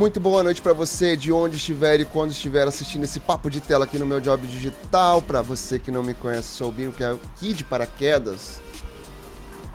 [0.00, 3.60] Muito boa noite para você, de onde estiver e quando estiver assistindo esse papo de
[3.60, 5.20] tela aqui no meu Job Digital.
[5.20, 8.62] Para você que não me conhece, sou o Binho, que é aqui de paraquedas.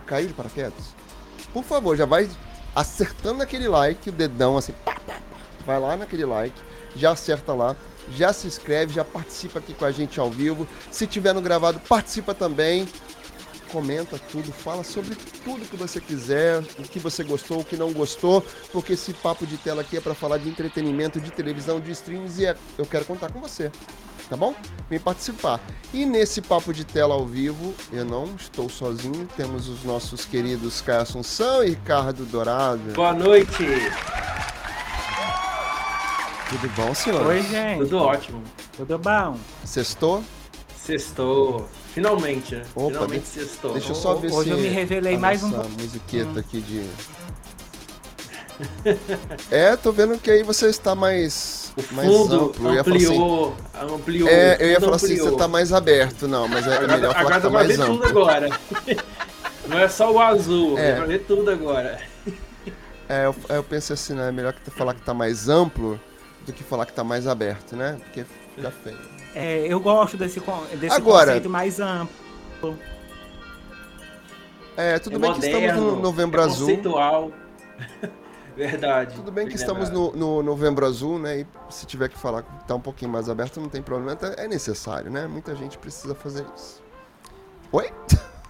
[0.07, 0.95] Caiu de paraquedas?
[1.53, 2.27] Por favor, já vai
[2.75, 5.37] acertando aquele like, o dedão assim, pá, pá, pá.
[5.63, 6.59] vai lá naquele like,
[6.95, 7.75] já acerta lá,
[8.09, 10.67] já se inscreve, já participa aqui com a gente ao vivo.
[10.89, 12.87] Se tiver no gravado, participa também
[13.65, 17.91] comenta tudo, fala sobre tudo que você quiser, o que você gostou, o que não
[17.91, 21.91] gostou, porque esse papo de tela aqui é para falar de entretenimento, de televisão, de
[21.91, 23.71] streams e é, eu quero contar com você.
[24.29, 24.55] Tá bom?
[24.89, 25.59] Vem participar.
[25.93, 30.81] E nesse papo de tela ao vivo, eu não estou sozinho, temos os nossos queridos
[30.81, 32.93] Caio Assunção e Ricardo Dourado.
[32.93, 33.65] Boa noite!
[36.49, 37.25] Tudo bom, senhor?
[37.25, 37.79] Oi, gente.
[37.79, 38.43] Tudo ótimo.
[38.77, 39.37] Tudo bom?
[39.63, 40.23] Sextou?
[40.85, 41.67] Sextou.
[41.93, 42.63] Finalmente, né?
[42.75, 43.27] Opa, Finalmente de...
[43.27, 43.73] sextou.
[43.73, 45.49] Deixa eu só ver Hoje se eu me revelei mais um
[45.79, 46.39] musiqueta Hum.
[46.39, 46.83] aqui de
[49.51, 52.69] É, tô vendo que aí você está mais O mais fundo amplo.
[52.69, 54.29] Eu ia falar assim, ampliou, ampliou.
[54.29, 55.29] É, eu ia falar assim, ampliou.
[55.31, 57.81] você tá mais aberto, não, mas é Agora, melhor falar agora que tá mais ver
[57.81, 57.97] amplo.
[57.97, 58.49] tudo agora.
[59.67, 60.91] Não é só o azul, É.
[60.91, 61.99] dá pra ver tudo agora.
[63.09, 64.29] É, eu, eu pensei assim, né?
[64.29, 65.99] É melhor que falar que tá mais amplo
[66.45, 67.97] do que falar que tá mais aberto, né?
[68.03, 69.14] Porque fica feio.
[69.35, 70.41] É, eu gosto desse,
[70.79, 72.79] desse Agora- conceito mais amplo.
[74.77, 76.67] É, tudo é bem moderno, que estamos no Novembro é Azul.
[76.67, 77.31] conceitual.
[78.55, 79.15] Verdade.
[79.15, 81.41] Tudo bem que estamos no, no Novembro Azul, né?
[81.41, 84.13] E se tiver que falar que tá um pouquinho mais aberto, não tem problema.
[84.13, 85.27] até É necessário, né?
[85.27, 86.81] Muita gente precisa fazer isso.
[87.73, 87.91] Oi?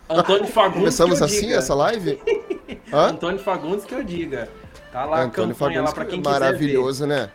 [0.08, 1.56] Antônio Fagundes Começamos que eu assim diga.
[1.58, 2.22] essa live?
[2.94, 3.08] Hã?
[3.08, 4.48] Antônio Fagundes que eu diga.
[4.92, 7.32] Tá lá Antônio a campanha Fagundes, lá pra quem maravilhoso, né?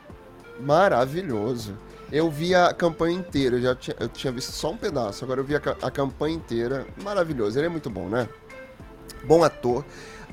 [0.61, 1.77] Maravilhoso.
[2.13, 5.41] Eu vi a campanha inteira, eu já tinha, eu tinha visto só um pedaço, agora
[5.41, 6.87] eu vi a, a campanha inteira.
[7.03, 8.29] Maravilhoso, ele é muito bom, né?
[9.25, 9.85] Bom ator.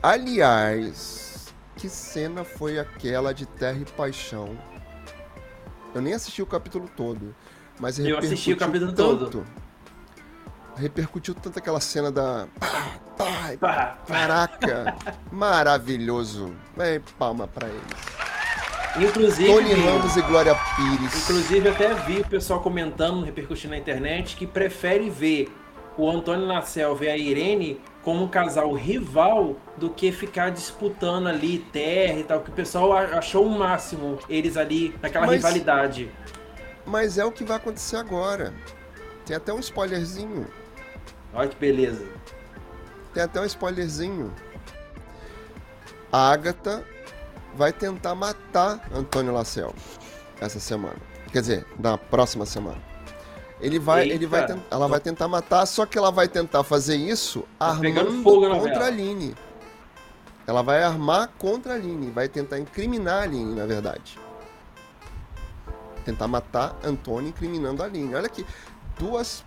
[0.01, 4.57] Aliás, que cena foi aquela de Terra e Paixão?
[5.93, 7.35] Eu nem assisti o capítulo todo,
[7.79, 9.47] mas Eu assisti o capítulo tanto, todo.
[10.75, 12.47] Repercutiu tanto aquela cena da.
[13.17, 14.95] Pá, Caraca,
[15.31, 16.53] maravilhoso.
[16.75, 18.36] Vem palma pra eles.
[18.99, 21.23] Inclusive, Tony Ramos e Glória Pires.
[21.23, 25.51] inclusive até vi o pessoal comentando, repercutindo na internet, que prefere ver
[25.95, 31.59] o Antônio Lacelva e a Irene como um casal rival do que ficar disputando ali
[31.59, 36.09] terra e tal, que o pessoal achou o máximo eles ali naquela Mas- rivalidade.
[36.85, 38.53] Mas é o que vai acontecer agora.
[39.25, 40.47] Tem até um spoilerzinho.
[41.33, 42.05] Olha que beleza.
[43.13, 44.33] Tem até um spoilerzinho.
[46.11, 46.83] A Agatha
[47.57, 49.73] vai tentar matar Antônio Lacel
[50.39, 50.95] essa semana.
[51.31, 52.77] Quer dizer, na próxima semana.
[53.59, 54.13] Ele vai, Eita.
[54.15, 57.69] ele vai tent- ela vai tentar matar, só que ela vai tentar fazer isso Tá
[57.69, 59.35] armando contra a Aline.
[60.45, 64.17] Ela vai armar contra a Aline, vai tentar incriminar a Aline, na verdade.
[66.05, 68.13] Tentar matar Antônio incriminando a Aline.
[68.15, 68.45] Olha aqui,
[68.99, 69.43] duas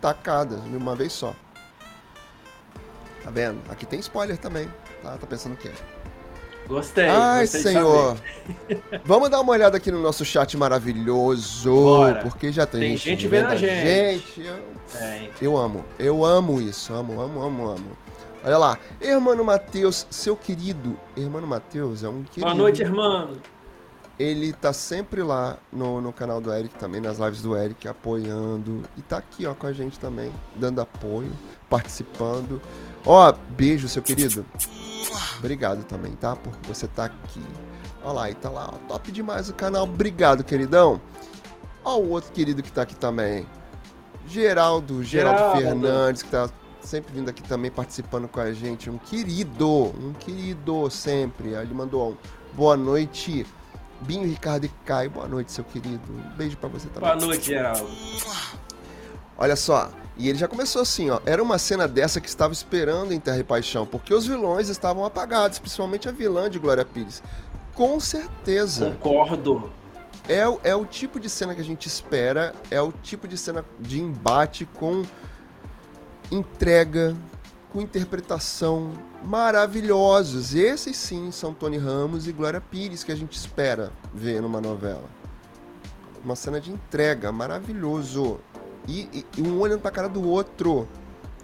[0.00, 1.32] tacadas de uma vez só.
[3.22, 3.60] Tá vendo?
[3.70, 4.68] Aqui tem spoiler também.
[5.02, 5.70] Tá, tá pensando o quê?
[6.68, 7.08] Gostei.
[7.08, 8.16] Ai, gostei senhor.
[9.04, 11.70] Vamos dar uma olhada aqui no nosso chat maravilhoso.
[11.70, 12.22] Bora.
[12.22, 14.40] Porque já tem, Tem gente, gente vendo a gente.
[14.40, 14.58] Eu,
[14.92, 15.30] Tem.
[15.40, 15.84] eu amo.
[15.98, 16.92] Eu amo isso.
[16.92, 17.96] Amo, amo, amo, amo.
[18.44, 18.78] Olha lá.
[19.00, 20.98] Hermano Matheus, seu querido.
[21.16, 22.46] Hermano Matheus é um querido.
[22.46, 23.30] Boa noite, irmão.
[24.18, 28.82] Ele tá sempre lá no, no canal do Eric também, nas lives do Eric, apoiando.
[28.96, 31.30] E tá aqui, ó, com a gente também, dando apoio,
[31.68, 32.60] participando.
[33.04, 34.44] Ó, beijo, seu querido.
[35.38, 36.34] Obrigado também, tá?
[36.36, 37.42] Por você tá aqui.
[38.02, 39.84] Ó lá, e tá lá, ó, top demais o canal.
[39.84, 41.00] Obrigado, queridão.
[41.84, 43.46] Ó o outro querido que tá aqui também.
[44.28, 45.60] Geraldo, Geraldo, Geraldo.
[45.60, 46.48] Fernandes, que tá
[46.80, 48.88] sempre vindo aqui também participando com a gente.
[48.90, 51.50] Um querido, um querido sempre.
[51.50, 52.16] Ele mandou um
[52.54, 53.46] boa noite.
[54.00, 56.02] Binho, Ricardo e Caio, boa noite, seu querido.
[56.10, 57.08] Um beijo pra você também.
[57.08, 57.88] Boa noite, Geraldo.
[59.38, 61.20] Olha só, e ele já começou assim, ó.
[61.26, 65.04] Era uma cena dessa que estava esperando em Terra e Paixão, porque os vilões estavam
[65.04, 67.22] apagados, principalmente a vilã de Glória Pires.
[67.74, 68.96] Com certeza.
[69.00, 69.70] Concordo.
[70.28, 73.36] É, o- é o tipo de cena que a gente espera, é o tipo de
[73.36, 75.04] cena de embate com
[76.32, 77.14] entrega,
[77.72, 78.92] com interpretação
[79.22, 80.54] maravilhosos.
[80.54, 85.04] Esses sim são Tony Ramos e Glória Pires que a gente espera ver numa novela.
[86.24, 88.40] Uma cena de entrega, maravilhoso.
[88.88, 90.86] E, e- um olhando pra cara do outro,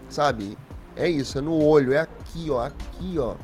[0.09, 0.57] sabe?
[0.97, 3.35] É isso, é no olho, é aqui, ó, aqui, ó.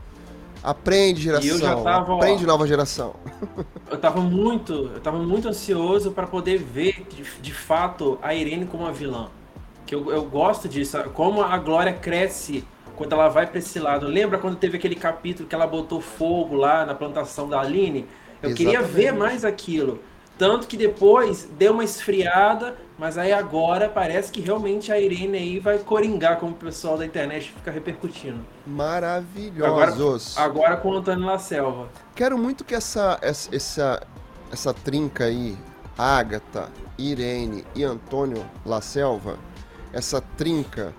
[0.63, 1.83] Aprende, geração.
[1.83, 3.15] tava, aprende, nova geração.
[3.91, 8.67] Eu tava muito, eu tava muito ansioso para poder ver de, de fato a Irene
[8.67, 9.29] como a vilã.
[9.87, 12.65] Que eu, eu gosto disso, como a Glória cresce
[12.97, 14.07] quando ela vai para esse lado.
[14.07, 18.07] Lembra quando teve aquele capítulo que ela botou fogo lá na plantação da Aline?
[18.43, 19.19] Eu queria ver Exatamente.
[19.19, 20.01] mais aquilo.
[20.39, 25.59] Tanto que depois deu uma esfriada, mas aí agora parece que realmente a Irene aí
[25.59, 28.47] vai coringar, como o pessoal da internet fica repercutindo.
[28.65, 30.39] Maravilhosos.
[30.39, 31.89] Agora com o Antônio La Selva.
[32.15, 34.07] Quero muito que essa, essa, essa,
[34.53, 35.59] essa trinca aí,
[35.99, 39.37] Agatha, Irene e Antônio La Selva,
[39.93, 40.95] essa trinca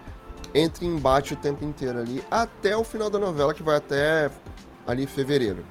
[0.53, 4.29] entre em embate o tempo inteiro ali, até o final da novela, que vai até
[4.85, 5.63] ali fevereiro,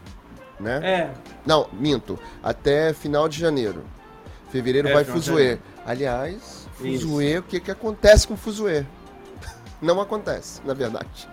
[0.58, 0.80] né?
[0.82, 1.10] É,
[1.46, 3.84] Não, minto, até final de janeiro.
[4.50, 5.58] Fevereiro É, vai Fuzue.
[5.86, 6.66] Aliás.
[6.74, 8.86] Fuzue, o que que acontece com Fuzue?
[9.80, 11.28] Não acontece, na verdade.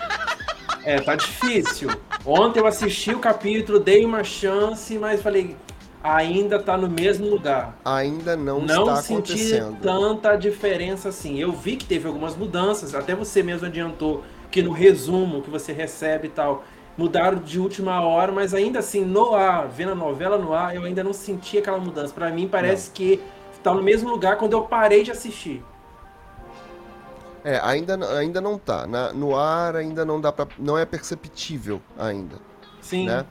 [0.84, 1.90] é, tá difícil.
[2.24, 5.56] Ontem eu assisti o capítulo, dei uma chance, mas falei,
[6.02, 7.76] ainda tá no mesmo lugar.
[7.84, 9.80] Ainda não, não está senti acontecendo.
[9.80, 11.38] tanta diferença assim.
[11.38, 15.72] Eu vi que teve algumas mudanças, até você mesmo adiantou que no resumo que você
[15.72, 16.64] recebe e tal,
[16.96, 20.84] mudaram de última hora, mas ainda assim, no ar, vendo a novela no ar, eu
[20.84, 22.12] ainda não senti aquela mudança.
[22.12, 23.20] Pra mim parece que
[23.62, 25.62] tá no mesmo lugar quando eu parei de assistir.
[27.44, 28.86] É, ainda, ainda não tá.
[28.86, 32.36] Na- no ar ainda não dá para, não é perceptível ainda,
[32.80, 33.06] Sim.
[33.06, 33.26] né?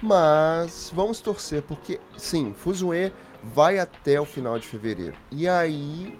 [0.00, 5.16] Mas vamos torcer porque sim, Fuzue vai até o final de fevereiro.
[5.32, 6.18] E aí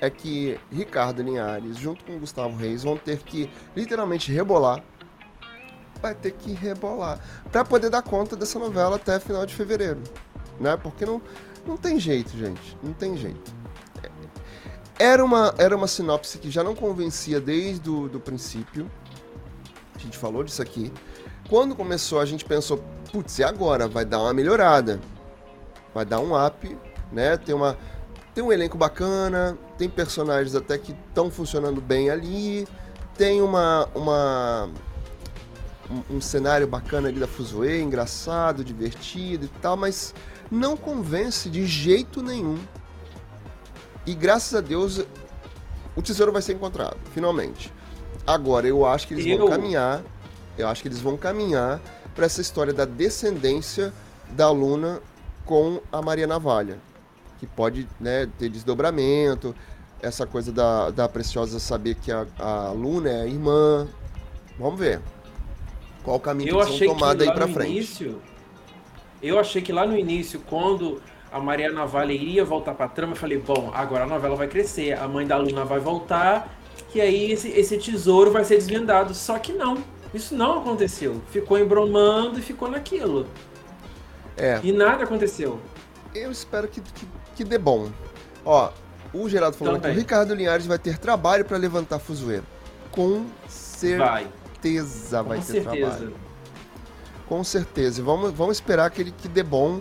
[0.00, 4.82] é que Ricardo Linhares, junto com Gustavo Reis, vão ter que literalmente rebolar.
[6.00, 7.18] Vai ter que rebolar
[7.50, 10.00] para poder dar conta dessa novela até final de fevereiro,
[10.60, 10.76] né?
[10.76, 11.20] Porque não
[11.66, 13.52] não tem jeito, gente, não tem jeito.
[14.98, 18.90] Era uma, era uma sinopse que já não convencia desde o do princípio.
[19.94, 20.92] A gente falou disso aqui.
[21.48, 23.86] Quando começou, a gente pensou, putz, e agora?
[23.86, 24.98] Vai dar uma melhorada.
[25.94, 26.76] Vai dar um up,
[27.12, 27.36] né?
[27.36, 27.78] Tem, uma,
[28.34, 32.66] tem um elenco bacana, tem personagens até que estão funcionando bem ali,
[33.16, 34.68] tem uma, uma
[35.90, 40.14] um, um cenário bacana ali da Fuzue, engraçado, divertido e tal, mas
[40.50, 42.58] não convence de jeito nenhum.
[44.06, 45.04] E graças a Deus
[45.96, 47.72] o tesouro vai ser encontrado, finalmente.
[48.26, 50.02] Agora, eu acho que eles vão Eu- caminhar,
[50.56, 51.80] eu acho que eles vão caminhar
[52.14, 53.92] para essa história da descendência
[54.30, 55.00] da Luna
[55.44, 56.78] com a Maria Navalha,
[57.38, 59.54] que pode né, ter desdobramento,
[60.00, 63.88] essa coisa da, da Preciosa saber que a, a Luna é a irmã.
[64.58, 65.00] Vamos ver
[66.02, 67.70] qual o caminho Eu que eles achei vão tomar daí para frente.
[67.70, 68.20] início,
[69.22, 71.00] eu achei que lá no início, quando
[71.30, 74.92] a Maria Navalha iria voltar pra trama, eu falei, bom, agora a novela vai crescer,
[74.98, 76.56] a mãe da Luna vai voltar,
[76.94, 79.12] e aí esse, esse tesouro vai ser desvendado.
[79.14, 79.82] Só que não,
[80.14, 81.20] isso não aconteceu.
[81.30, 83.26] Ficou embromando e ficou naquilo.
[84.36, 85.60] É, E nada aconteceu.
[86.14, 87.06] eu espero que, que,
[87.36, 87.90] que dê bom.
[88.44, 88.70] Ó,
[89.12, 89.98] o Geraldo falou que o Também.
[89.98, 92.40] Ricardo Linhares vai ter trabalho para levantar Fuzuê.
[92.90, 93.26] Com
[93.96, 94.26] Vai,
[94.60, 95.90] certeza vai com ter certeza.
[95.90, 96.16] trabalho.
[97.26, 98.02] Com certeza.
[98.02, 99.80] Vamos, vamos esperar que ele que dê bom.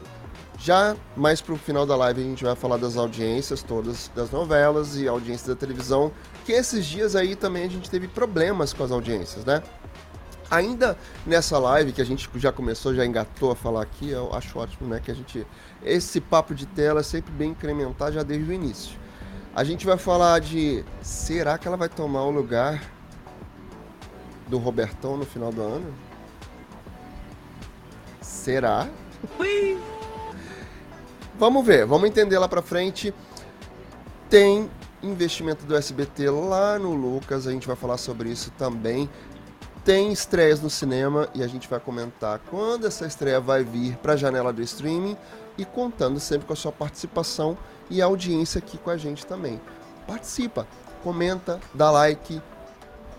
[0.59, 4.95] Já mais pro final da live a gente vai falar das audiências todas das novelas
[4.97, 6.11] e audiências da televisão.
[6.45, 9.61] Que esses dias aí também a gente teve problemas com as audiências, né?
[10.49, 14.57] Ainda nessa live que a gente já começou, já engatou a falar aqui, eu acho
[14.57, 14.99] ótimo, né?
[15.03, 15.45] Que a gente.
[15.83, 18.97] Esse papo de tela é sempre bem incrementar já desde o início.
[19.53, 20.83] A gente vai falar de.
[21.01, 22.81] Será que ela vai tomar o lugar
[24.47, 25.93] do Robertão no final do ano?
[28.21, 28.87] Será?
[31.37, 33.13] Vamos ver, vamos entender lá pra frente.
[34.29, 34.69] Tem
[35.03, 39.09] investimento do SBT lá no Lucas, a gente vai falar sobre isso também.
[39.85, 44.13] Tem estreias no cinema e a gente vai comentar quando essa estreia vai vir para
[44.13, 45.15] a janela do streaming
[45.57, 47.57] e contando sempre com a sua participação
[47.89, 49.61] e audiência aqui com a gente também.
[50.05, 50.67] Participa,
[51.03, 52.41] comenta, dá like,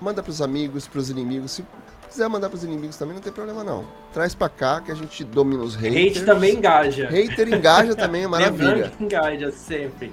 [0.01, 1.53] manda pros amigos, pros inimigos.
[1.53, 1.65] Se
[2.09, 3.85] quiser mandar pros inimigos também, não tem problema não.
[4.13, 6.17] Traz pra cá que a gente domina os haters.
[6.17, 7.09] Hate também engaja.
[7.09, 8.93] Hater engaja também, é maravilha.
[9.01, 10.13] engaja sempre.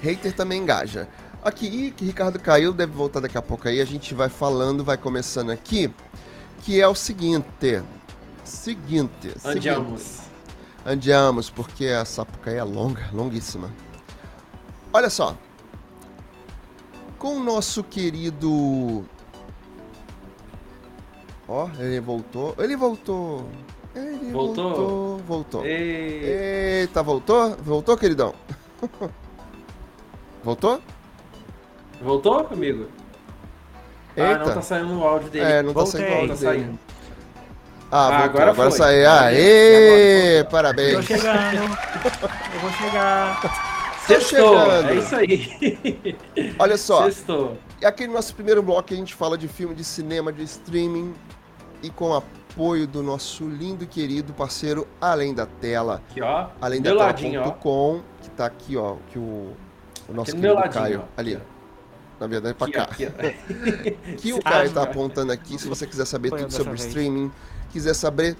[0.00, 1.08] Hater também engaja.
[1.42, 3.80] Aqui, que Ricardo caiu, deve voltar daqui a pouco aí.
[3.80, 5.92] A gente vai falando, vai começando aqui.
[6.62, 7.82] Que é o seguinte.
[8.42, 9.10] Seguinte.
[9.22, 9.40] seguinte.
[9.44, 10.20] Andiamos.
[10.86, 13.70] Andiamos, porque a Sapucaí é longa, longuíssima.
[14.92, 15.36] Olha só.
[17.18, 19.04] Com o nosso querido.
[21.48, 22.54] Ó, ele voltou.
[22.58, 23.48] Ele voltou.
[23.94, 24.64] Ele Voltou?
[24.74, 25.18] voltou.
[25.18, 25.66] Voltou.
[25.66, 26.80] E...
[26.80, 27.50] Eita, voltou?
[27.62, 28.34] Voltou, queridão?
[30.42, 30.80] Voltou?
[32.02, 32.88] Voltou, amigo?
[34.16, 34.38] Ah, Eita.
[34.44, 35.44] não tá saindo o áudio dele.
[35.44, 36.00] É, não tá Voltei.
[36.00, 36.62] saindo o áudio Tá dele.
[36.64, 36.78] saindo.
[37.90, 38.24] Ah, Ah, voltou.
[38.24, 38.78] agora Agora, foi.
[38.78, 39.08] saiu.
[39.10, 40.44] Agora Aê!
[40.44, 41.04] Tô Parabéns.
[41.04, 41.56] chegando.
[42.54, 43.74] Eu vou chegar.
[44.06, 44.88] Sextou, chegando.
[44.90, 46.18] é isso aí.
[46.58, 47.56] Olha só, Sextou.
[47.80, 51.14] e aqui no nosso primeiro bloco a gente fala de filme, de cinema, de streaming
[51.84, 52.22] e com a
[52.54, 56.00] apoio do nosso lindo e querido parceiro Além da Tela.
[56.08, 56.48] Aqui, ó.
[56.60, 59.52] Além da tela.com, que tá aqui, ó, que o,
[60.08, 61.20] o nosso Aqui querido ladinho, Caio, ó.
[61.20, 61.40] ali,
[62.20, 62.92] na verdade pra Aqui, ó, cá.
[62.92, 64.14] aqui, ó.
[64.16, 64.90] que o Caio tá cara.
[64.90, 66.84] apontando aqui, se você quiser saber Foi tudo sobre vez.
[66.86, 67.32] streaming,
[67.72, 68.36] quiser saber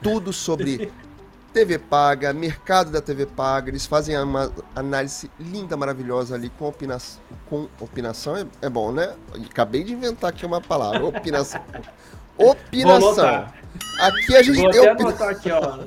[0.00, 0.92] tudo sobre
[1.52, 7.20] TV paga, mercado da TV paga, eles fazem uma análise linda, maravilhosa ali com opinação,
[7.46, 9.16] com opinação é, é bom, né?
[9.50, 11.60] Acabei de inventar aqui uma palavra, opinação.
[12.48, 13.24] Opinação.
[13.24, 13.54] anotar.
[14.00, 15.78] Aqui a gente Vou tem opina- anotar aqui, ó.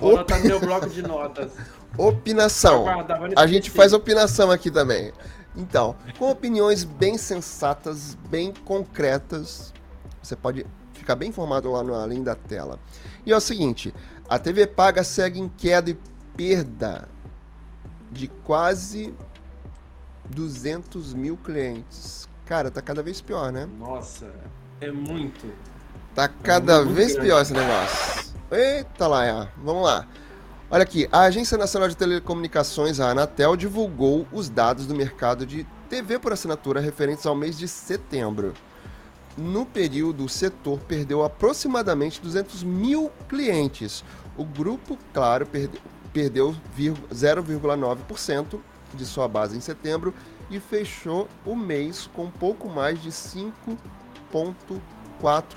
[0.00, 1.52] Vou anotar no meu bloco de notas.
[1.98, 2.84] opinação.
[2.84, 5.12] Vai A gente faz opinação aqui também.
[5.54, 9.72] Então, com opiniões bem sensatas, bem concretas,
[10.22, 12.78] você pode ficar bem informado lá no Além da Tela.
[13.26, 13.92] E é o seguinte,
[14.28, 15.98] a TV paga segue em queda e
[16.34, 17.06] perda
[18.10, 19.14] de quase
[20.30, 22.28] 200 mil clientes.
[22.46, 23.68] Cara, tá cada vez pior, né?
[23.78, 24.32] Nossa,
[24.80, 25.46] é muito.
[26.14, 27.28] Tá cada muito vez grande.
[27.28, 28.32] pior esse negócio.
[28.50, 29.48] Eita lá, é.
[29.56, 30.06] vamos lá.
[30.70, 35.66] Olha aqui, a Agência Nacional de Telecomunicações, a Anatel, divulgou os dados do mercado de
[35.88, 38.54] TV por assinatura referentes ao mês de setembro.
[39.36, 44.04] No período, o setor perdeu aproximadamente 200 mil clientes.
[44.36, 45.80] O grupo, claro, perde-
[46.12, 48.60] perdeu vir- 0,9%
[48.94, 50.14] de sua base em setembro
[50.50, 54.80] e fechou o mês com pouco mais de 5,4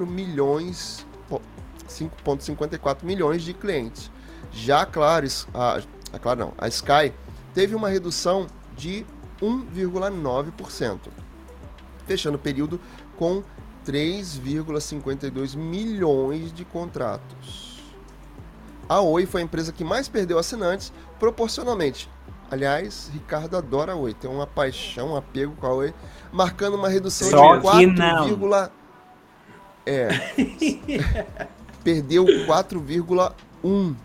[0.05, 1.41] milhões, po-
[1.89, 4.11] 5,54 milhões de clientes.
[4.51, 5.81] Já claro, es- a,
[6.13, 7.11] a claro não, a Sky
[7.53, 9.05] teve uma redução de
[9.41, 10.99] 1,9%,
[12.05, 12.79] fechando o período
[13.17, 13.43] com
[13.85, 17.81] 3,52 milhões de contratos.
[18.87, 22.09] A Oi foi a empresa que mais perdeu assinantes proporcionalmente.
[22.51, 25.93] Aliás, Ricardo adora a Oi, tem uma paixão, um apego com a Oi,
[26.31, 28.25] marcando uma redução Só de que 4, não.
[28.25, 28.71] vírgula-
[29.85, 30.07] é.
[31.83, 33.95] perdeu 4,1.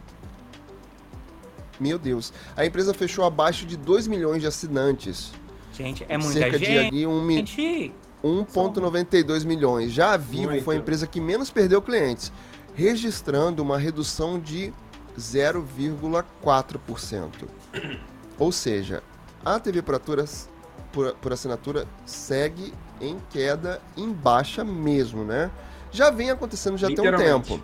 [1.79, 2.33] Meu Deus.
[2.57, 5.33] A empresa fechou abaixo de 2 milhões de assinantes.
[5.73, 6.89] Gente, é muita cerca de gente.
[6.89, 7.43] ali um mi-
[8.23, 9.93] 1,92 milhões.
[9.93, 10.65] Já a Vivo Muito.
[10.65, 12.31] foi a empresa que menos perdeu clientes,
[12.75, 14.73] registrando uma redução de
[15.19, 17.29] 0,4%.
[18.39, 19.03] Ou seja,
[19.45, 20.49] a TV por, aturas-
[20.93, 25.51] por- por assinatura segue em queda em baixa mesmo, né?
[25.91, 27.61] Já vem acontecendo já tem um tempo.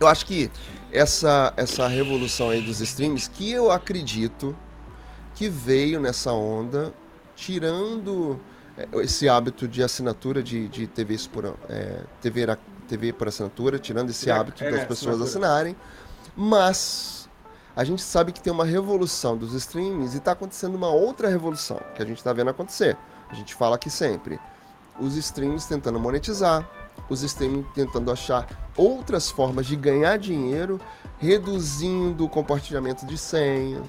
[0.00, 0.50] Eu acho que
[0.92, 4.56] essa, essa revolução aí dos streams, que eu acredito
[5.34, 6.92] que veio nessa onda,
[7.36, 8.40] tirando
[8.76, 12.56] é, esse hábito de assinatura de, de TVs por, é, TV,
[12.88, 15.24] TV por assinatura, tirando esse É, hábito é, das pessoas assinatura.
[15.24, 15.76] assinarem,
[16.36, 17.28] mas
[17.76, 21.80] a gente sabe que tem uma revolução dos streams e está acontecendo uma outra revolução
[21.94, 22.96] que a gente está vendo acontecer.
[23.28, 24.40] A gente fala aqui sempre.
[24.98, 26.68] Os streams tentando monetizar,
[27.08, 28.46] os streams tentando achar
[28.76, 30.80] outras formas de ganhar dinheiro,
[31.18, 33.84] reduzindo o compartilhamento de senhas,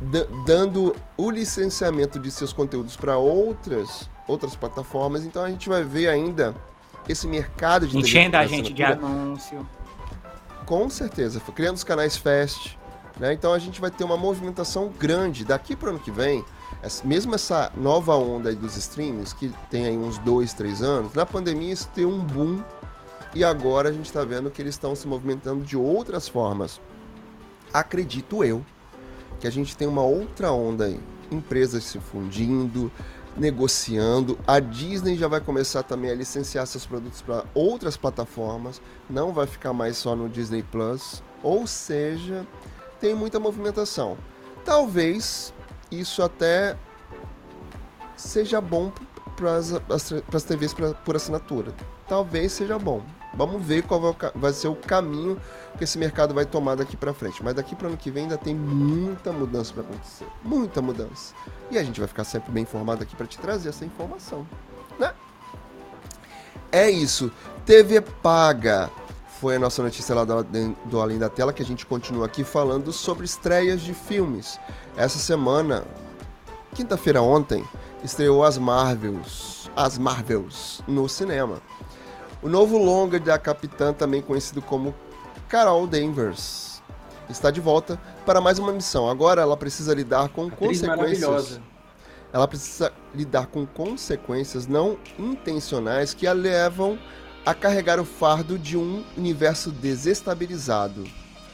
[0.00, 5.24] da- dando o licenciamento de seus conteúdos para outras outras plataformas.
[5.24, 6.52] Então a gente vai ver ainda
[7.08, 9.64] esse mercado de Enchendo a gente de anúncio.
[10.64, 12.76] com certeza, criando os canais Fast,
[13.20, 13.32] né?
[13.32, 16.44] Então a gente vai ter uma movimentação grande daqui para o ano que vem.
[17.04, 21.72] Mesmo essa nova onda dos streams, que tem aí uns dois, três anos, na pandemia
[21.72, 22.62] isso tem um boom
[23.34, 26.80] e agora a gente está vendo que eles estão se movimentando de outras formas.
[27.72, 28.64] Acredito eu
[29.40, 31.00] que a gente tem uma outra onda aí,
[31.30, 32.90] empresas se fundindo,
[33.36, 34.38] negociando.
[34.46, 39.46] A Disney já vai começar também a licenciar seus produtos para outras plataformas, não vai
[39.46, 41.22] ficar mais só no Disney Plus.
[41.42, 42.46] Ou seja,
[43.00, 44.16] tem muita movimentação.
[44.64, 45.52] Talvez
[45.90, 46.76] isso até
[48.16, 48.92] seja bom
[49.36, 51.72] para as TVs pra, por assinatura.
[52.08, 53.02] Talvez seja bom.
[53.34, 55.38] Vamos ver qual vai, ser o caminho
[55.76, 57.42] que esse mercado vai tomar daqui para frente.
[57.44, 60.26] Mas daqui para ano que vem ainda tem muita mudança para acontecer.
[60.42, 61.34] Muita mudança.
[61.70, 64.46] E a gente vai ficar sempre bem informado aqui para te trazer essa informação,
[64.98, 65.12] né?
[66.72, 67.30] É isso.
[67.66, 68.90] TV paga.
[69.40, 70.42] Foi a nossa notícia lá do,
[70.86, 74.58] do Além da Tela que a gente continua aqui falando sobre estreias de filmes.
[74.96, 75.84] Essa semana,
[76.74, 77.62] quinta-feira ontem,
[78.02, 81.60] estreou as Marvels, as Marvels no cinema.
[82.42, 84.94] O novo longa da Capitã, também conhecido como
[85.50, 86.82] Carol Danvers,
[87.28, 89.06] está de volta para mais uma missão.
[89.06, 91.60] Agora ela precisa lidar com Atriz consequências.
[92.32, 96.98] Ela precisa lidar com consequências não intencionais que a levam
[97.46, 101.04] a carregar o fardo de um universo desestabilizado.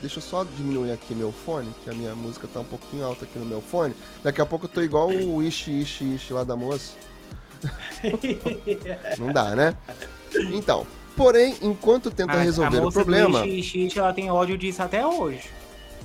[0.01, 3.25] Deixa eu só diminuir aqui meu fone, que a minha música tá um pouquinho alta
[3.25, 3.95] aqui no meu fone.
[4.25, 6.95] Daqui a pouco eu tô igual o Ishi Ishi Ishi lá da moça.
[9.19, 9.77] Não dá, né?
[10.53, 10.85] Então,
[11.17, 13.41] Porém, enquanto tenta A- resolver a o problema.
[13.43, 15.51] do Ixi, ela tem ódio disso até hoje.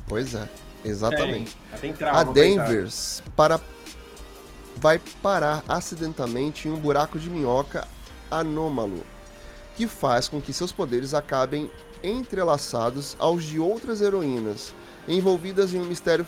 [0.07, 0.47] Pois é,
[0.83, 1.57] exatamente.
[1.79, 2.23] Tem, trauma, A.
[2.25, 3.59] Danvers para
[4.75, 7.87] vai parar acidentalmente em um buraco de minhoca
[8.29, 9.01] anômalo,
[9.77, 11.69] que faz com que seus poderes acabem
[12.03, 14.73] entrelaçados aos de outras heroínas,
[15.07, 16.25] envolvidas em um, mistério,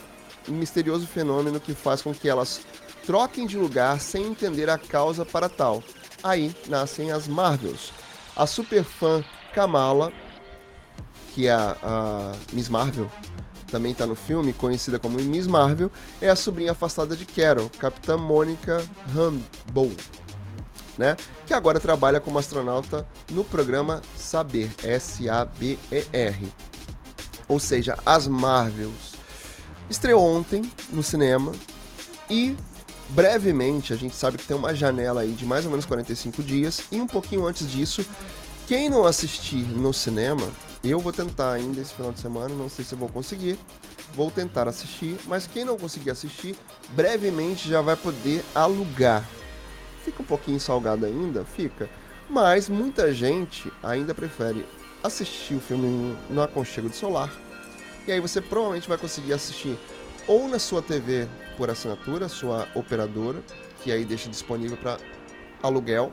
[0.48, 2.62] um misterioso fenômeno que faz com que elas
[3.08, 5.84] troquem de lugar sem entender a causa para tal.
[6.24, 7.92] Aí nascem as Marvels.
[8.36, 10.14] A superfã Kamala,
[11.34, 13.10] que é a, a Miss Marvel,
[13.72, 15.92] também está no filme, conhecida como Miss Marvel,
[16.22, 19.92] é a sobrinha afastada de Carol, Capitã Mônica Rambeau,
[21.00, 21.16] né?
[21.48, 26.54] Que agora trabalha como astronauta no programa Saber, S-A-B-E-R.
[27.48, 29.14] Ou seja, as Marvels.
[29.90, 31.54] Estreou ontem no cinema
[32.30, 32.56] e
[33.10, 36.82] brevemente a gente sabe que tem uma janela aí de mais ou menos 45 dias
[36.92, 38.06] e um pouquinho antes disso,
[38.68, 40.48] quem não assistir no cinema,
[40.84, 43.58] eu vou tentar ainda esse final de semana, não sei se vou conseguir.
[44.16, 46.56] Vou tentar assistir, mas quem não conseguir assistir,
[46.90, 49.24] brevemente já vai poder alugar.
[50.10, 51.88] Fica um pouquinho salgado ainda, fica.
[52.28, 54.66] Mas muita gente ainda prefere
[55.04, 57.32] assistir o filme no- aconchego do celular.
[58.08, 59.78] E aí você provavelmente vai conseguir assistir
[60.28, 63.40] ou na sua TV por assinatura, sua operadora,
[63.84, 64.98] que aí deixa disponível para
[65.62, 66.12] aluguel,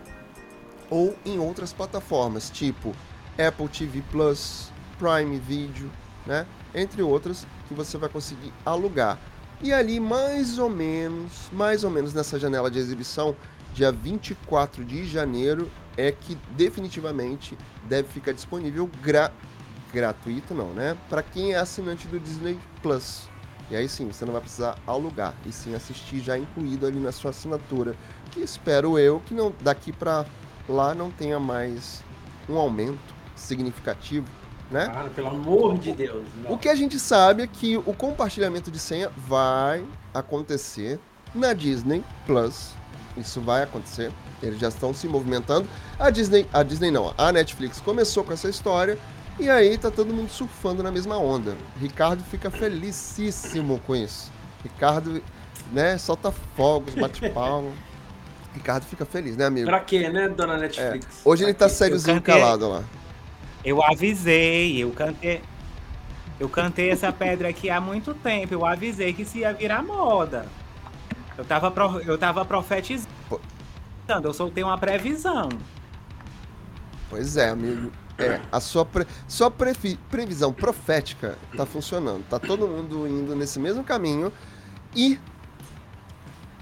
[0.90, 2.94] ou em outras plataformas, tipo
[3.38, 5.90] Apple TV Plus, Prime Video,
[6.26, 6.46] né?
[6.74, 9.18] Entre outras que você vai conseguir alugar.
[9.62, 13.34] E ali mais ou menos, mais ou menos nessa janela de exibição,
[13.76, 19.30] dia 24 de janeiro é que definitivamente deve ficar disponível gra
[19.92, 20.96] gratuito não, né?
[21.08, 23.28] Para quem é assinante do Disney Plus.
[23.70, 27.12] E aí sim, você não vai precisar alugar, e sim assistir já incluído ali na
[27.12, 27.94] sua assinatura.
[28.30, 30.24] Que espero eu que não daqui para
[30.68, 32.02] lá não tenha mais
[32.48, 34.26] um aumento significativo,
[34.70, 34.86] né?
[34.86, 36.24] Cara, pelo amor de Deus.
[36.42, 36.52] não.
[36.52, 39.84] O que a gente sabe é que o compartilhamento de senha vai
[40.14, 40.98] acontecer
[41.34, 42.74] na Disney Plus.
[43.16, 44.12] Isso vai acontecer.
[44.42, 45.66] Eles já estão se movimentando.
[45.98, 48.98] A Disney, a Disney não, a Netflix começou com essa história
[49.38, 51.56] e aí tá todo mundo surfando na mesma onda.
[51.80, 54.30] Ricardo fica felicíssimo com isso.
[54.62, 55.22] Ricardo,
[55.72, 57.70] né, solta fogos, bate palma.
[58.54, 59.66] Ricardo fica feliz, né, amigo?
[59.66, 61.20] Pra quê, né, dona Netflix?
[61.24, 61.74] Hoje ele tá Pra quê?
[61.74, 62.84] sériozinho cantei- calado lá.
[63.64, 65.42] Eu avisei, eu cantei.
[66.38, 68.52] Eu cantei essa pedra aqui há muito tempo.
[68.54, 70.46] Eu avisei que isso ia virar moda.
[71.36, 73.08] Eu tava, pro- eu tava profetizando.
[74.22, 75.48] Eu soltei uma previsão.
[77.10, 77.90] Pois é, amigo.
[78.18, 82.24] É, a sua, pre- sua prefi- previsão profética tá funcionando.
[82.28, 84.32] Tá todo mundo indo nesse mesmo caminho.
[84.94, 85.20] E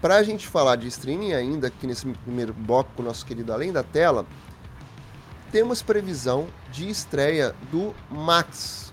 [0.03, 3.73] pra gente falar de streaming ainda, aqui nesse primeiro bloco com o nosso querido Além
[3.73, 4.27] da Tela,
[5.53, 8.93] temos previsão de estreia do Max.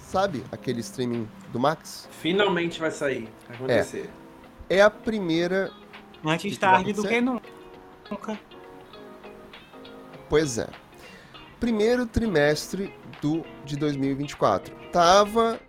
[0.00, 2.08] Sabe aquele streaming do Max?
[2.22, 3.28] Finalmente vai sair.
[3.46, 4.10] Vai acontecer.
[4.18, 4.21] É
[4.80, 5.70] a primeira
[6.24, 7.48] Antes tarde do que nunca.
[10.28, 10.68] Pois é.
[11.58, 14.74] Primeiro trimestre do, de 2024.
[14.92, 15.60] Tava,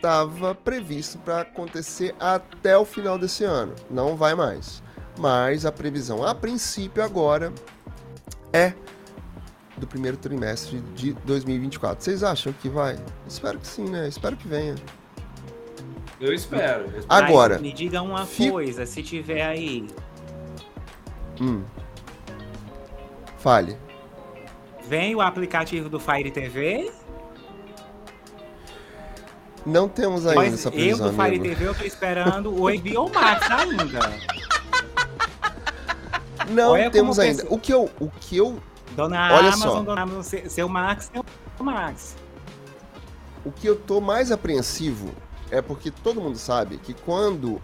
[0.00, 3.74] tava previsto para acontecer até o final desse ano.
[3.90, 4.82] Não vai mais.
[5.18, 7.52] Mas a previsão, a princípio, agora
[8.52, 8.74] é
[9.76, 12.02] do primeiro trimestre de 2024.
[12.02, 12.98] Vocês acham que vai?
[13.26, 14.08] Espero que sim, né?
[14.08, 14.74] Espero que venha.
[16.20, 16.82] Eu espero.
[16.84, 17.04] eu espero.
[17.08, 19.86] Agora, Mas me diga uma fi- coisa, se tiver aí.
[21.40, 21.62] Hum.
[23.38, 23.76] Fale.
[24.88, 26.90] Vem o aplicativo do Fire TV.
[29.64, 31.44] Não temos ainda Mas essa eu previsão, do Fire amigo.
[31.44, 34.12] TV eu tô esperando o HBO Max ainda.
[36.48, 37.42] Não Olha temos ainda.
[37.42, 38.58] pessoa- O que eu, o que eu
[38.92, 39.82] Dona Olha Amazon, só.
[39.82, 41.24] Dona Amazon, seu, seu Max, seu
[41.64, 42.16] Max.
[43.44, 45.12] O que eu tô mais apreensivo
[45.50, 47.60] é porque todo mundo sabe que quando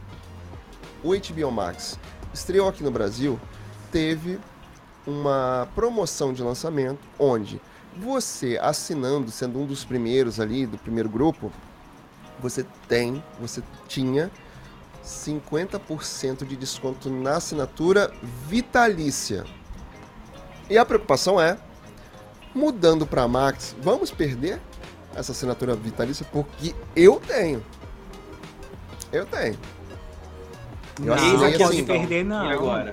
[1.02, 1.98] o HBO Max
[2.32, 3.38] estreou aqui no Brasil,
[3.90, 4.38] teve
[5.06, 7.60] uma promoção de lançamento onde
[7.96, 11.52] você assinando, sendo um dos primeiros ali, do primeiro grupo,
[12.40, 14.30] você tem, você tinha
[15.04, 18.12] 50% de desconto na assinatura
[18.48, 19.44] vitalícia.
[20.70, 21.58] E a preocupação é,
[22.54, 24.60] mudando para Max, vamos perder
[25.14, 26.26] essa assinatura vitalícia?
[26.30, 27.64] Porque eu tenho.
[29.12, 29.58] Eu tenho.
[31.00, 31.84] Eu não, assinei não pode assim.
[31.84, 32.50] perder, não.
[32.50, 32.92] E agora?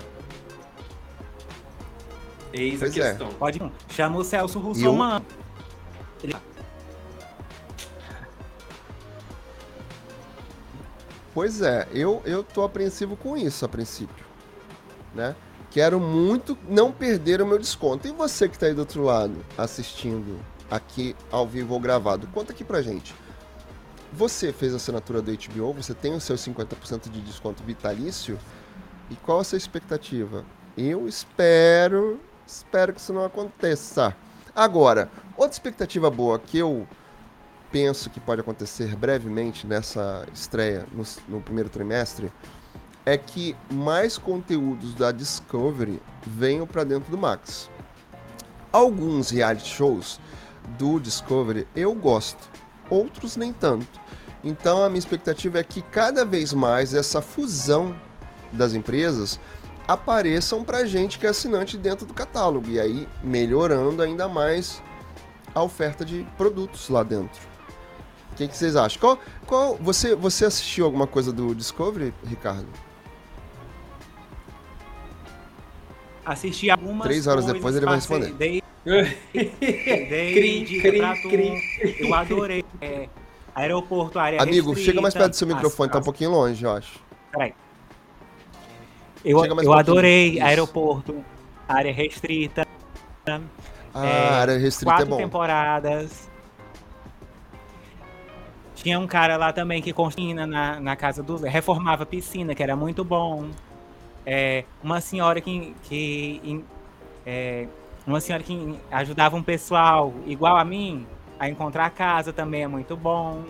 [2.51, 3.09] Eis Pois a é.
[3.09, 3.29] questão.
[3.33, 3.71] Pode não.
[3.89, 5.25] Chama o Celso E eu- Russomano.
[11.33, 14.25] Pois é, eu, eu tô apreensivo com isso a princípio,
[15.13, 15.35] né?
[15.71, 18.07] Quero muito não perder o meu desconto.
[18.07, 22.51] E você que está aí do outro lado, assistindo aqui ao vivo ou gravado, conta
[22.51, 23.13] aqui pra gente.
[24.11, 28.39] Você fez a assinatura do HBO, você tem o seu 50% de desconto vitalício?
[29.09, 30.43] E qual a sua expectativa?
[30.77, 34.15] Eu espero, espero que isso não aconteça.
[34.55, 36.87] Agora, outra expectativa boa que eu
[37.71, 42.31] penso que pode acontecer brevemente nessa estreia no, no primeiro trimestre
[43.05, 47.69] é que mais conteúdos da Discovery venham para dentro do Max.
[48.71, 50.19] Alguns reality shows
[50.77, 52.49] do Discovery eu gosto,
[52.89, 53.99] outros nem tanto.
[54.43, 57.95] Então a minha expectativa é que cada vez mais essa fusão
[58.51, 59.39] das empresas
[59.87, 64.81] apareçam para gente que é assinante dentro do catálogo e aí melhorando ainda mais
[65.53, 67.41] a oferta de produtos lá dentro.
[68.31, 68.99] O que, que vocês acham?
[68.99, 72.67] Qual, qual, você, você assistiu alguma coisa do Discovery, Ricardo?
[76.23, 78.31] Assisti algumas Três horas depois ele vai responder.
[78.33, 78.58] Dei,
[80.65, 81.29] dica pra tu.
[81.99, 82.63] Eu adorei.
[82.81, 83.09] É,
[83.53, 86.63] aeroporto, área Amigo, restrita, chega mais perto do seu microfone, as, tá um pouquinho longe,
[86.63, 86.99] eu acho.
[87.31, 87.53] Peraí.
[89.23, 90.43] Eu, eu um adorei Isso.
[90.43, 91.23] aeroporto,
[91.67, 92.65] área restrita.
[93.27, 95.17] Ah, É, área restrita é quatro bom.
[95.17, 96.29] temporadas.
[98.75, 101.35] Tinha um cara lá também que construía na, na casa do.
[101.37, 103.49] reformava a piscina, que era muito bom.
[104.25, 105.75] É, uma senhora que.
[105.83, 106.63] que
[107.25, 107.67] é,
[108.13, 111.05] uma senhora que ajudava um pessoal igual a mim
[111.39, 113.43] a encontrar a casa também é muito bom.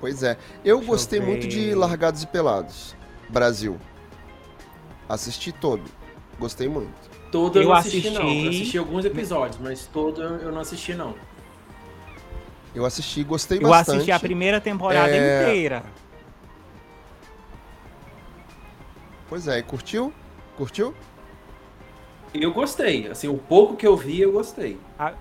[0.00, 0.32] Pois é.
[0.64, 1.48] Eu Deixa eu gostei muito ver.
[1.48, 2.94] de Largados e Pelados.
[3.28, 3.78] Brasil.
[5.08, 5.82] Assisti todo.
[6.38, 6.92] Gostei muito.
[7.30, 8.22] Todo eu, Eu não assisti, não.
[8.22, 11.14] assisti- Eu assisti alguns episódios, mas todo eu eu não assisti, não.
[12.74, 13.94] Eu assisti, gostei Eu bastante.
[13.96, 15.84] assisti a primeira temporada É, inteira.
[19.28, 20.12] Pois é, e curtiu?
[20.56, 20.94] Curtiu?
[22.34, 23.06] Eu gostei.
[23.08, 24.78] Assim, o pouco que eu vi, eu gostei.
[24.98, 25.12] Ah.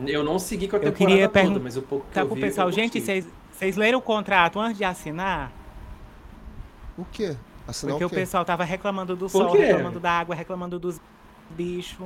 [0.00, 2.20] Eu não segui com a Eu temporada queria toda, pergun- mas o pouco que Tá
[2.22, 5.50] eu pro vi, pessoal, eu gente, vocês leram o contrato antes de assinar?
[6.98, 7.36] O quê?
[7.66, 8.16] Assinar Porque o o quê?
[8.16, 9.58] pessoal tava reclamando do Por sol, quê?
[9.64, 11.00] reclamando da água, reclamando dos
[11.50, 11.98] bichos.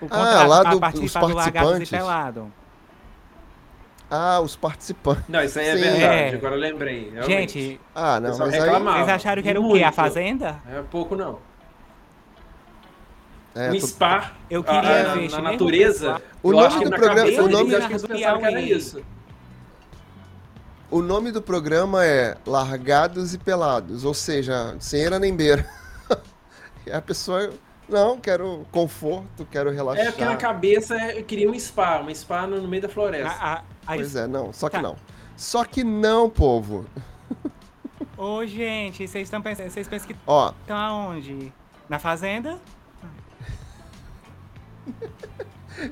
[0.00, 1.90] O Ah, lá pra do- participar os do Largados e participantes?
[1.90, 2.52] Pelado.
[4.10, 5.24] Ah, os participantes.
[5.28, 5.82] Não, isso aí é Sim.
[5.82, 6.04] verdade.
[6.14, 6.34] É.
[6.34, 7.10] Agora eu lembrei.
[7.10, 7.60] realmente.
[7.60, 8.70] Gente, Ah, não, pessoal mas aí...
[9.04, 9.68] vocês acharam que era o quê?
[9.68, 9.84] Muito.
[9.84, 10.56] A Fazenda?
[10.68, 11.38] É pouco não.
[13.54, 16.78] É, o tô- Spa, Eu queria a- ver, na, mesmo natureza, O eu nome acho
[16.78, 19.02] que do na programa- cabeça o deles, nome- acho que eles pensaram que era isso.
[20.90, 25.64] O nome do programa é Largados e Pelados, ou seja, sem era nem beira.
[26.92, 27.50] A pessoa,
[27.90, 30.06] não, quero conforto, quero relaxar.
[30.06, 33.28] É porque na cabeça eu queria um spa, um spa no, no meio da floresta.
[33.28, 34.82] A, a, a, Pois é, não, só que Tá.
[34.82, 34.96] não.
[35.36, 36.86] Só que não, povo.
[38.16, 41.52] Ô, gente, vocês estão pensando, vocês pensam que Ó, estão aonde?
[41.88, 42.58] Na Fazenda?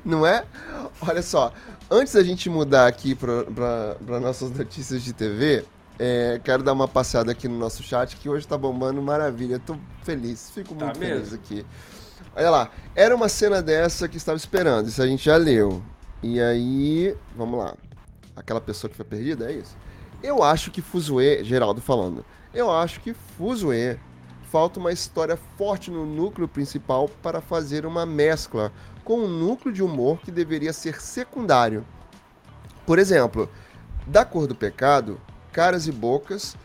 [0.05, 0.45] não é?
[1.01, 1.51] Olha só,
[1.89, 5.65] antes da gente mudar aqui para nossas notícias de TV,
[5.99, 9.59] é, quero dar uma passeada aqui no nosso chat, que hoje tá bombando maravilha.
[9.59, 11.65] Tô feliz, fico Tá muito feliz aqui.
[12.35, 15.83] Olha lá, era uma cena dessa que estava esperando, isso a gente já leu.
[16.23, 17.75] E aí, vamos lá.
[18.35, 19.75] Aquela pessoa que foi perdida, é isso?
[20.23, 23.99] Eu acho que Fuzue, Geraldo falando, eu acho que Fuzue
[24.43, 28.71] falta uma história forte no núcleo principal para fazer uma mescla
[29.03, 31.85] com um núcleo de humor que deveria ser secundário.
[32.85, 33.49] Por exemplo,
[34.07, 35.19] da Cor do Pecado,
[35.59, 36.55] Caras e Bocas,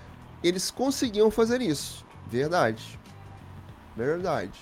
[0.40, 2.06] eles conseguiam fazer isso.
[2.28, 2.96] Verdade.
[3.96, 4.52] Verdade.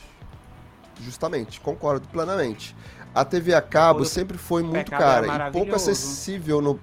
[0.99, 2.75] Justamente, concordo plenamente.
[3.15, 6.81] A TV a cabo sempre foi muito Pecado é cara e pouco acessível no.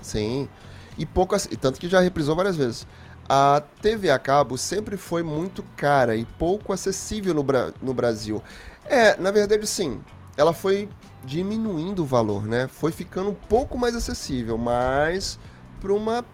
[0.00, 0.48] Sim.
[0.96, 1.34] E pouco.
[1.50, 2.86] E tanto que já reprisou várias vezes.
[3.28, 8.40] A TV a cabo sempre foi muito cara e pouco acessível no, Bra- no Brasil.
[8.84, 10.00] É, na verdade, sim.
[10.36, 10.88] Ela foi
[11.24, 12.68] diminuindo o valor, né?
[12.68, 15.36] Foi ficando um pouco mais acessível, mas
[15.80, 16.24] para uma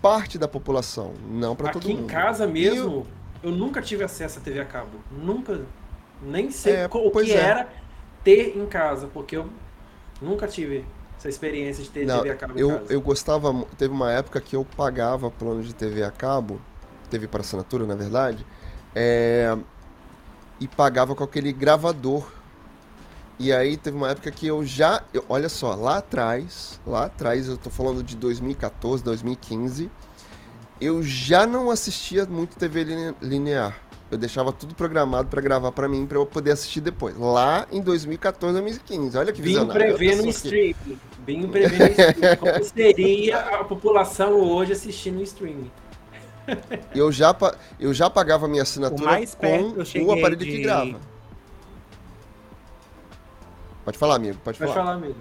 [0.00, 2.04] parte da população, não para todo Aqui mundo.
[2.04, 3.06] em casa mesmo,
[3.42, 3.50] eu...
[3.52, 5.04] nunca tive acesso à TV a cabo.
[5.10, 5.66] Nunca.
[6.20, 7.36] Nem sei É, o que é.
[7.36, 7.68] era
[8.24, 9.50] ter em casa, porque eu
[10.20, 10.86] nunca tive
[11.18, 12.92] essa experiência de ter Não, TV a cabo em eu, casa.
[12.92, 13.52] eu gostava.
[13.78, 16.60] Teve uma época que eu pagava plano de TV a cabo,
[17.10, 18.46] TV para assinatura, na verdade,
[18.94, 19.56] é,
[20.60, 22.35] e pagava com aquele gravador.
[23.38, 25.02] E aí teve uma época que eu já.
[25.12, 29.90] eu- olha só, lá atrás, lá atrás, eu tô falando de 2014, 2015,
[30.80, 33.78] eu já não assistia muito TV line- linear.
[34.10, 37.16] Eu deixava tudo programado para gravar para mim, para eu poder assistir depois.
[37.18, 39.18] Lá em 2014, 2015.
[39.18, 40.98] Olha que Vim prever no streaming.
[41.26, 42.36] Vim prever no streaming.
[42.38, 45.70] Como seria a população hoje assistindo o streaming.
[46.94, 47.36] Eu já,
[47.80, 49.10] eu já pagava minha assinatura
[49.98, 50.46] com o aparelho de...
[50.46, 51.00] que grava.
[53.86, 54.36] Pode falar, amigo.
[54.42, 54.84] Pode, pode falar.
[54.84, 55.20] falar, amigo.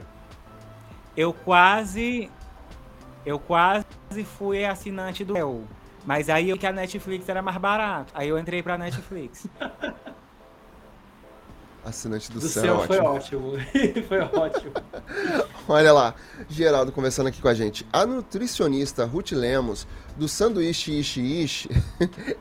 [1.15, 2.31] Eu quase.
[3.23, 3.85] Eu quase
[4.37, 5.67] fui assinante do
[6.03, 8.11] Mas aí eu que a Netflix era mais barato.
[8.15, 9.45] Aí eu entrei pra Netflix.
[11.85, 13.51] Assinante do, do céu, céu foi ótimo.
[14.09, 14.73] foi ótimo.
[15.69, 16.15] Olha lá,
[16.49, 17.85] Geraldo conversando aqui com a gente.
[17.93, 19.85] A nutricionista Ruth Lemos,
[20.17, 21.69] do sanduíche Ishi Ishi,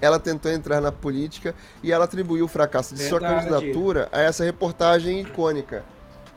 [0.00, 3.26] ela tentou entrar na política e ela atribuiu o fracasso de Verdade.
[3.26, 5.84] sua candidatura a essa reportagem icônica.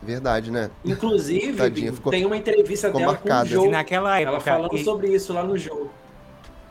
[0.01, 0.69] Verdade, né?
[0.86, 3.49] Inclusive, Tadinha, ficou, tem uma entrevista dela marcada.
[3.49, 3.69] com o Joe.
[3.69, 4.83] Naquela época, ela falando e...
[4.83, 5.91] sobre isso lá no jogo.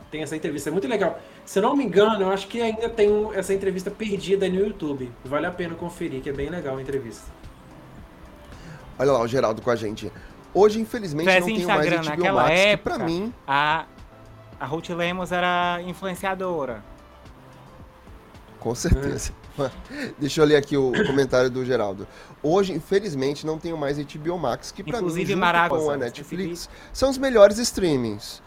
[0.09, 1.19] Tem essa entrevista, é muito legal.
[1.45, 5.11] Se eu não me engano, eu acho que ainda tem essa entrevista perdida no YouTube.
[5.25, 7.29] Vale a pena conferir, que é bem legal a entrevista.
[8.97, 10.11] Olha lá o Geraldo com a gente.
[10.53, 13.33] Hoje, infelizmente, não tenho mais HBO naquela Max, época, que pra mim...
[13.45, 13.85] A,
[14.59, 16.83] a Ruth Lemos era influenciadora.
[18.59, 19.33] Com certeza.
[20.17, 22.07] Deixa eu ler aqui o comentário do Geraldo.
[22.41, 27.09] Hoje, infelizmente, não tenho mais HBO Max, que para mim, junto com a Netflix, são
[27.09, 28.41] os melhores streamings.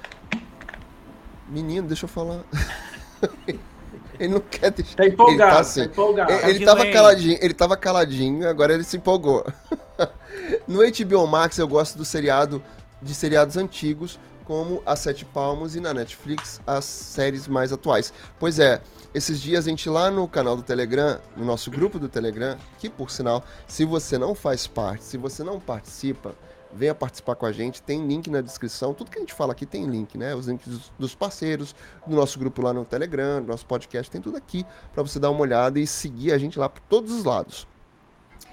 [1.48, 2.40] Menino, deixa eu falar.
[4.18, 4.96] ele não quer deixar.
[4.96, 5.80] Tá empolgado, ele tá, assim.
[5.80, 6.32] tá empolgado.
[6.32, 9.44] Ele, ele tava caladinho, ele tava caladinho, agora ele se empolgou.
[10.66, 12.62] no HBO Max eu gosto do seriado
[13.02, 18.12] de seriados antigos, como A Sete Palmos e na Netflix as séries mais atuais.
[18.38, 18.80] Pois é,
[19.14, 22.88] esses dias a gente lá no canal do Telegram, no nosso grupo do Telegram, que
[22.88, 26.34] por sinal, se você não faz parte, se você não participa,
[26.72, 27.82] venha participar com a gente.
[27.82, 28.94] Tem link na descrição.
[28.94, 30.34] Tudo que a gente fala aqui tem link, né?
[30.34, 31.74] Os links dos parceiros,
[32.06, 35.30] do nosso grupo lá no Telegram, do nosso podcast, tem tudo aqui para você dar
[35.30, 37.66] uma olhada e seguir a gente lá por todos os lados.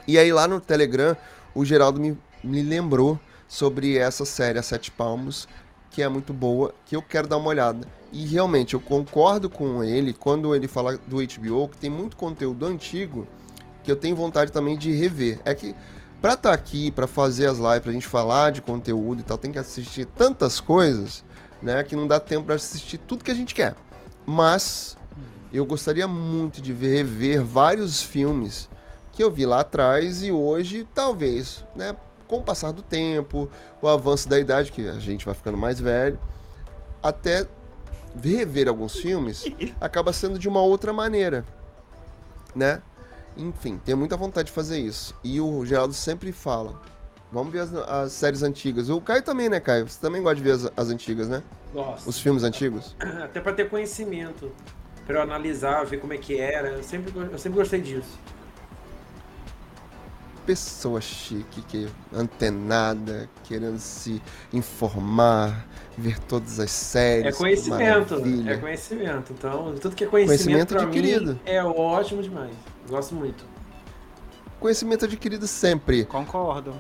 [0.08, 1.16] E aí lá no Telegram,
[1.54, 5.48] o Geraldo me, me lembrou sobre essa série, a Sete Palmos,
[5.92, 7.88] que é muito boa, que eu quero dar uma olhada.
[8.12, 12.66] E realmente, eu concordo com ele quando ele fala do HBO, que tem muito conteúdo
[12.66, 13.28] antigo
[13.84, 15.40] que eu tenho vontade também de rever.
[15.46, 15.74] É que
[16.22, 19.38] para estar tá aqui, para fazer as lives, pra gente falar de conteúdo e tal,
[19.38, 21.24] tem que assistir tantas coisas,
[21.62, 23.76] né, que não dá tempo para assistir tudo que a gente quer.
[24.26, 24.98] Mas
[25.54, 28.70] eu gostaria muito de ver, rever vários filmes
[29.12, 31.96] que eu vi lá atrás e hoje, talvez, né,
[32.28, 33.50] com o passar do tempo,
[33.82, 36.20] o avanço da idade, que a gente vai ficando mais velho,
[37.02, 37.48] até
[38.22, 39.46] rever alguns filmes
[39.80, 41.46] acaba sendo de uma outra maneira,
[42.56, 42.82] né?
[43.36, 45.16] Enfim, tenho muita vontade de fazer isso.
[45.24, 46.82] E o Geraldo sempre fala:
[47.32, 48.90] vamos ver as, as séries antigas.
[48.90, 49.88] O Caio também, né, Caio?
[49.88, 51.44] Você também gosta de ver as, as antigas, né?
[51.74, 52.10] Gosto.
[52.10, 52.96] Os filmes antigos?
[53.24, 54.52] Até para ter conhecimento,
[55.06, 56.70] para eu analisar, ver como é que era.
[56.70, 58.18] Eu sempre, eu sempre gostei disso
[60.48, 64.22] pessoa chique, que antenada, querendo se
[64.54, 67.36] informar, ver todas as séries.
[67.36, 68.52] É conhecimento, maravilha.
[68.52, 69.34] é conhecimento.
[69.34, 71.34] Então, tudo que é conhecimento, conhecimento adquirido.
[71.34, 72.52] Mim é ótimo demais.
[72.88, 73.46] Gosto muito.
[74.60, 76.06] Conhecimento adquirido sempre.
[76.06, 76.74] Concordo.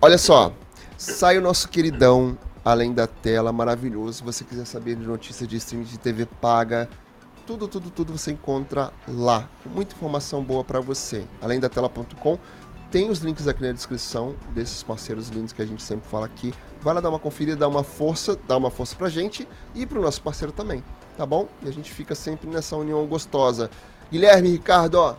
[0.00, 0.52] Olha só,
[0.96, 4.18] sai o nosso queridão Além da Tela, maravilhoso.
[4.18, 6.88] Se você quiser saber de notícias de streaming de TV paga,
[7.44, 9.48] tudo, tudo, tudo você encontra lá.
[9.66, 11.24] Muita informação boa para você.
[11.40, 12.38] Além da tela.com
[12.92, 16.52] tem os links aqui na descrição desses parceiros lindos que a gente sempre fala aqui.
[16.82, 20.02] Vai lá dar uma conferida, dar uma força, dar uma força pra gente e pro
[20.02, 20.82] nosso parceiro também,
[21.16, 21.48] tá bom?
[21.62, 23.70] E a gente fica sempre nessa união gostosa.
[24.10, 25.14] Guilherme Ricardo, ó,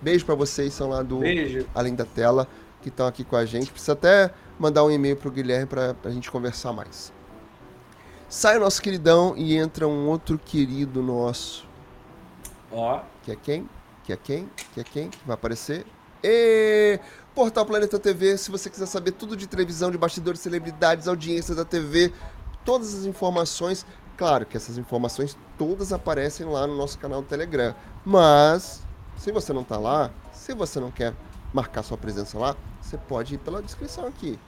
[0.00, 1.66] beijo para vocês, são lá do beijo.
[1.74, 2.46] Além da Tela,
[2.80, 3.70] que estão aqui com a gente.
[3.70, 7.12] Precisa até mandar um e-mail pro Guilherme pra, pra gente conversar mais.
[8.28, 11.66] Sai o nosso queridão e entra um outro querido nosso.
[12.70, 13.00] Ó.
[13.24, 13.68] Que é quem?
[14.04, 14.48] Que é quem?
[14.72, 15.10] Que é quem?
[15.10, 15.84] Que vai aparecer?
[16.22, 17.00] E
[17.34, 21.64] Portal Planeta TV, se você quiser saber tudo de televisão, de bastidores, celebridades, audiências da
[21.64, 22.12] TV,
[22.64, 23.86] todas as informações.
[24.16, 27.74] Claro que essas informações todas aparecem lá no nosso canal do Telegram.
[28.04, 28.82] Mas,
[29.16, 31.14] se você não está lá, se você não quer
[31.54, 34.38] marcar sua presença lá, você pode ir pela descrição aqui,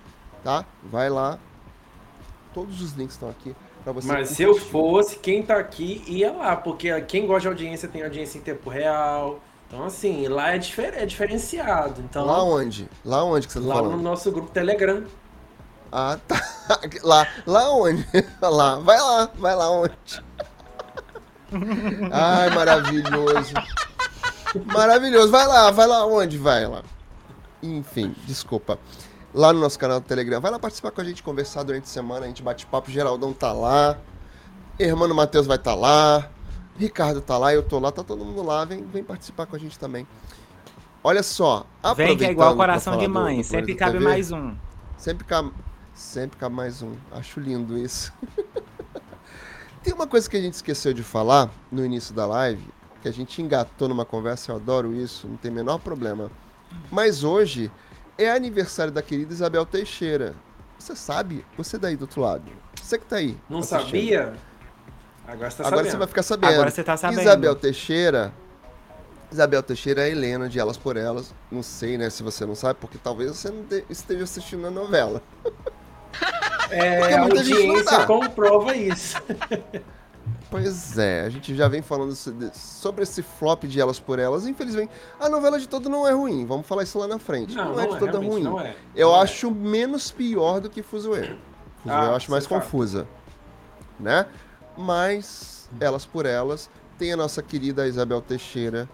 [0.43, 0.65] tá?
[0.83, 1.39] Vai lá.
[2.53, 4.09] Todos os links estão aqui para você.
[4.09, 8.03] Mas se eu fosse, quem está aqui ia lá, porque quem gosta de audiência tem
[8.03, 9.41] audiência em tempo real
[9.73, 12.03] então, assim, lá é, difer é diferenciado.
[12.03, 12.87] Então, lá onde?
[13.03, 13.91] Lá onde que você tá lá falando?
[13.93, 15.03] Lá no nosso grupo Telegram.
[15.91, 16.39] Ah, tá.
[17.03, 18.07] Lá, lá onde?
[18.41, 19.95] Lá, vai lá, vai lá onde?
[22.13, 23.55] Ai, maravilhoso.
[24.67, 25.31] Maravilhoso.
[25.31, 26.39] Vai lá, vai lá onde?
[26.39, 26.83] Vai lá.
[27.63, 28.79] Enfim, desculpa.
[29.35, 30.41] Lá no nosso canal do Telegram.
[30.41, 32.25] Vai lá participar com a gente, conversar durante a semana.
[32.27, 32.91] A gente bate papo.
[32.91, 33.99] Geraldão tá lá.
[34.79, 36.31] Hermano Matheus vai estar tá lá.
[36.79, 39.59] Ricardo tá lá, eu tô lá, tá todo mundo lá, vem, vem participar com a
[39.59, 40.07] gente também.
[41.05, 44.31] Olha só, Vem que é igual coração de mãe, do, do sempre cabe TV, mais
[44.31, 44.55] um.
[44.97, 45.53] Sempre cabe,
[45.93, 46.95] sempre cabe mais um.
[47.11, 48.13] Acho lindo isso.
[49.83, 52.65] Tem uma coisa que a gente esqueceu de falar no início da live,
[53.03, 56.31] que a gente engatou numa conversa, eu adoro isso, não tem o menor problema.
[56.89, 57.69] Mas hoje
[58.17, 60.37] é aniversário da querida Isabel Teixeira.
[60.79, 61.45] Você sabe?
[61.57, 62.45] Você daí do outro lado.
[62.81, 63.37] Você que tá aí.
[63.51, 63.87] Não assistindo.
[63.87, 64.35] sabia?
[65.27, 65.91] Agora você tá Agora sabendo.
[65.93, 66.53] você vai ficar sabendo.
[66.53, 67.21] Agora você tá sabendo.
[67.21, 68.33] Isabel Teixeira.
[69.31, 71.35] Isabel Teixeira é a Helena de Elas por Elas.
[71.51, 74.71] Não sei, né, se você não sabe, porque talvez você não te- esteja assistindo a
[74.71, 75.23] novela.
[76.71, 79.17] É, Porque a muita gente não audiência comprova isso.
[80.51, 84.47] Pois é, a gente já vem falando sobre esse flop de Elas por Elas.
[84.47, 86.47] Infelizmente, a novela de todo não é ruim.
[86.47, 87.55] Vamos falar isso lá na frente.
[87.55, 88.43] Não, é de toda ruim.
[88.45, 88.75] Não é.
[88.95, 89.23] Eu Não é.
[89.23, 90.83] acho menos pior do que.
[90.83, 91.35] Fuzuê
[91.87, 93.07] Ah, eu acho mais é confusa.
[94.01, 94.27] Né?
[94.77, 98.89] Mas, Elas por Elas, tem a nossa querida Isabel Teixeira.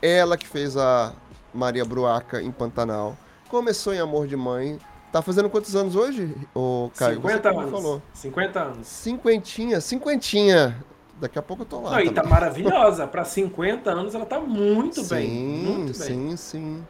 [0.00, 1.12] Ela que fez a
[1.52, 3.16] Maria Bruaca em Pantanal.
[3.48, 4.78] Começou em Amor de Mãe.
[5.12, 7.20] Tá fazendo quantos anos hoje, ô Caio?
[7.20, 7.72] Você 50 que me anos.
[7.72, 8.02] falou.
[8.12, 8.86] 50 anos.
[8.86, 10.84] Cinquentinha, cinquentinha.
[11.18, 11.92] Daqui a pouco eu tô lá.
[11.92, 13.06] Não, e tá maravilhosa.
[13.06, 15.30] Pra 50 anos ela tá muito sim, bem.
[15.30, 16.06] Muito bem.
[16.06, 16.84] sim, sim.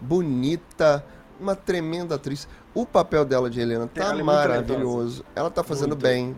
[0.00, 1.04] Bonita,
[1.38, 2.48] uma tremenda atriz.
[2.74, 5.24] O papel dela de Helena tá Ela é maravilhoso.
[5.34, 6.02] Ela tá fazendo Muito.
[6.02, 6.36] bem.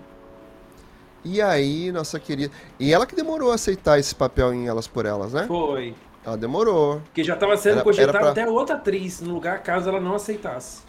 [1.25, 2.53] E aí, nossa querida.
[2.79, 5.45] E ela que demorou a aceitar esse papel em Elas por Elas, né?
[5.47, 5.95] Foi.
[6.25, 7.01] Ela demorou.
[7.05, 10.01] Porque já tava sendo Era- cogitada era pra- até outra atriz no lugar caso ela
[10.01, 10.83] não aceitasse.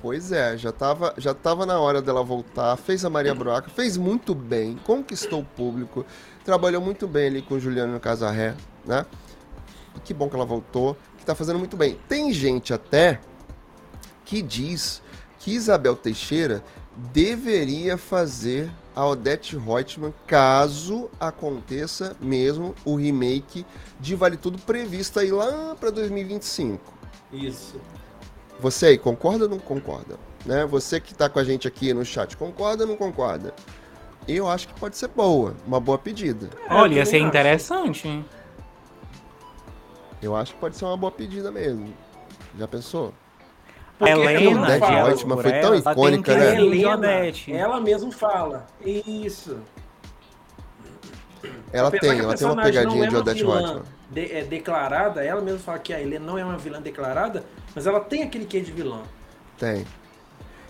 [0.00, 2.76] Pois é, já tava, já tava na hora dela voltar.
[2.76, 6.04] Fez a Maria Broca, fez muito bem, conquistou o público,
[6.44, 9.06] trabalhou muito bem ali com o Juliano Casarré, né?
[9.96, 11.98] E que bom que ela voltou, que tá fazendo muito bem.
[12.06, 13.18] Tem gente até
[14.26, 15.00] que diz
[15.38, 16.62] que Isabel Teixeira
[16.96, 23.66] deveria fazer a Odete Reutemann caso aconteça mesmo o remake
[23.98, 26.92] de Vale Tudo previsto aí lá para 2025.
[27.32, 27.80] Isso.
[28.60, 30.16] Você aí, concorda ou não concorda?
[30.46, 30.64] Né?
[30.66, 33.52] Você que tá com a gente aqui no chat, concorda ou não concorda?
[34.28, 36.48] Eu acho que pode ser boa, uma boa pedida.
[36.68, 37.26] É, Olha, ia ser acho.
[37.26, 38.08] interessante.
[38.08, 38.24] hein?
[40.22, 41.92] Eu acho que pode ser uma boa pedida mesmo.
[42.58, 43.12] Já pensou?
[43.98, 46.54] Porque Helena ela Odete de fala, Reutemann foi tão ela icônica, um né?
[46.60, 47.52] Helena, Odete.
[47.52, 48.66] ela mesmo fala.
[48.84, 49.58] Isso.
[51.72, 53.82] Ela Apesar tem, ela tem uma pegadinha é de uma Odete vilã Reutemann.
[54.10, 57.86] de- é, declarada, ela mesma fala que a Helena não é uma vilã declarada, mas
[57.86, 59.02] ela tem aquele quê de vilã.
[59.58, 59.84] Tem.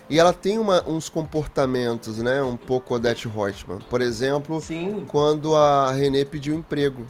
[0.09, 2.41] E ela tem uma- uns comportamentos, né?
[2.43, 3.79] Um pouco Odete Reutemann.
[3.89, 5.05] Por exemplo, Sim.
[5.07, 7.05] quando a Renê pediu emprego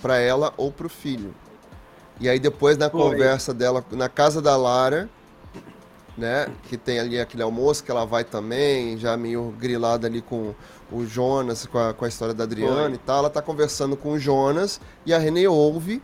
[0.00, 1.34] pra ela ou pro filho.
[2.20, 3.00] E aí depois na Foi.
[3.00, 5.08] conversa dela na casa da Lara,
[6.16, 10.54] né, que tem ali aquele almoço que ela vai também, já meio grilada ali com
[10.92, 12.92] o Jonas, com a, com a história da Adriana Foi.
[12.94, 16.02] e tal, ela tá conversando com o Jonas e a Renê ouve,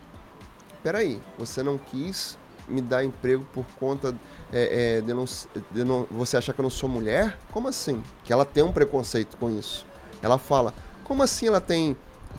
[0.83, 2.37] peraí, você não quis
[2.69, 4.15] me dar emprego por conta
[4.53, 7.39] é, é, de, não, de não- você achar que eu não sou mulher?
[7.53, 8.03] Como assim?
[8.25, 9.87] Que ela tem um preconceito com isso.
[10.23, 11.97] Ela fala, como assim ela tem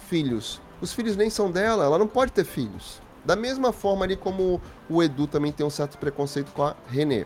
[0.10, 0.62] filhos?
[0.82, 3.02] Os filhos nem são dela, ela não pode ter filhos.
[3.24, 7.26] Da mesma forma ali como o Edu também tem um certo preconceito com a Renê.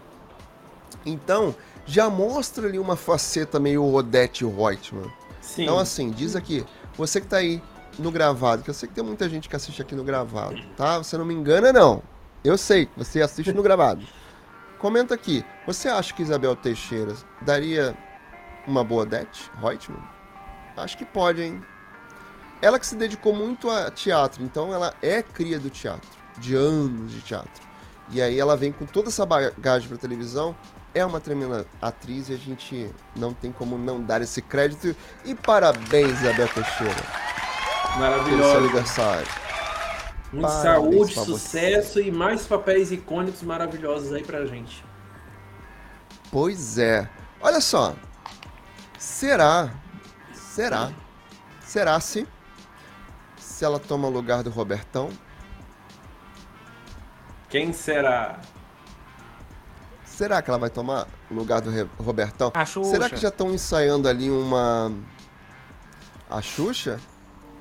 [1.05, 5.11] Então, já mostra ali uma faceta meio Odete Reutemann.
[5.41, 5.63] Sim.
[5.63, 6.65] Então, assim, diz aqui,
[6.97, 7.61] você que tá aí
[7.99, 10.97] no gravado, que eu sei que tem muita gente que assiste aqui no gravado, tá?
[10.97, 12.01] Você não me engana, não.
[12.43, 14.05] Eu sei que você assiste no gravado.
[14.79, 17.95] Comenta aqui, você acha que Isabel Teixeira daria
[18.67, 20.03] uma boa Odete Reutemann?
[20.75, 21.61] Acho que pode, hein?
[22.61, 27.11] Ela que se dedicou muito a teatro, então ela é cria do teatro, de anos
[27.11, 27.63] de teatro.
[28.11, 30.55] E aí ela vem com toda essa bagagem pra televisão,
[30.95, 34.95] é uma tremenda atriz e a gente não tem como não dar esse crédito.
[35.25, 37.03] E parabéns, Isabel Teixeira, pelo
[37.91, 38.57] seu Maravilhosa.
[38.57, 39.27] aniversário.
[40.33, 41.31] Muita Parabéns saúde, pra você.
[41.31, 44.83] sucesso e mais papéis icônicos maravilhosos aí pra gente.
[46.31, 47.07] Pois é.
[47.41, 47.95] Olha só.
[48.97, 49.69] Será?
[50.33, 50.91] Será?
[51.61, 52.25] Será se
[53.37, 55.09] se ela toma o lugar do Robertão?
[57.49, 58.39] Quem será?
[60.15, 62.51] Será que ela vai tomar o lugar do Re- Robertão?
[62.53, 62.89] A Xuxa.
[62.89, 64.91] Será que já estão ensaiando ali uma
[66.29, 66.99] a Xuxa?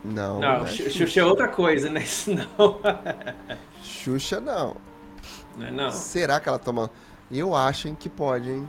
[0.05, 0.39] Não.
[0.39, 2.01] Não, não é Xu- Xuxa é outra coisa, né?
[2.05, 2.81] Isso não.
[3.83, 4.77] Xuxa não.
[5.57, 5.91] Não, é não.
[5.91, 6.91] Será que ela toma?
[7.31, 8.69] Eu acho hein, que pode, hein?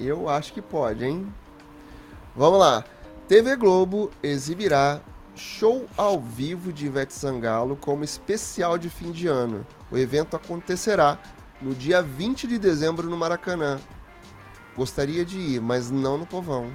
[0.00, 1.32] Eu acho que pode, hein?
[2.34, 2.84] Vamos lá.
[3.28, 5.00] TV Globo exibirá
[5.36, 9.66] show ao vivo de Ivete Sangalo como especial de fim de ano.
[9.90, 11.18] O evento acontecerá
[11.60, 13.78] no dia 20 de dezembro no Maracanã.
[14.76, 16.70] Gostaria de ir, mas não no Povão.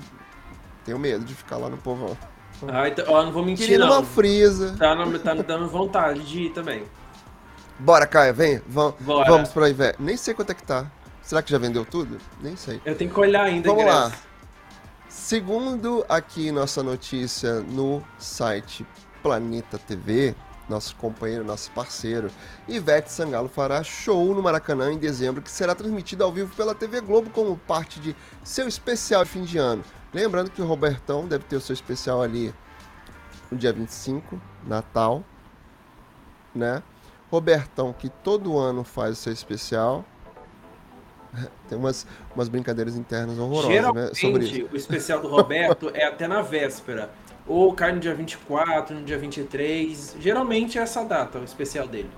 [0.83, 2.17] Tenho medo de ficar lá no Povão.
[2.67, 3.91] Ah, então, ó, não vou mentir, Queria não.
[3.99, 4.75] uma frisa.
[4.77, 6.83] Tá, no- tá me dando vontade de ir também.
[7.79, 8.61] Bora, Caia, vem.
[8.67, 9.29] Vam- Bora.
[9.29, 10.01] Vamos pra Ivete.
[10.01, 10.85] Nem sei quanto é que tá.
[11.21, 12.17] Será que já vendeu tudo?
[12.41, 12.81] Nem sei.
[12.85, 14.05] Eu tenho que olhar ainda, Vamos lá.
[14.07, 14.23] ingresso.
[15.09, 18.85] Segundo aqui nossa notícia no site
[19.21, 20.35] Planeta TV,
[20.69, 22.31] nosso companheiro, nosso parceiro,
[22.67, 27.01] Ivete Sangalo fará show no Maracanã em dezembro, que será transmitido ao vivo pela TV
[27.01, 29.83] Globo como parte de seu especial de fim de ano.
[30.13, 32.53] Lembrando que o Robertão deve ter o seu especial ali
[33.49, 35.23] no dia 25, Natal,
[36.53, 36.81] né?
[37.29, 40.05] Robertão, que todo ano faz o seu especial.
[41.69, 42.05] Tem umas,
[42.35, 43.75] umas brincadeiras internas horrorosas, né?
[43.75, 44.69] Geralmente, Sobre isso.
[44.71, 47.09] o especial do Roberto é até na véspera.
[47.47, 50.15] Ou cai no dia 24, no dia 23.
[50.19, 52.09] Geralmente é essa data, o especial dele.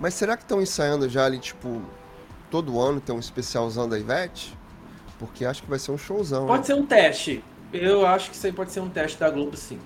[0.00, 1.82] Mas será que estão ensaiando já ali, tipo,
[2.50, 4.56] todo ano tem um especialzão da Ivete?
[5.18, 6.46] Porque acho que vai ser um showzão.
[6.46, 6.64] Pode né?
[6.66, 7.44] ser um teste.
[7.72, 9.78] Eu acho que isso aí pode ser um teste da Globo, sim.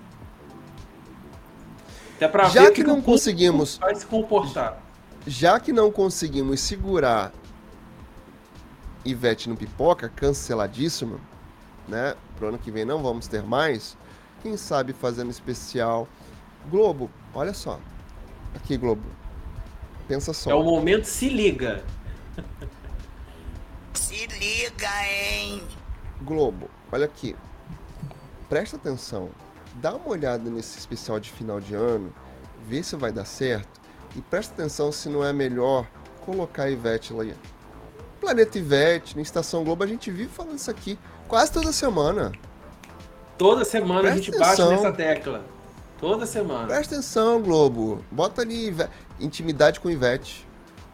[2.16, 4.80] Até pra Já ver que o não conseguimos- vai se comportar.
[5.26, 7.32] Já que não conseguimos segurar
[9.04, 11.18] Ivete no pipoca, canceladíssima,
[11.88, 12.14] né?
[12.36, 13.96] Pro ano que vem não vamos ter mais.
[14.42, 16.08] Quem sabe fazendo especial.
[16.68, 17.78] Globo, olha só.
[18.54, 19.02] Aqui, Globo.
[20.08, 20.50] Pensa só.
[20.50, 21.84] É o momento se liga.
[23.94, 25.62] Se liga, hein?
[26.22, 27.36] Globo, olha aqui.
[28.48, 29.30] Presta atenção.
[29.76, 32.12] Dá uma olhada nesse especial de final de ano.
[32.66, 33.80] Vê se vai dar certo.
[34.14, 35.86] E presta atenção se não é melhor
[36.26, 37.24] colocar a Ivete lá.
[38.20, 42.32] Planeta Ivete, na Estação Globo, a gente vive falando isso aqui quase toda semana.
[43.38, 44.70] Toda semana a Presta gente bate atenção.
[44.70, 45.44] nessa tecla.
[46.00, 46.66] Toda semana.
[46.66, 48.04] Presta atenção, Globo.
[48.10, 48.74] Bota ali
[49.20, 50.46] intimidade com Ivete.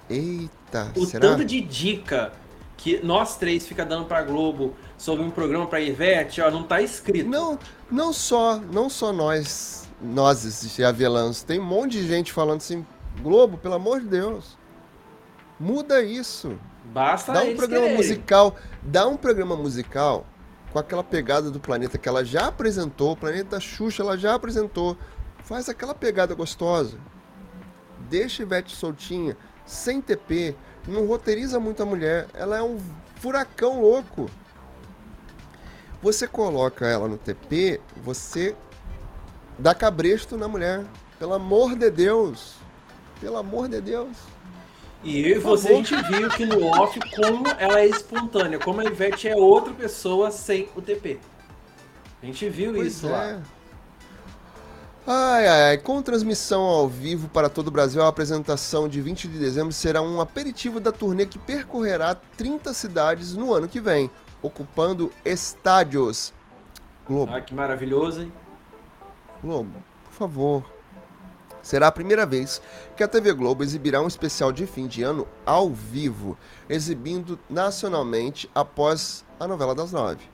[0.09, 1.21] Eita, O será?
[1.29, 2.33] tanto de dica
[2.77, 6.81] que nós três fica dando pra Globo sobre um programa pra Ivete, ó, não tá
[6.81, 7.29] escrito.
[7.29, 7.59] Não,
[7.91, 10.45] não só, não só nós, nós
[10.77, 12.87] de avelãs, tem um monte de gente falando assim,
[13.21, 14.57] Globo, pelo amor de Deus,
[15.59, 16.59] muda isso.
[16.85, 17.97] Basta Dá um programa quererem.
[17.97, 20.25] musical, dá um programa musical
[20.73, 24.97] com aquela pegada do planeta que ela já apresentou, o planeta Xuxa ela já apresentou.
[25.43, 26.99] Faz aquela pegada gostosa.
[28.09, 30.57] Deixa Ivete soltinha, sem TP,
[30.87, 32.79] não roteiriza muito a mulher, ela é um
[33.17, 34.31] furacão louco.
[36.01, 38.55] Você coloca ela no TP, você
[39.59, 40.85] dá cabresto na mulher.
[41.19, 42.55] Pelo amor de Deus.
[43.21, 44.17] Pelo amor de Deus.
[45.05, 48.81] E eu e você, a gente viu que no off como ela é espontânea, como
[48.81, 51.19] a Ivete é outra pessoa sem o TP.
[52.23, 53.11] A gente viu Pois isso é.
[53.11, 53.43] lá.
[55.07, 59.27] Ai, ai, ai, com transmissão ao vivo para todo o Brasil, a apresentação de 20
[59.29, 64.11] de dezembro será um aperitivo da turnê que percorrerá 30 cidades no ano que vem,
[64.43, 66.35] ocupando estádios.
[67.07, 68.33] Globo, Ah, que maravilhoso, hein?
[69.43, 70.65] Globo, por favor.
[71.69, 72.63] Será a primeira vez
[72.97, 76.35] que a TV Globo exibirá um especial de fim de ano ao vivo,
[76.67, 80.31] exibindo nacionalmente após a novela das nove.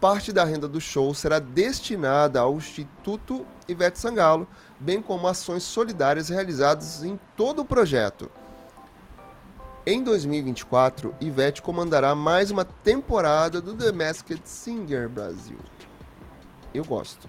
[0.00, 4.44] Parte da renda do show será destinada ao Instituto Ivete Sangalo,
[4.80, 8.28] bem como ações solidárias realizadas em todo o projeto.
[9.86, 15.60] Em 2024, Ivete comandará mais uma temporada do The Masked Singer Brasil.
[16.74, 17.28] Eu gosto.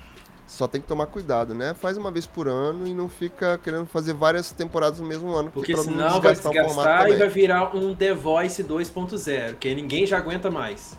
[0.53, 1.73] Só tem que tomar cuidado, né?
[1.73, 5.49] Faz uma vez por ano e não fica querendo fazer várias temporadas no mesmo ano.
[5.49, 10.19] Porque não senão vai desgastar e vai virar um The Voice 2.0, que ninguém já
[10.19, 10.95] aguenta mais.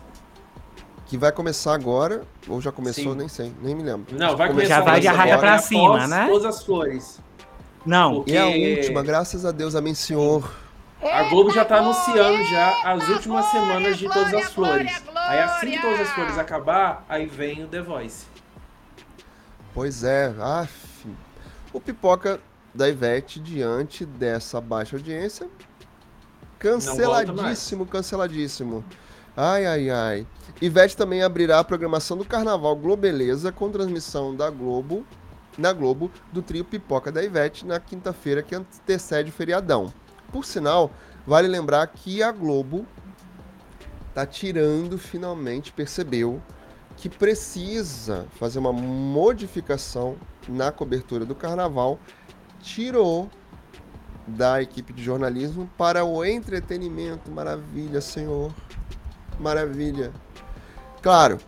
[1.05, 3.17] Que vai começar agora, ou já começou, Sim.
[3.17, 4.13] nem sei, nem me lembro.
[4.13, 6.27] Não, vai começar Já vai de arraia agora, pra após cima, né?
[6.27, 7.21] Todas as flores.
[7.85, 10.51] Não, E é a Porque última, graças a Deus, amém, Senhor.
[11.01, 15.01] A Globo já tá anunciando já as últimas semanas de Todas as Flores.
[15.15, 18.35] Aí assim que Todas as Flores acabar, aí vem o The Voice.
[19.75, 21.05] Pois é, af.
[21.73, 22.39] O pipoca
[22.73, 25.49] da Ivete, diante dessa baixa audiência,
[26.57, 28.85] canceladíssimo, canceladíssimo.
[29.35, 30.27] Ai, ai, ai.
[30.61, 35.05] Ivete também abrirá a programação do Carnaval Globeleza com transmissão da Globo,
[35.57, 39.93] na Globo, do trio Pipoca da Ivete na quinta-feira que antecede o feriadão.
[40.31, 40.89] Por sinal,
[41.27, 42.87] vale lembrar que a Globo
[44.13, 46.41] tá tirando, finalmente percebeu
[46.97, 50.15] que precisa fazer uma modificação
[50.47, 51.99] na cobertura do carnaval,
[52.61, 53.29] tirou
[54.27, 57.31] da equipe de jornalismo para o entretenimento.
[57.31, 58.53] Maravilha, senhor.
[59.39, 60.11] Maravilha.
[61.01, 61.39] Claro,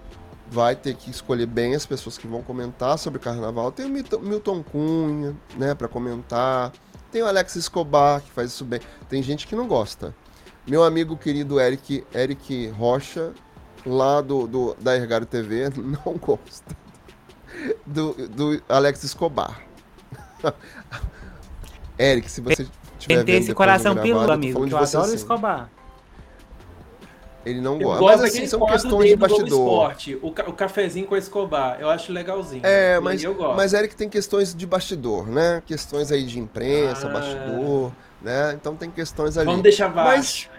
[0.50, 3.72] vai ter que escolher bem as pessoas que vão comentar sobre o carnaval.
[3.72, 6.72] Tem o Milton, Cunha, né, para comentar.
[7.12, 8.80] Tem o Alex Escobar, que faz isso bem.
[9.10, 10.14] Tem gente que não gosta.
[10.68, 13.34] Meu amigo querido Eric, Eric Rocha,
[13.88, 16.76] lá do, do da Ergário TV, não gosta
[17.86, 19.62] do, do Alex Escobar.
[22.00, 22.68] Eric, se você
[23.00, 25.16] tiver tem esse coração tô amigo, que de eu adoro assim.
[25.16, 25.70] Escobar.
[27.46, 28.00] Ele não Eu gosta.
[28.02, 29.48] gosto Mas assim, são questões de bastidor.
[29.48, 31.78] Esporte, o, ca- o cafezinho com a Escobar.
[31.80, 32.62] Eu acho legalzinho.
[32.66, 33.56] É, mas, eu gosto.
[33.56, 35.64] mas Eric tem questões de bastidor, né?
[35.66, 37.12] Questões aí de imprensa, Ah.
[37.12, 38.52] bastidor, né?
[38.54, 39.46] Então tem questões ali.
[39.46, 40.50] Vamos deixar Mas, baixo.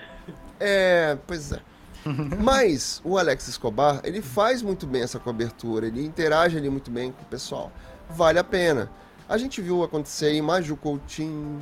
[0.59, 1.59] é, pois é.
[2.43, 7.13] Mas o Alex Escobar, ele faz muito bem essa cobertura, ele interage ali muito bem
[7.13, 7.71] com o pessoal.
[8.11, 8.91] Vale a pena.
[9.29, 11.61] A gente viu acontecer em Maju Coutinho,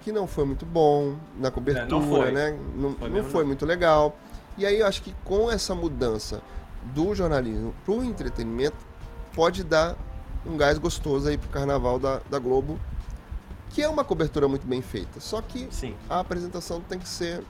[0.00, 2.30] que não foi muito bom na cobertura, É, não foi.
[2.30, 2.56] né?
[2.76, 3.48] Não, Foi não foi não.
[3.48, 4.16] muito legal.
[4.56, 6.40] E aí eu acho que com essa mudança
[6.94, 8.76] do jornalismo pro entretenimento,
[9.34, 9.96] pode dar
[10.46, 12.78] um gás gostoso aí pro carnaval da, da Globo,
[13.70, 15.20] que é uma cobertura muito bem feita.
[15.20, 15.94] Só que Sim.
[16.08, 17.42] a apresentação tem que ser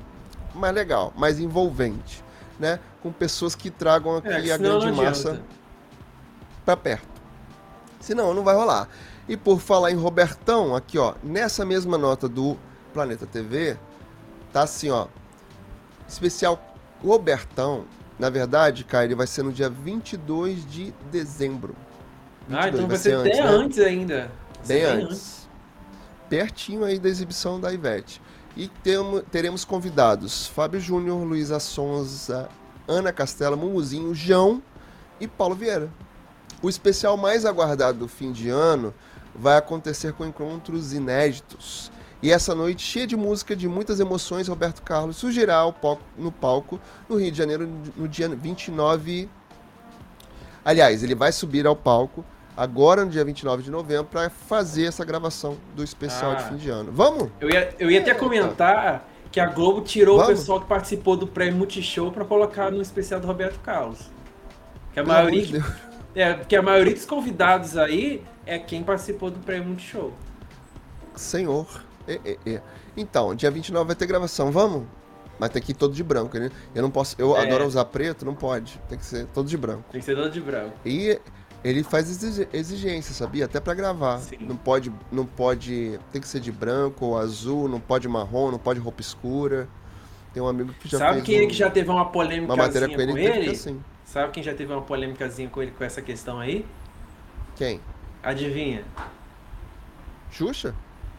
[0.55, 2.23] mais legal, mais envolvente,
[2.59, 2.79] né?
[3.03, 5.41] Com pessoas que tragam aqui É, a grande massa
[6.65, 7.09] pra perto.
[8.01, 8.89] Senão, não vai rolar.
[9.29, 12.57] E por falar em Robertão, aqui ó, nessa mesma nota do
[12.93, 13.77] Planeta TV,
[14.53, 15.07] tá assim ó,
[16.09, 16.61] especial
[17.03, 17.85] Robertão,
[18.19, 21.75] na verdade, cara, ele vai ser no dia 22 de dezembro.
[22.51, 23.49] Ah, 22, então vai ser até né?
[23.49, 24.31] antes ainda.
[24.65, 25.49] Vai Bem ser antes.
[26.29, 28.21] Pertinho aí da exibição da Ivete.
[28.57, 32.49] E temo- teremos convidados Fábio Júnior, Luísa Sonza,
[32.87, 34.63] Ana Castela, Mumuzinho, João
[35.21, 35.91] e Paulo Vieira.
[36.63, 38.93] O especial mais aguardado do fim de ano
[39.35, 41.91] vai acontecer com encontros inéditos.
[42.23, 45.63] E essa noite, cheia de música, de muitas emoções, Roberto Carlos surgirá
[46.19, 46.79] no palco
[47.09, 49.27] no Rio de Janeiro no dia 29.
[50.63, 52.23] Aliás, ele vai subir ao palco
[52.65, 56.47] agora no dia 29 de novembro para fazer essa gravação do especial de Ah.
[56.49, 56.93] fim de ano.
[56.93, 57.31] Vamos?
[57.41, 60.33] Eu ia, eu ia até comentar que a Globo tirou Vamos?
[60.33, 63.99] o pessoal que participou do prêmio Multishow pra colocar no especial do Roberto Carlos.
[64.93, 65.65] Que a Pelo maioria, de
[66.15, 70.13] é, porque a maioria dos convidados aí é quem participou do prêmio Multishow.
[71.17, 71.67] Senhor.
[72.07, 72.63] É, é, é.
[72.97, 74.85] Então, dia 29 vai ter gravação, vamos?
[75.39, 76.51] Mas tem que ir todo de branco, né?
[76.75, 77.15] Eu não posso.
[77.19, 77.47] Eu É.
[77.47, 78.79] adoro usar preto, não pode.
[78.89, 79.85] Tem que ser todo de branco.
[79.91, 80.75] Tem que ser todo de branco.
[80.85, 81.19] E
[81.63, 82.09] ele faz
[82.53, 83.45] exigência, sabia?
[83.45, 84.19] Até pra gravar.
[84.19, 84.39] Sim.
[84.41, 88.59] Não pode, não pode, tem que ser de branco ou azul, não pode marrom, não
[88.59, 89.69] pode roupa escura.
[90.33, 92.57] Tem um amigo que já Sabe quem é um- que já teve uma uma polêmicazinha
[92.67, 93.51] matéria com ele, com tem ele?
[93.51, 93.81] assim.
[94.05, 96.65] Sabe quem já teve uma polêmicazinha com ele com essa questão aí?
[97.57, 97.81] Quem?
[98.23, 98.85] Adivinha?
[100.31, 100.75] Xuxa?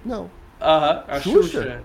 [0.06, 0.30] Não.
[0.60, 1.42] Aham, a Xuxa?
[1.42, 1.84] Xuxa.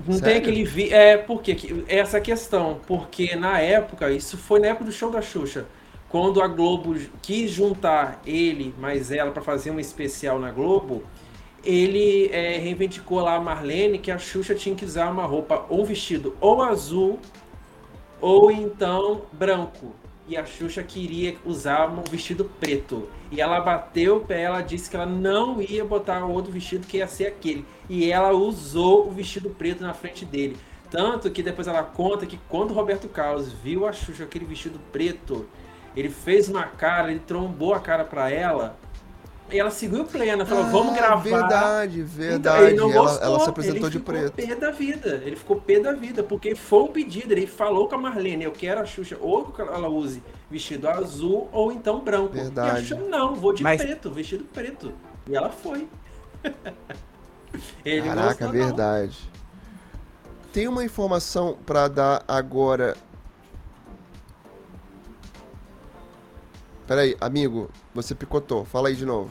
[0.00, 0.38] Não tem Sério?
[0.38, 0.92] aquele vi...
[0.92, 1.56] É, por quê?
[1.88, 2.80] Essa questão.
[2.86, 5.66] Porque na época, isso foi na época do show da Xuxa.
[6.08, 11.02] Quando a Globo quis juntar ele mais ela pra fazer um especial na Globo,
[11.64, 15.84] ele é, reivindicou lá a Marlene que a Xuxa tinha que usar uma roupa ou
[15.84, 17.18] vestido ou azul
[18.20, 19.94] ou então branco.
[20.28, 23.08] E a Xuxa queria usar um vestido preto.
[23.30, 26.96] E ela bateu o pé, ela disse que ela não ia botar outro vestido que
[26.96, 27.64] ia ser aquele.
[27.88, 30.56] E ela usou o vestido preto na frente dele.
[30.90, 35.46] Tanto que depois ela conta que quando Roberto Carlos viu a Xuxa aquele vestido preto,
[35.96, 38.76] ele fez uma cara, ele trombou a cara pra ela.
[39.48, 41.20] E ela seguiu plena, falou: vamos Ah, gravar.
[41.22, 42.64] Verdade, Então, verdade.
[42.64, 44.32] ele não ela, gostou, ela se apresentou ele de ficou preto.
[44.32, 45.22] pé da vida.
[45.24, 47.30] Ele ficou pé da vida, porque foi um pedido.
[47.32, 50.20] Ele falou com a Marlene: eu quero a Xuxa, ou que ela use
[50.50, 52.36] vestido azul ou então branco.
[52.36, 52.86] E a Verdade.
[52.86, 54.92] Xuxa, não, vou de Mas- preto, vestido preto.
[55.28, 55.88] E ela foi.
[57.84, 58.52] ele Caraca, gostou, não.
[58.52, 59.30] verdade.
[60.52, 62.96] Tem uma informação pra dar agora.
[66.86, 68.64] Peraí, amigo, você picotou.
[68.64, 69.30] Fala aí de novo.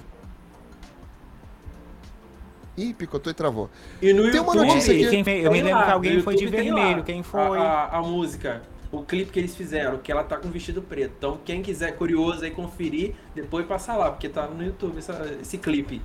[2.78, 3.70] Ih, picotou e travou.
[4.01, 6.22] E no Tem uma YouTube, notícia aqui- quem eu me tem lembro lá, que alguém
[6.22, 7.03] foi de vermelho.
[7.03, 7.58] Quem A, foi?
[7.58, 11.14] a- a música, o clipe que eles fizeram, que ela tá com vestido preto.
[11.18, 15.58] Então, quem quiser curioso aí conferir, depois passa lá, porque tá no YouTube essa- esse
[15.58, 16.01] clipe.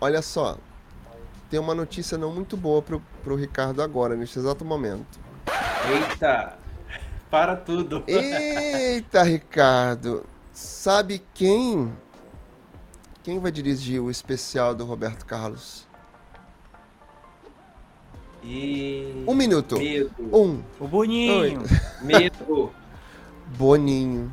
[0.00, 0.58] Olha só.
[1.50, 5.18] Tem uma notícia não muito boa pro, pro Ricardo agora, neste exato momento.
[5.90, 6.56] Eita!
[7.30, 8.04] Para tudo.
[8.08, 10.24] Eita, Ricardo.
[10.52, 11.92] Sabe quem?
[13.22, 15.86] Quem vai dirigir o especial do Roberto Carlos?
[18.42, 19.24] E.
[19.26, 19.76] Um minuto.
[19.78, 20.12] Medo.
[20.32, 20.62] Um.
[20.78, 21.62] O Boninho.
[22.02, 22.72] Medo.
[23.56, 24.30] Boninho.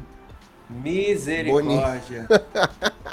[0.69, 2.27] Misericórdia.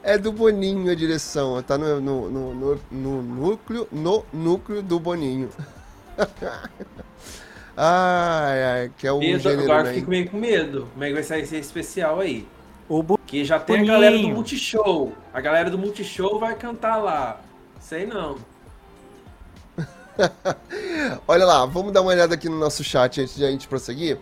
[0.00, 4.98] É do Boninho a direção, tá no, no, no, no- no núcleo, no núcleo do
[4.98, 5.50] Boninho.
[7.76, 9.94] ai, ai, que é o Medo, gênero, agora eu né?
[9.94, 10.88] fico meio com medo.
[10.92, 12.46] Como é que vai sair esse especial aí?
[12.88, 13.92] O Bu- Que já tem Boninho.
[13.92, 15.12] a galera do Multishow.
[15.32, 17.40] A galera do Multishow vai cantar lá.
[17.80, 18.38] Sei não.
[21.28, 24.18] Olha lá, vamos dar uma olhada aqui no nosso chat antes de a gente prosseguir.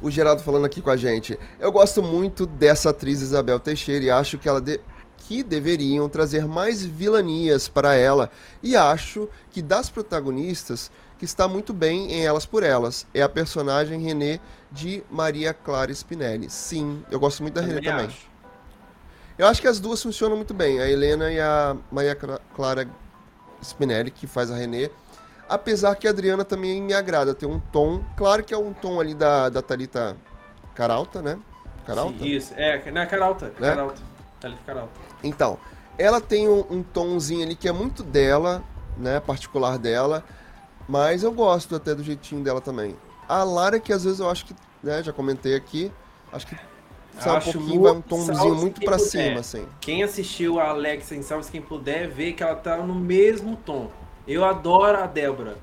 [0.00, 1.38] O Geraldo falando aqui com a gente.
[1.60, 4.80] Eu gosto muito dessa atriz Isabel Teixeira e acho que ela, de-
[5.28, 8.30] que deveriam trazer mais vilanias para ela.
[8.62, 13.28] E acho que das protagonistas, que está muito bem em Elas por Elas, é a
[13.28, 16.50] personagem René de Maria Clara Spinelli.
[16.50, 18.06] Sim, eu gosto muito da René também.
[18.06, 18.30] acho.
[19.38, 22.88] Eu acho que as duas funcionam muito bem, a Helena e a Maria Cla- Clara
[23.62, 24.90] Spinelli, que faz a René.
[25.48, 29.00] Apesar que a Adriana também me agrada, tem um tom, claro que é um tom
[29.00, 30.16] ali da, da Thalita
[30.74, 31.38] Caralta, né?
[31.86, 32.18] Caralta?
[32.18, 33.46] Sim, Isso, é, não é Caralta.
[33.58, 33.70] Né?
[33.70, 34.02] Caralta.
[34.40, 35.11] Thalita Caralta.
[35.22, 35.58] Então,
[35.98, 38.62] ela tem um, um tomzinho ali que é muito dela,
[38.96, 39.20] né?
[39.20, 40.24] Particular dela.
[40.88, 42.96] Mas eu gosto até do jeitinho dela também.
[43.28, 45.02] A Lara, que às vezes eu acho que, né?
[45.02, 45.92] Já comentei aqui.
[46.32, 46.56] Acho que
[47.18, 48.98] sai um Acho pouquinho, muito vai um tomzinho muito puder.
[48.98, 49.66] cima, assim.
[49.80, 53.90] Quem assistiu a Alexa em Salve Quem Puder, vê que ela tá no mesmo tom.
[54.26, 55.56] Eu adoro a Débora,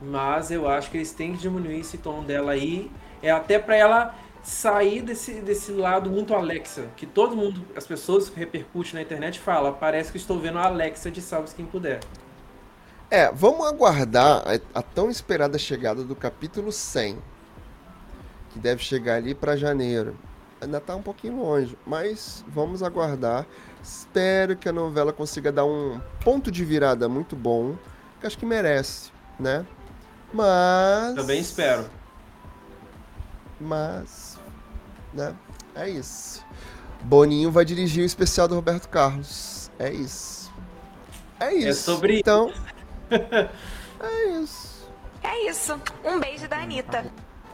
[0.00, 2.90] mas eu acho que eles têm que diminuir esse tom dela aí.
[3.22, 4.14] É até pra ela
[4.46, 9.40] sair desse, desse lado muito Alexa, que todo mundo, as pessoas que repercutem na internet
[9.40, 11.98] falam, parece que estou vendo a Alexa de Salve Quem Puder.
[13.10, 17.18] É, vamos aguardar a, a tão esperada chegada do capítulo 100.
[18.50, 20.16] Que deve chegar ali pra janeiro.
[20.60, 23.44] Ainda tá um pouquinho longe, mas vamos aguardar.
[23.82, 27.76] Espero que a novela consiga dar um ponto de virada muito bom,
[28.20, 29.66] que acho que merece, né?
[30.32, 31.14] Mas.
[31.14, 31.90] Também espero.
[33.60, 34.25] Mas.
[35.16, 35.34] Né?
[35.74, 36.44] É isso.
[37.02, 39.70] Boninho vai dirigir o especial do Roberto Carlos.
[39.78, 40.52] É isso.
[41.40, 41.82] É isso.
[41.82, 42.52] sobre Então.
[43.10, 44.86] é isso.
[45.22, 45.80] É isso.
[46.04, 47.04] Um beijo da Anitta.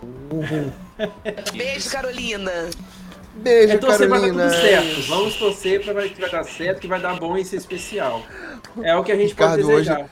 [1.54, 2.50] Beijo, Carolina.
[3.34, 4.50] Beijo, É torcer pra dar Carolina.
[4.50, 5.08] tudo certo.
[5.08, 8.22] Vamos torcer pra que vai dar certo, que vai dar bom esse especial.
[8.82, 10.10] É o que a gente pode Ricardo hoje, desejar.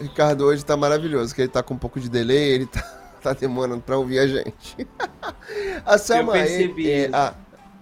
[0.00, 3.32] Ricardo hoje tá maravilhoso, que ele tá com um pouco de delay, ele tá, tá
[3.32, 4.86] demorando pra ouvir a gente.
[5.84, 7.34] a Selma, percebi é, a,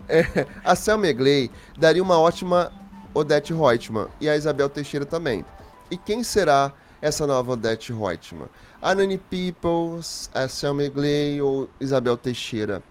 [0.08, 2.72] é, a Selma Egley daria uma ótima
[3.14, 5.44] Odete Reutemann e a Isabel Teixeira também.
[5.90, 8.48] E quem será essa nova Odete Reutemann?
[8.82, 12.82] A Nani Peoples, a Selma Egley ou Isabel Teixeira?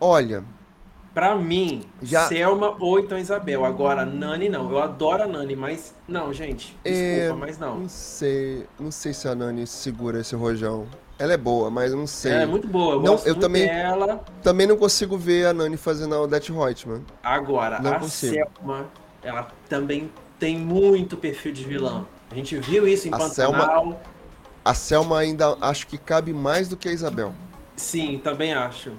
[0.00, 0.44] Olha,
[1.14, 3.64] Pra mim, Já- Selma ou então Isabel.
[3.66, 4.70] Agora, Nani não.
[4.70, 5.94] Eu adoro a Nani, mas.
[6.08, 6.74] Não, gente.
[6.84, 7.80] É, Desculpa, mas não.
[7.80, 10.86] não sei, não sei se a Nani segura esse rojão.
[11.18, 12.32] Ela é boa, mas não sei.
[12.32, 12.94] Ela é muito boa.
[12.94, 14.24] Eu Não, eu também- dela.
[14.42, 17.04] Também não consigo ver a Nani fazendo a Odete Reutemann.
[17.22, 18.32] Agora, Não a consigo.
[18.34, 18.86] Selma,
[19.22, 22.04] ela também tem muito perfil de vilã.
[22.30, 24.00] A gente viu isso em A Pantanal.
[24.64, 27.32] A Selma ainda acho que cabe mais do que a Isabel.
[27.76, 28.92] Sim, também acho.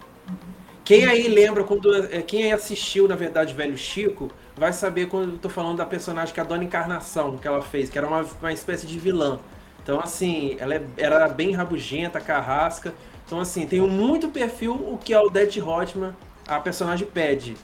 [0.85, 1.93] Quem aí lembra quando.
[1.95, 5.85] é, Quem aí assistiu, na verdade, Velho Chico, vai saber quando eu tô falando da
[5.85, 8.99] personagem que é a Dona Encarnação, que ela fez, que era uma, uma espécie de
[8.99, 9.39] vilã.
[9.83, 12.93] Então, assim, ela é- era bem rabugenta, carrasca.
[13.25, 16.15] Então, assim, tem muito perfil o que a Odette Rotman,
[16.47, 17.57] a personagem, pede.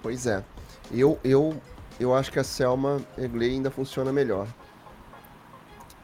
[0.00, 0.42] Pois é.
[0.92, 1.60] Eu, eu,
[1.98, 4.46] eu acho que a Selma Egley ainda funciona melhor.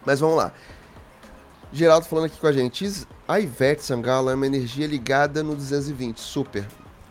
[0.04, 0.52] Mas vamos lá.
[1.72, 3.06] Geraldo falando aqui com a gente.
[3.26, 6.20] A Ivete Sangalo é uma energia ligada no 220.
[6.20, 6.66] Super.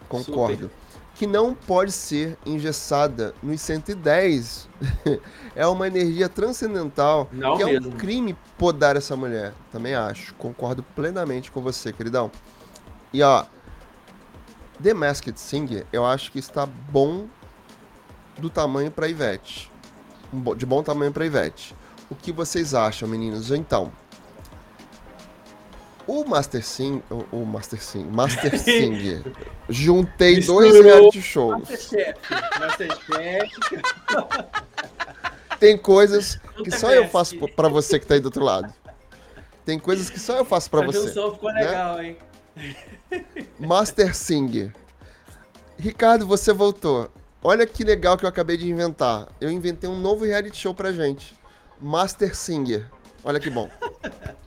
[0.07, 0.71] Concordo.
[1.16, 4.70] Que não pode ser engessada nos 110.
[5.55, 7.30] é uma energia transcendental.
[7.32, 7.89] Não que é mesmo.
[7.89, 9.53] um crime podar essa mulher.
[9.72, 10.36] Também acho.
[10.36, 12.30] Concordo plenamente com você, queridão.
[13.13, 13.45] E ó,
[14.82, 17.28] The Masked Singer, eu acho que está bom
[18.38, 19.72] do tamanho para Ivete.
[20.57, 21.76] De bom tamanho para Ivete.
[22.09, 23.51] O que vocês acham, meninos?
[23.51, 23.91] Então,
[26.08, 29.24] o Master Sing, o, o Master Sing, Master Singer,
[29.70, 31.70] juntei dois reality shows.
[31.70, 32.20] Masterchef.
[32.60, 33.51] Masterchef.
[35.60, 38.74] Tem coisas que só eu faço para você que tá aí do outro lado.
[39.66, 41.08] Tem coisas que só eu faço para você.
[41.08, 41.62] junção ficou né?
[41.62, 42.18] legal, hein?
[43.60, 44.74] Master Singer.
[45.78, 47.10] Ricardo, você voltou.
[47.43, 49.28] Olha que legal que eu acabei de inventar.
[49.39, 51.36] Eu inventei um novo reality show pra gente.
[51.82, 52.86] Master Singer.
[53.24, 53.70] Olha que bom.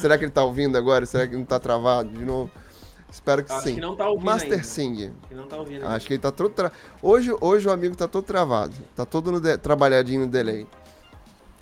[0.00, 1.04] Será que ele tá ouvindo agora?
[1.06, 2.50] Será que não tá travado de novo?
[3.10, 3.74] Espero que Acho sim.
[3.76, 4.64] que não tá ouvindo Master ainda.
[4.64, 5.12] Singer.
[5.28, 5.86] Que não tá ouvindo.
[5.86, 6.70] Acho que ele tá todo tra...
[7.02, 8.74] hoje, hoje o amigo tá todo travado.
[8.94, 10.66] Tá todo no de- trabalhadinho no delay.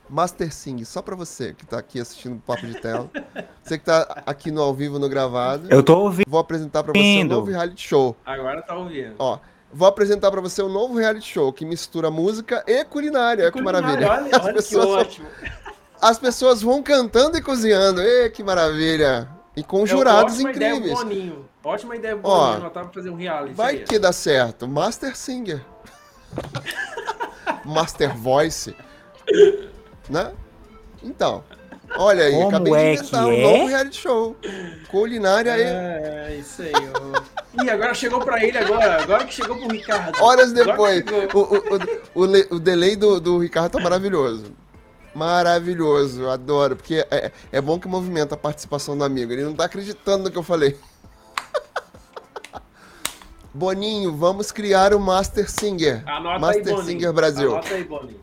[0.08, 3.10] Master Sing, só pra você que tá aqui assistindo o Papo de Tela.
[3.64, 5.66] Você que tá aqui no ao vivo, no gravado.
[5.70, 6.26] Eu tô ouvindo.
[6.28, 8.14] Vou apresentar pra você um novo reality show.
[8.26, 9.14] Agora tá ouvindo.
[9.18, 9.38] Ó,
[9.72, 13.44] vou apresentar pra você um novo reality show que mistura música e culinária.
[13.44, 14.10] Olha que maravilha.
[14.10, 15.26] Olha, As olha que pessoas, ótimo.
[16.08, 18.00] As pessoas vão cantando e cozinhando.
[18.02, 19.28] Ê, que maravilha.
[19.56, 20.98] E com jurados É ótima Ideia, incríveis.
[20.98, 21.48] pro Boninho.
[21.64, 22.42] Ótima ideia, Boninho.
[22.56, 23.54] Anotar pra fazer um reality.
[23.54, 23.84] Vai aí.
[23.84, 24.68] que dá certo.
[24.68, 25.64] Master Singer.
[27.64, 28.74] Master Voice.
[30.08, 30.32] Né?
[31.02, 31.42] Então.
[31.96, 33.42] Olha aí, Como acabei é de inventar um é?
[33.42, 34.36] novo reality show.
[34.90, 35.62] Culinária e.
[35.62, 36.72] É, é isso aí.
[36.74, 37.62] ó.
[37.62, 39.02] Ih, agora chegou pra ele agora.
[39.02, 40.20] Agora que chegou pro Ricardo.
[40.22, 41.04] Horas depois.
[41.32, 44.46] O, o, o, o delay do, do Ricardo tá maravilhoso.
[45.14, 46.76] Maravilhoso, eu adoro.
[46.76, 49.32] Porque é, é bom que movimenta a participação do amigo.
[49.32, 50.78] Ele não tá acreditando no que eu falei.
[53.54, 56.02] Boninho, vamos criar o Master Singer.
[56.08, 56.84] Anota aí, Master Boninho.
[56.84, 57.52] Singer Brasil.
[57.52, 58.20] Anota aí, Boninho.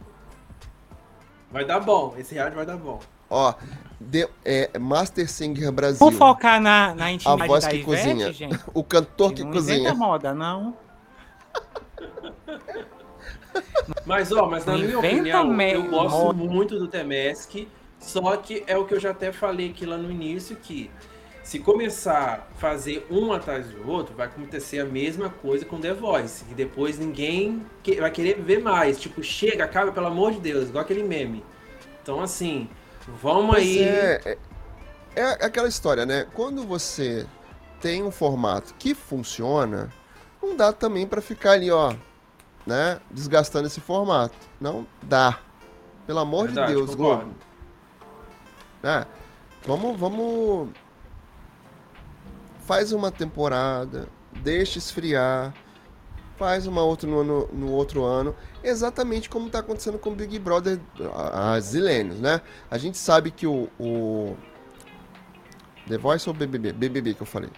[1.51, 2.13] Vai dar bom.
[2.17, 2.99] Esse reality vai dar bom.
[3.29, 3.53] Ó,
[3.99, 5.99] de- é, Master Singer Brasil.
[5.99, 8.33] Vamos focar na, na A intimidade voz da que Ivete, cozinha.
[8.33, 8.59] gente.
[8.73, 9.79] O cantor Que que não cozinha.
[9.79, 10.75] inventa moda, não.
[14.05, 17.67] Mas, ó, mas na Não minha opinião, me- eu gosto muito do Temesk,
[17.99, 20.89] só que é o que eu já até falei aqui lá no início, que
[21.43, 25.93] se começar a fazer um atrás do outro, vai acontecer a mesma coisa com The
[25.93, 28.99] Voice, e depois ninguém que- vai querer ver mais.
[28.99, 31.43] Tipo, chega, acaba, pelo amor de Deus, igual aquele meme.
[32.01, 32.69] Então, assim,
[33.21, 33.79] vamos Pois aí...
[33.79, 34.21] é,
[35.15, 36.27] é, é aquela história, né?
[36.33, 37.25] Quando você
[37.81, 39.91] tem um formato que funciona,
[40.41, 41.93] não dá também pra ficar ali, ó,
[42.65, 42.99] né?
[43.09, 44.35] Desgastando esse formato.
[44.59, 45.39] Não dá.
[46.07, 47.23] Pelo amor Verdade, de Deus, concordo.
[47.23, 47.35] Globo.
[48.83, 49.05] Né?
[49.65, 50.69] Vamos, vamos.
[52.65, 54.07] Faz uma temporada,
[54.41, 55.53] deixa esfriar,
[56.37, 60.39] faz uma outra no, ano- no outro ano, exatamente como está acontecendo com o Big
[60.39, 60.79] Brother
[61.13, 62.39] há há zilênios, né?
[62.69, 64.37] A gente sabe que o, o
[65.87, 66.71] The Voice ou BBB?
[66.71, 67.49] BBB que eu falei,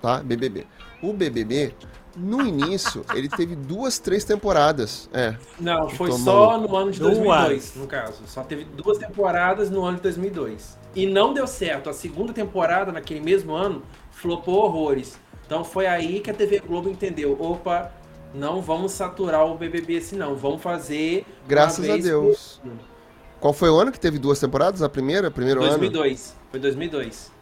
[0.00, 0.22] tá?
[0.22, 0.66] BBB.
[1.02, 1.74] O BBB,
[2.16, 5.08] no início, ele teve duas, três temporadas.
[5.12, 7.16] É, Não, foi só no ano de Duas.
[7.18, 8.22] 2002, no caso.
[8.26, 10.78] Só teve duas temporadas no ano de 2002.
[10.94, 11.88] E não deu certo.
[11.88, 15.18] A segunda temporada, naquele mesmo ano, flopou horrores.
[15.46, 17.36] Então foi aí que a TV Globo entendeu.
[17.40, 17.92] Opa,
[18.34, 20.34] não vamos saturar o BBB assim não.
[20.36, 22.60] Vamos fazer uma graças a Deus.
[22.62, 22.72] por-
[23.40, 24.82] Qual foi o ano que teve duas temporadas?
[24.82, 25.30] A primeira?
[25.30, 25.70] Primeiro ano?
[25.70, 26.36] 2002.
[26.50, 27.32] Foi 2002.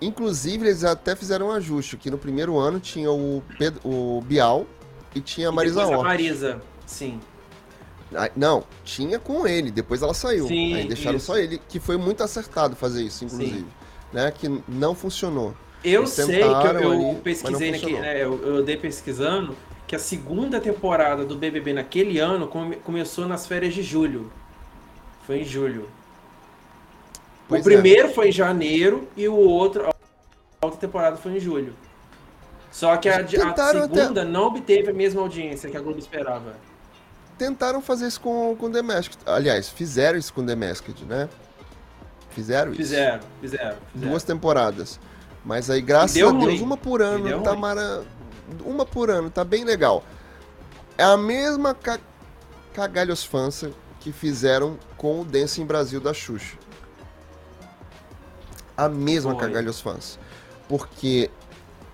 [0.00, 4.66] Inclusive, eles até fizeram um ajuste, que no primeiro ano tinha o, Pedro, o Bial
[5.14, 6.02] e tinha a Marisa a Hort.
[6.04, 7.20] Marisa, sim.
[8.34, 10.46] Não, tinha com ele, depois ela saiu.
[10.46, 11.26] Sim, Aí deixaram isso.
[11.26, 13.66] só ele, que foi muito acertado fazer isso, inclusive.
[14.12, 14.30] Né?
[14.30, 15.54] Que não funcionou.
[15.84, 17.70] Eu Eles sei que eu, eu ali, pesquisei
[18.00, 19.54] né, eu, eu dei pesquisando
[19.86, 24.30] que a segunda temporada do BBB naquele ano come- começou nas férias de julho.
[25.26, 25.88] Foi em julho.
[27.48, 27.72] Pois o é.
[27.72, 29.94] primeiro foi em janeiro e o outro, a
[30.66, 31.74] outra temporada foi em julho.
[32.70, 35.98] Só que a, a Tentaram até- segunda não obteve a mesma audiência que a Globo
[35.98, 36.54] esperava.
[37.38, 39.18] Tentaram fazer isso com, com The Masked.
[39.24, 41.28] Aliás, fizeram isso com The Masked, né?
[42.30, 42.82] Fizeram isso.
[42.82, 43.76] Fizeram, fizeram.
[43.92, 44.10] fizeram.
[44.10, 45.00] Duas temporadas.
[45.44, 46.60] Mas aí, graças a Deus, ruim.
[46.60, 48.04] uma por ano tá mara...
[48.64, 50.04] Uma por ano, tá bem legal.
[50.96, 51.98] É a mesma ca...
[52.74, 53.70] cagalhosfança
[54.00, 56.56] que fizeram com o Dance em Brasil da Xuxa.
[58.78, 59.40] A mesma Foi.
[59.40, 60.20] cagalhosfança.
[60.68, 61.30] Porque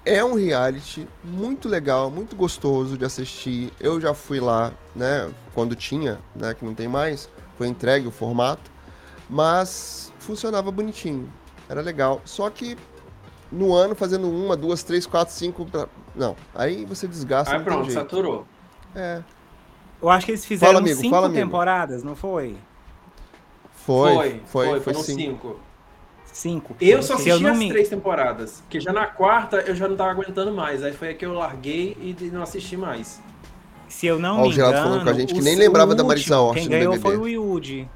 [0.04, 3.72] é um reality muito legal, muito gostoso de assistir.
[3.80, 7.28] Eu já fui lá, né, quando tinha, né, que não tem mais,
[7.58, 8.70] foi entregue o formato,
[9.30, 11.32] mas funcionava bonitinho,
[11.68, 12.22] era legal.
[12.26, 12.78] Só que
[13.52, 17.66] no ano fazendo uma, duas, três, quatro, cinco, pra- não, aí você desgasta, Aí não
[17.66, 17.94] tem pronto, jeito.
[17.94, 18.46] saturou.
[18.94, 19.22] É,
[20.00, 22.56] Eu acho que eles fizeram Fala, amigo, cinco fala, temporadas, não foi?
[23.72, 25.14] foi, foi, foi, foi, foram sim.
[25.14, 25.60] cinco.
[26.32, 26.74] Cinco.
[26.80, 28.60] Eu só eu assisti não as me- três temporadas.
[28.62, 30.82] Porque já na quarta eu já não tava aguentando mais.
[30.82, 33.20] Aí foi aí que eu larguei e não assisti mais.
[33.88, 35.54] Se eu não Ó, o me Geraldo engano, falando com a gente que o- nem
[35.56, 37.88] lembrava o da Marisa último, Hort Quem ganhou foi o Yudi.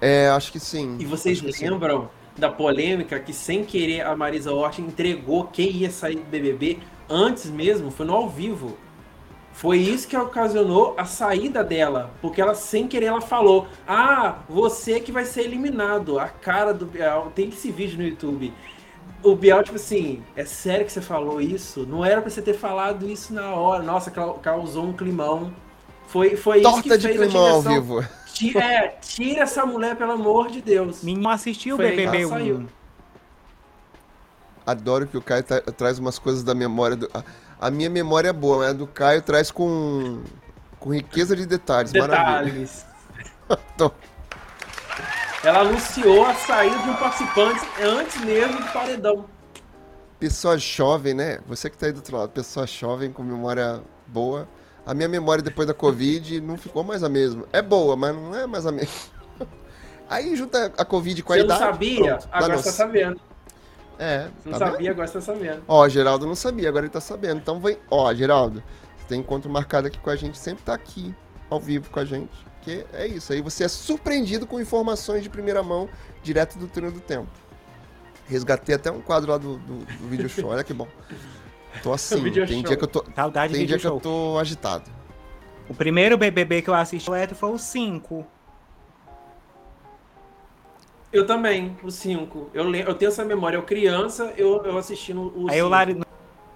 [0.00, 0.96] É, acho que sim.
[0.98, 6.16] E vocês lembram da polêmica que sem querer a Marisa Hort entregou quem ia sair
[6.16, 6.78] do BBB
[7.08, 7.90] antes mesmo?
[7.90, 8.76] Foi no ao vivo.
[9.52, 14.98] Foi isso que ocasionou a saída dela, porque ela sem querer ela falou: "Ah, você
[14.98, 16.18] que vai ser eliminado".
[16.18, 18.52] A cara do Bial, tem esse vídeo no YouTube.
[19.22, 21.86] O Bial tipo assim, é sério que você falou isso?
[21.86, 23.82] Não era pra você ter falado isso na hora.
[23.82, 25.52] Nossa, cau- causou um climão.
[26.08, 28.04] Foi foi isso Torta que de fez a climão ao vivo.
[28.34, 31.02] Tira, é, tira essa mulher, pelo amor de Deus.
[31.02, 32.56] Ninguém assistiu o BBB ela saiu.
[32.56, 32.66] 1.
[34.64, 36.96] Adoro que o Caio tra- traz umas coisas da memória.
[36.96, 37.10] Do...
[37.62, 40.20] A, minha memória é boa, mas a do Caio traz com,
[40.80, 41.92] com riqueza de detalhes.
[41.92, 42.84] Detalhes.
[45.44, 49.26] Ela anunciou a saída de um participante antes mesmo do paredão.
[50.18, 51.38] Pessoa jovem, né?
[51.46, 54.48] Você que tá aí do outro lado, pessoa jovem com memória boa.
[54.84, 57.44] A minha memória depois da Covid não ficou mais a mesma.
[57.52, 58.92] É boa, mas não é mais a mesma.
[60.10, 61.72] Aí junta a Covid com a Você não idade.
[61.72, 63.20] sabia, pronto, agora você tá sabendo.
[64.02, 64.72] É, Você não tá vendo?
[64.72, 65.62] sabia, agora você tá sabendo.
[65.68, 67.36] Ó, Geraldo não sabia, agora ele tá sabendo.
[67.38, 67.78] Então vem.
[67.88, 68.60] Ó, Geraldo,
[68.96, 71.14] você tem encontro marcado aqui com a gente, sempre tá aqui,
[71.48, 72.32] ao vivo com a gente.
[72.56, 73.32] Porque é isso.
[73.32, 75.88] Aí você é surpreendido com informações de primeira mão,
[76.20, 77.30] direto do túnel do tempo.
[78.26, 80.88] Resgatei até um quadro lá do, do, do video show, olha que bom.
[81.82, 82.62] Tô assim, tem show.
[82.62, 83.96] dia que eu tô, Saudade tem dia que show.
[83.96, 84.90] eu tô agitado.
[85.68, 88.26] O primeiro BBB que eu assisti foi o 5.
[91.12, 92.50] Eu também, o 5.
[92.54, 93.56] Eu, eu tenho essa memória.
[93.56, 95.68] Eu criança, eu, eu assisti no o Aí eu cinco.
[95.68, 96.02] larguei.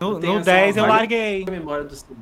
[0.00, 1.44] No, Eu tenho no essa 10 eu larguei.
[1.46, 2.16] A memória do 5.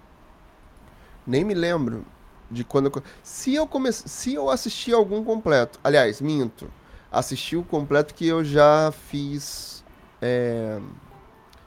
[1.26, 2.05] Nem me lembro
[2.51, 3.03] de quando eu...
[3.22, 4.09] Se eu comece...
[4.09, 6.68] se eu assisti algum completo, aliás, minto.
[7.11, 9.85] Assisti o completo que eu já fiz
[10.20, 10.80] é,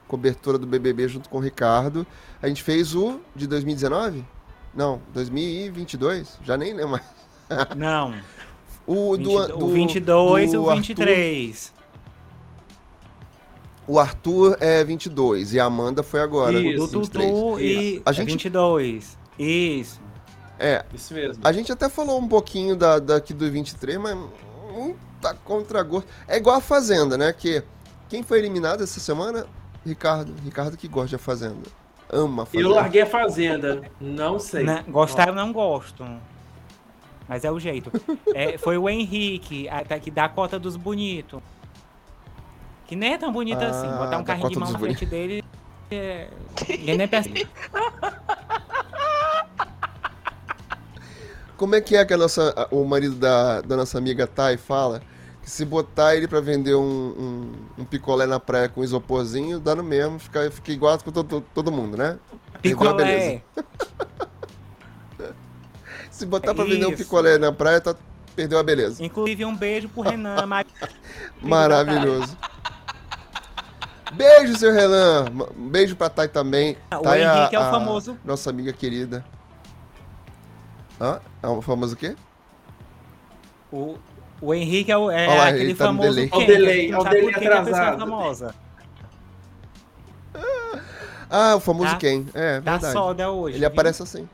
[0.07, 2.05] cobertura do BBB junto com o Ricardo.
[2.41, 4.25] A gente fez o de 2019?
[4.73, 6.39] Não, 2022?
[6.43, 7.05] Já nem lembro mais.
[7.75, 8.13] Não.
[8.87, 11.73] O, 20 do, do, o 22 e o Arthur- 23.
[13.87, 16.53] o Arthur é 22 e a Amanda foi agora.
[16.59, 16.83] Isso.
[16.83, 17.31] O do 23.
[17.31, 19.17] Tutu e A é gente- 22.
[19.37, 19.99] Isso.
[20.59, 21.41] É, Isso mesmo.
[21.45, 24.17] A gente até falou um pouquinho da, daqui do 23, mas
[24.73, 26.09] muita contragosto.
[26.27, 27.31] É igual a Fazenda, né?
[27.31, 27.63] Que
[28.09, 29.45] quem foi eliminado essa semana?
[29.85, 30.33] Ricardo.
[30.43, 31.69] Ricardo que gosta de A Fazenda.
[32.11, 32.63] Ama a Fazenda.
[32.69, 33.83] Eu larguei a Fazenda.
[34.01, 34.63] Não sei.
[34.63, 34.83] Né?
[34.87, 36.03] Gostar eu não gosto.
[37.27, 37.91] Mas é o jeito.
[38.33, 41.41] É, foi o Henrique, até que dá a cota dos bonitos.
[42.87, 43.87] Que nem é tão bonito Ah, assim.
[43.97, 45.43] Botar um carrinho de mão na frente dele.
[45.91, 46.29] É...
[46.69, 47.29] Ninguém nem pensa.
[51.57, 55.01] Como é que é que a nossa, o marido da, da nossa amiga Thay fala?
[55.41, 59.73] Que se botar ele pra vender um, um, um picolé na praia com isoporzinho, dá
[59.73, 62.19] no mesmo, fica, fica igual com todo, todo mundo, né?
[62.61, 62.61] Beleza.
[62.61, 63.41] Picolé.
[66.17, 67.95] Se botar pra vender um picolé na praia, tá,
[68.35, 69.03] perdeu a beleza.
[69.03, 70.43] Inclusive, um beijo pro Renan.
[70.47, 70.67] Mari-
[71.39, 72.35] Maravilhoso.
[74.13, 75.25] Beijo, seu Renan.
[75.55, 76.75] Um beijo pra Thay também.
[76.91, 79.23] O Thay Henrique é o a- famoso- Nossa amiga querida.
[80.99, 81.19] Hã?
[81.43, 82.15] É o famoso o quê?
[83.71, 83.95] O,
[84.41, 86.15] o Henrique é, o, é Olha lá, aquele ele tá no famoso.
[86.15, 86.29] delay.
[86.31, 87.99] quem, o delay, a ó o delay a é atrasado.
[87.99, 88.55] famosa.
[91.29, 92.25] Ah, o famoso Tá- quem?
[92.33, 92.93] É, Da verdade.
[92.93, 93.55] soda hoje.
[93.57, 93.67] Ele viu?
[93.67, 94.27] aparece assim.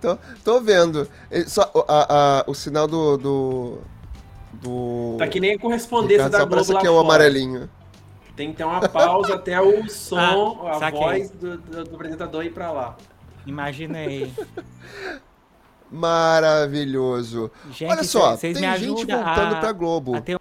[0.00, 1.08] Tô, tô vendo.
[1.46, 3.16] Só, a, a- o sinal do.
[3.16, 3.78] do,
[4.54, 5.16] do...
[5.18, 7.06] Tá que nem a correspondência Ricardo da Globo lá aqui é o fora.
[7.06, 7.70] amarelinho.
[8.36, 11.00] Tem que ter uma pausa até o som, Ah, a saquei.
[11.00, 12.96] voz do, do- do apresentador ir pra lá.
[13.46, 14.32] Imaginei.
[15.90, 17.50] Maravilhoso.
[17.70, 20.14] Gente, Olha só, vocês tem me gente ajudam voltando a, pra Globo.
[20.16, 20.38] a ter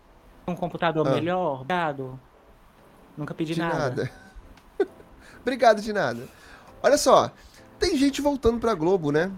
[0.48, 1.12] um computador Ah.
[1.12, 1.56] melhor?
[1.62, 2.20] Obrigado.
[3.18, 3.78] Nunca pedi De nada.
[3.78, 4.12] nada.
[5.42, 6.28] Obrigado de nada.
[6.84, 7.32] Olha só,
[7.80, 9.32] tem gente voltando pra Globo, né?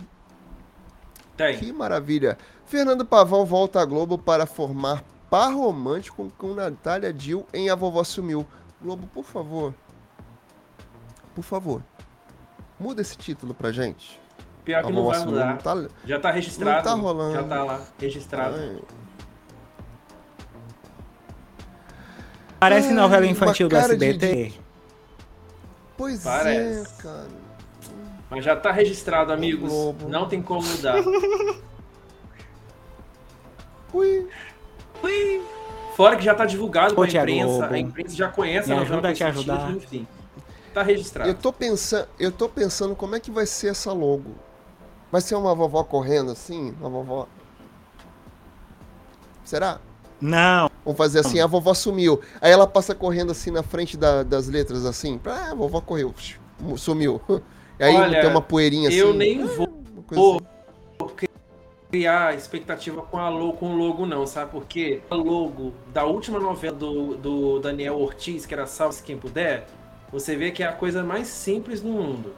[1.37, 1.57] Tem.
[1.57, 2.37] Que maravilha.
[2.65, 8.03] Fernando Pavão volta à Globo para formar par romântico com Natália Dill em A Vovó
[8.03, 8.45] Sumiu.
[8.81, 9.73] Globo, por favor.
[11.35, 11.81] Por favor.
[12.79, 14.19] Muda esse título pra gente.
[14.65, 15.45] Pior A que não vai mudar.
[15.45, 15.89] não tá...
[16.05, 16.77] Já tá registrado.
[16.77, 17.33] Não tá rolando.
[17.35, 18.55] Já tá lá, registrado.
[18.57, 18.79] Ai,
[22.59, 24.53] Parece Ai, novela uma infantil do cara de- SBT.
[25.97, 26.91] Pois Parece.
[26.99, 27.40] é, cara.
[28.31, 29.69] Mas já tá registrado, amigos.
[29.69, 30.07] Globo.
[30.07, 30.95] Não tem como mudar.
[33.93, 34.27] Ui.
[35.97, 37.45] Fora que já tá divulgado Pô, pra imprensa.
[37.57, 37.73] Globo.
[37.73, 39.71] A imprensa já conhece Me a novela ajuda a te ajudar.
[39.71, 40.07] Enfim.
[40.73, 41.29] Tá registrado.
[41.29, 44.31] Eu tô pensando, eu tô pensando como é que vai ser essa logo.
[45.11, 47.27] Vai ser uma vovó correndo assim, uma vovó.
[49.43, 49.81] Será?
[50.21, 50.71] Não.
[50.85, 52.21] Vamos fazer assim, a vovó sumiu.
[52.39, 55.19] Aí ela passa correndo assim na frente da- das letras assim.
[55.25, 56.13] Ah, a vovó correu,
[56.77, 57.19] sumiu.
[57.81, 58.97] Aí Olha, tem uma poeirinha assim.
[58.97, 60.45] Eu nem vou uma coisa
[60.99, 61.27] assim.
[61.89, 65.01] criar expectativa com a logo, com o logo, não, sabe por quê?
[65.09, 69.65] A logo da última novela do, do Daniel Ortiz, que era Salve Quem Puder,
[70.11, 72.33] você vê que é a coisa mais simples do mundo.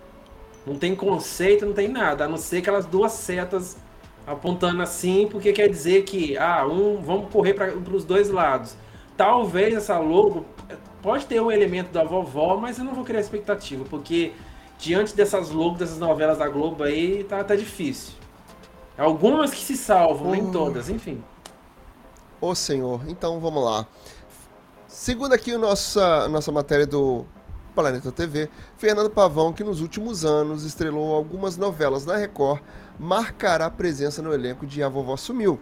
[0.65, 3.77] Não tem conceito, não tem nada, a não ser aquelas duas setas
[4.25, 8.77] apontando assim, porque quer dizer que, ah, um, vamos correr para os dois lados.
[9.17, 10.45] Talvez essa logo
[11.01, 14.31] pode ter um elemento da vovó, mas eu não vou criar expectativa, porque
[14.77, 18.13] diante dessas logos, dessas novelas da Globo aí, tá, tá difícil.
[18.97, 20.51] Algumas que se salvam, nem Oh.
[20.51, 21.23] todas, enfim.
[22.39, 23.87] Ô senhor, então vamos lá.
[24.87, 27.25] Segundo aqui a nossa, nossa matéria do
[27.73, 32.61] Planeta TV, Fernando Pavão, que nos últimos anos estrelou algumas novelas na Record,
[32.99, 35.59] marcará presença no elenco de A Vovó Sumiu.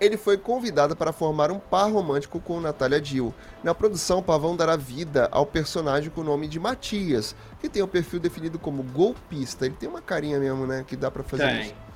[0.00, 3.34] Ele foi convidado para formar um par romântico com Natália Dill.
[3.62, 7.88] Na produção, Pavão dará vida ao personagem com o nome de Matias, que tem o
[7.88, 9.66] perfil definido como golpista.
[9.66, 11.74] Ele tem uma carinha mesmo, né, que dá para fazer isso.
[11.74, 11.90] Tem.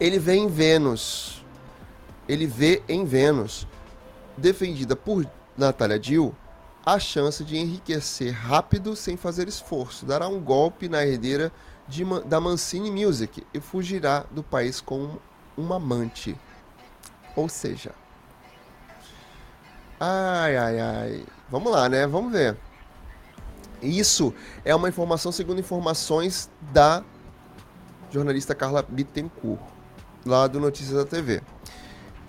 [0.00, 1.44] Ele vê em Vênus.
[2.28, 3.66] Ele vê em Vênus,
[4.36, 5.24] defendida por
[5.56, 6.34] Natália Dill,
[6.84, 10.04] a chance de enriquecer rápido sem fazer esforço.
[10.04, 11.52] Dará um golpe na herdeira
[11.86, 15.16] de da Mancini Music e fugirá do país com
[15.56, 16.36] um amante.
[17.36, 17.92] Ou seja,
[19.98, 21.24] Ai, ai, ai.
[21.48, 22.06] Vamos lá, né?
[22.06, 22.56] Vamos ver.
[23.80, 24.34] Isso
[24.64, 27.02] é uma informação segundo informações da
[28.10, 29.60] jornalista Carla Bittencourt,
[30.24, 31.42] lá do Notícias da TV.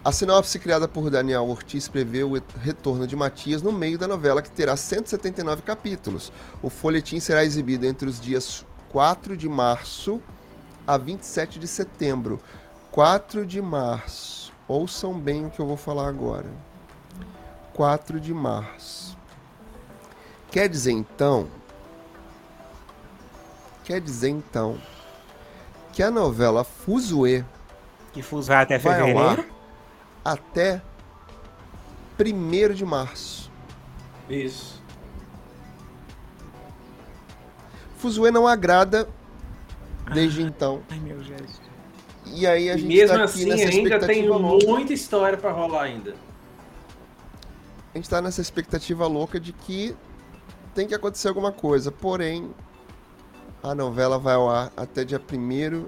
[0.03, 4.41] A sinopse criada por Daniel Ortiz prevê o retorno de Matias no meio da novela,
[4.41, 6.32] que terá 179 capítulos.
[6.62, 10.22] O folhetim será exibido entre os dias 4 de março
[10.86, 12.39] a 27 de setembro.
[12.91, 14.47] 4 de março.
[14.68, 16.49] Ouçam bem o que eu vou falar agora.
[17.74, 19.18] 4 de março.
[20.51, 21.47] Quer dizer então.
[23.84, 24.78] Quer dizer então.
[25.93, 27.45] Que a novela Fuzue.
[28.11, 29.45] Que Fuzue até vai ar fevereiro?
[30.26, 30.82] até
[32.20, 33.49] 1 de março.
[34.30, 34.84] Isso.
[37.97, 39.07] Fuzue não agrada
[40.13, 40.82] desde então.
[40.89, 41.66] Ai, meu Jesus.
[42.34, 44.67] E aí a gente mesmo tá aqui assim, nessa ainda tem louca.
[44.67, 46.15] muita história pra rolar ainda.
[47.93, 49.95] A gente tá nessa expectativa louca de que
[50.75, 51.91] tem que acontecer alguma coisa.
[51.91, 52.51] Porém,
[53.63, 55.86] a novela vai ao ar até dia 1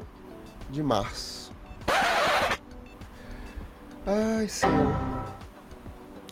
[0.70, 1.52] de março.
[4.06, 4.96] Ai, senhor.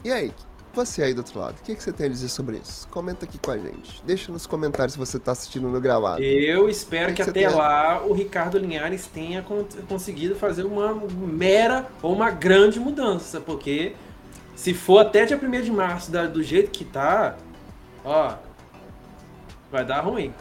[0.03, 0.33] E aí,
[0.77, 2.87] você aí do outro lado, o que, que você tem a dizer sobre isso?
[2.89, 4.01] Comenta aqui com a gente.
[4.05, 6.21] Deixa nos comentários se você tá assistindo no gravado.
[6.23, 10.93] Eu espero que que, que até lá o Ricardo Linhares tenha con- conseguido fazer uma
[10.93, 13.93] mera ou uma grande mudança, porque
[14.55, 17.35] se for até dia 1 de março do jeito que tá,
[18.05, 18.35] ó,
[19.71, 20.33] vai dar ruim.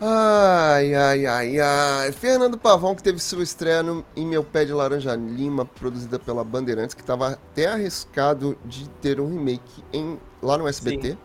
[0.00, 2.12] Ai, ai, ai, ai.
[2.12, 6.42] Fernando Pavão, que teve sua estreia no, em Meu Pé de Laranja Lima, produzida pela
[6.44, 11.16] Bandeirantes, que estava até arriscado de ter um remake em, lá no SBT,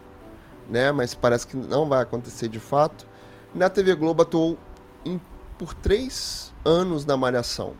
[0.70, 0.92] né?
[0.92, 3.08] Mas parece que não vai acontecer de fato.
[3.54, 4.58] Na TV Globo atuou
[5.04, 5.20] em-
[5.58, 7.74] por três anos na Malhação.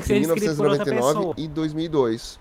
[0.00, 1.34] entre seja escrito por outra 1999 pessoa.
[1.38, 2.40] e 2002.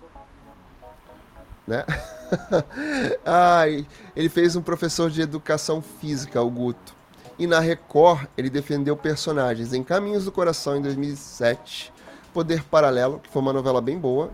[1.68, 1.86] Né?
[3.24, 6.95] Ai, ele fez um professor de educação física, o Guto.
[7.38, 11.92] E na Record, ele defendeu personagens em Caminhos do Coração em 2007,
[12.34, 14.32] Poder Paralelo, que foi uma novela bem boa,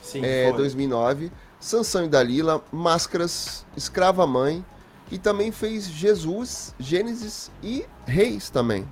[0.00, 0.58] Sim, é, foi.
[0.58, 1.30] 2009,
[1.60, 4.64] Sansão e Dalila, Máscaras, Escrava Mãe,
[5.10, 8.88] e também fez Jesus, Gênesis e Reis também.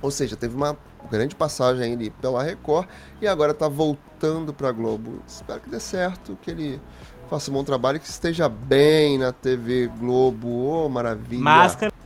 [0.00, 0.74] Ou seja, teve uma
[1.10, 2.88] grande passagem ali pela Record
[3.20, 5.22] e agora tá voltando pra Globo.
[5.26, 6.80] Espero que dê certo, que ele
[7.28, 10.48] faça um bom trabalho e que esteja bem na TV Globo.
[10.48, 11.42] Ô, maravilha.
[11.42, 11.97] Máscara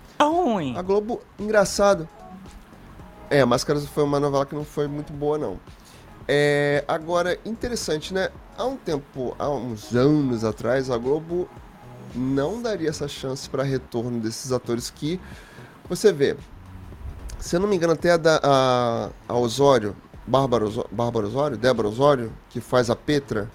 [0.45, 0.77] ruim.
[0.77, 2.09] A Globo, engraçado.
[3.31, 5.59] É, Máscaras foi uma novela que não foi muito boa, não.
[6.29, 8.29] É, agora, interessante, né?
[8.57, 11.49] Há um tempo, há uns anos atrás, a Globo
[12.15, 15.19] não daria essa chance para retorno desses atores que
[15.89, 16.37] você vê.
[17.39, 21.57] Se eu não me engano, até a, da, a, a Osório, Bárbara, Osó- Bárbara Osório,
[21.57, 23.51] Débora Osório, que faz a Petra,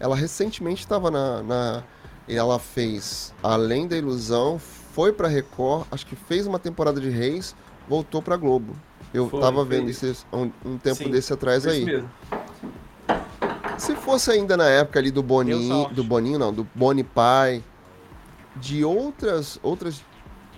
[0.00, 1.82] ela recentemente estava na, na.
[2.26, 4.60] Ela fez Além da Ilusão,
[4.92, 7.54] foi pra Record, acho que fez uma temporada de Reis,
[7.88, 8.74] voltou pra Globo.
[9.12, 11.84] Eu Foi, tava vendo isso um, um tempo Sim, desse atrás aí.
[11.84, 12.10] mesmo.
[13.76, 17.64] Se fosse ainda na época ali do Boninho, do Boninho não, do Boni Pai,
[18.56, 20.04] de outras, outras,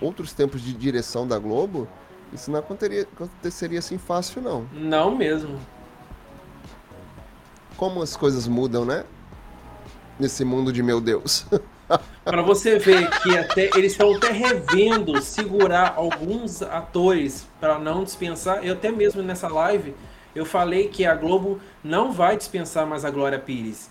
[0.01, 1.89] outros tempos de direção da Globo,
[2.33, 4.67] isso não aconteceria, aconteceria assim fácil não.
[4.73, 5.59] Não mesmo.
[7.77, 9.05] Como as coisas mudam, né?
[10.19, 11.47] Nesse mundo de meu Deus.
[12.25, 18.65] Pra você ver que até eles estão até revendo segurar alguns atores para não dispensar.
[18.65, 19.95] Eu até mesmo nessa live
[20.35, 23.91] eu falei que a Globo não vai dispensar mais a Glória Pires.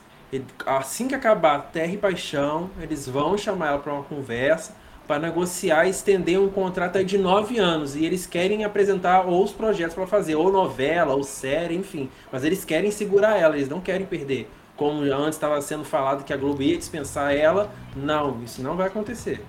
[0.66, 4.74] Assim que acabar Terra e Paixão, eles vão chamar ela para uma conversa
[5.08, 7.96] para negociar e estender um contrato de nove anos.
[7.98, 12.10] E eles querem apresentar outros projetos para fazer, ou novela, ou série, enfim.
[12.32, 14.50] Mas eles querem segurar ela, eles não querem perder.
[14.82, 18.88] Como antes estava sendo falado que a Globo ia dispensar ela, não, isso não vai
[18.88, 19.46] acontecer.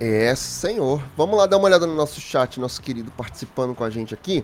[0.00, 1.02] É, senhor.
[1.14, 4.42] Vamos lá dar uma olhada no nosso chat, nosso querido participando com a gente aqui.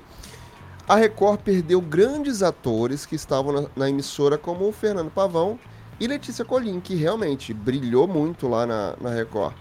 [0.87, 5.59] A Record perdeu grandes atores que estavam na, na emissora, como o Fernando Pavão
[5.99, 9.55] e Letícia Colim, que realmente brilhou muito lá na, na Record.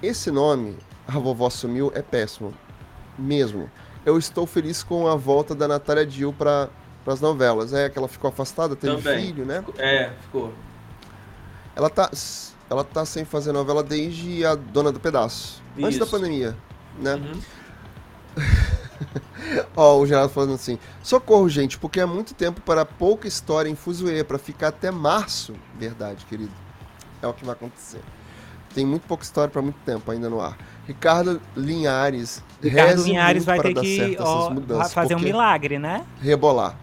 [0.00, 0.76] Esse nome,
[1.08, 2.54] A Vovó Sumiu, é péssimo.
[3.18, 3.68] Mesmo.
[4.06, 6.70] Eu estou feliz com a volta da Natália Dill para
[7.10, 7.72] as novelas.
[7.72, 9.26] É que ela ficou afastada, teve Também.
[9.26, 9.64] filho, né?
[9.78, 10.52] É, ficou.
[11.74, 12.10] Ela tá,
[12.68, 15.62] ela tá sem fazer novela desde a Dona do Pedaço.
[15.78, 16.14] Antes da Isso.
[16.14, 16.56] pandemia,
[16.98, 17.14] né?
[17.14, 17.40] Uhum.
[19.76, 23.74] Ó, o Geraldo falando assim: socorro, gente, porque é muito tempo para pouca história em
[23.74, 25.54] Fuzuê, para ficar até março.
[25.78, 26.52] Verdade, querido.
[27.20, 28.00] É o que vai acontecer.
[28.74, 30.56] Tem muito pouca história para muito tempo ainda no ar.
[30.86, 32.42] Ricardo Linhares.
[32.60, 34.54] Ricardo Linhares vai para ter que ó,
[34.88, 36.04] fazer um milagre, né?
[36.20, 36.76] Rebolar.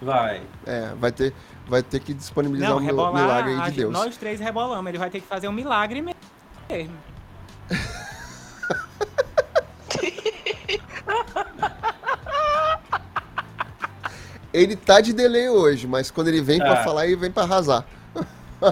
[0.00, 0.42] Vai.
[0.66, 1.34] É, vai ter,
[1.66, 3.92] vai ter que disponibilizar Não, o rebolar, milagre aí de Deus.
[3.92, 4.86] nós três rebolamos.
[4.88, 6.94] Ele vai ter que fazer um milagre mesmo.
[14.52, 16.84] Ele tá de delay hoje, mas quando ele vem pra Tá.
[16.84, 17.84] falar, ele vem pra arrasar.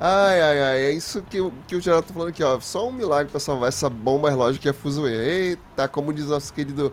[0.00, 2.58] ai, ai, ai, é isso que, o- que o Geraldo tá falando aqui, ó.
[2.60, 5.14] Só um milagre pra salvar essa bomba relógio que é fuzuê.
[5.50, 6.92] Eita, como diz nosso querido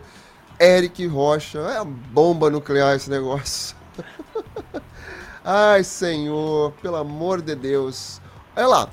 [0.60, 3.74] Eric Rocha, é bomba nuclear esse negócio.
[5.42, 8.20] ai, senhor, pelo amor de Deus.
[8.54, 8.90] Olha lá,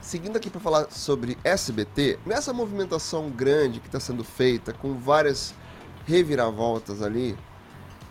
[0.00, 5.52] seguindo aqui para falar sobre SBT, nessa movimentação grande que está sendo feita, com várias
[6.06, 7.36] reviravoltas ali,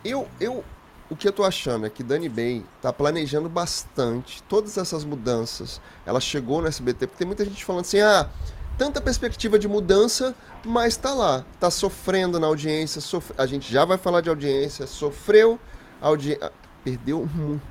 [0.03, 0.61] eu, eu,
[1.09, 5.79] o que eu tô achando é que Dani Bay tá planejando bastante todas essas mudanças.
[6.05, 8.29] Ela chegou no SBT, porque tem muita gente falando assim, ah,
[8.77, 13.85] tanta perspectiva de mudança, mas tá lá, tá sofrendo na audiência, sof- a gente já
[13.85, 15.59] vai falar de audiência, sofreu,
[16.01, 16.37] audi...
[16.41, 16.51] ah,
[16.83, 17.61] perdeu muito.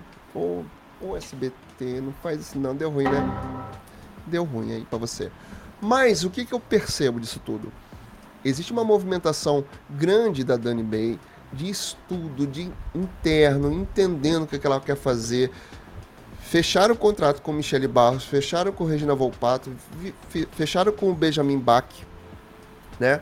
[1.01, 3.23] Ô SBT, não faz isso não, deu ruim, né?
[4.27, 5.31] Deu ruim aí pra você.
[5.81, 7.71] Mas o que, que eu percebo disso tudo?
[8.45, 11.19] Existe uma movimentação grande da Dani Bay
[11.53, 15.51] de estudo, de interno, entendendo o que, que ela quer fazer.
[16.47, 19.73] Fecharam o contrato com Michele Barros, fecharam com Regina Volpato,
[20.53, 21.85] fecharam com o Benjamin Bach,
[23.01, 23.21] né?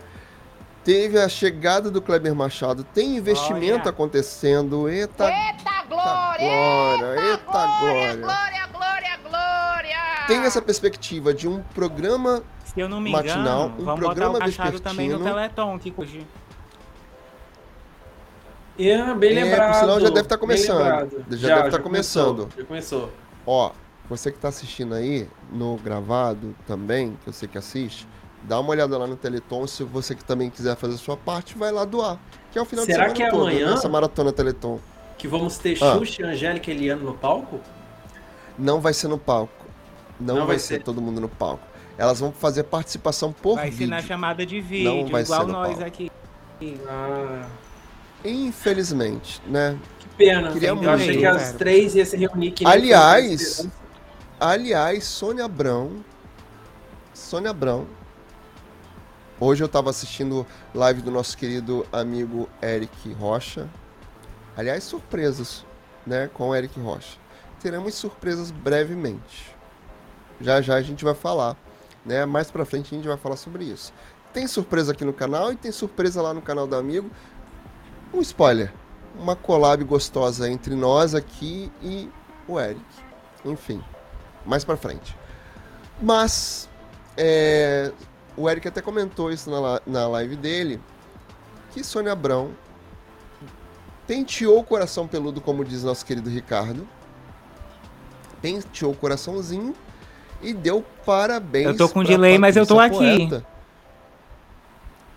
[0.85, 3.91] Teve a chegada do Kleber Machado, tem investimento Glória.
[3.91, 4.87] acontecendo.
[4.91, 6.47] Eita, Eita glória!
[6.47, 8.17] glória, eita glória, glória.
[8.17, 10.27] glória, glória, glória!
[10.27, 14.15] Tem essa perspectiva de um programa Se eu não me Matinal, engano, um vamos botar
[14.15, 15.21] programa o Machado também no.
[15.25, 16.27] Teleton, que hoje.
[18.79, 19.73] É, bem É, lembrado.
[19.73, 20.79] por sinal, já deve tá bem começando.
[20.79, 21.25] lembrado.
[21.31, 22.49] Já deve tá começou, começando.
[22.59, 23.11] Já começou.
[23.47, 23.71] Ó,
[24.09, 28.07] você que tá assistindo aí no gravado também, que eu sei que assiste,
[28.43, 29.67] dá uma olhada lá no Teleton.
[29.67, 32.19] Se você que também quiser fazer a sua parte, vai lá doar.
[32.51, 33.69] Que é o final Será de semana que é todo, amanhã?
[33.69, 34.81] né, essa maratona Teleton.
[35.17, 35.95] Que vamos ter Ah.
[35.97, 37.61] Xuxa, Angélica e Eliano no palco?
[38.59, 39.53] Não vai ser no palco.
[40.21, 40.83] Não, Não vai vai ser ser.
[40.83, 41.63] todo mundo no palco.
[41.97, 43.91] Elas vão fazer participação por Vai ser vídeo.
[43.91, 45.85] na chamada de vídeo, vai igual ser no nós palco.
[45.85, 46.11] aqui.
[46.89, 47.47] Ah,
[48.25, 49.79] Infelizmente, né?
[49.99, 50.53] que pena.
[50.53, 52.55] Queria eu muito, achei que as três iam se reunir.
[52.65, 53.69] Aliás,
[54.41, 56.05] aliás, Sônia Abrão,
[57.13, 57.87] Sônia Abrão,
[59.39, 63.69] hoje eu tava assistindo live do nosso querido amigo Eric Rocha.
[64.57, 65.67] Aliás, surpresas,
[66.07, 67.19] né, com o Eric Rocha.
[67.61, 69.55] Teremos surpresas brevemente.
[70.41, 71.57] Já já a gente vai falar,
[72.05, 72.25] né?
[72.27, 73.93] Mais pra frente a gente vai falar sobre isso.
[74.33, 77.11] Tem surpresa aqui no canal e tem surpresa lá no canal do amigo.
[78.13, 78.73] Um spoiler,
[79.19, 82.09] uma collab gostosa entre nós aqui e
[82.47, 82.81] o Eric.
[83.45, 83.83] Enfim,
[84.45, 85.17] mais pra frente.
[86.01, 86.69] Mas
[87.17, 87.93] é,
[88.37, 90.81] o Eric até comentou isso na, na live dele,
[91.73, 92.51] que Sônia Abrão
[94.07, 96.87] penteou o coração peludo, como diz nosso querido Ricardo.
[98.41, 99.75] Penteou o coraçãozinho
[100.43, 101.67] e deu parabéns.
[101.67, 102.97] Eu tô com delay, mas eu tô aqui.
[102.97, 103.47] Poeta.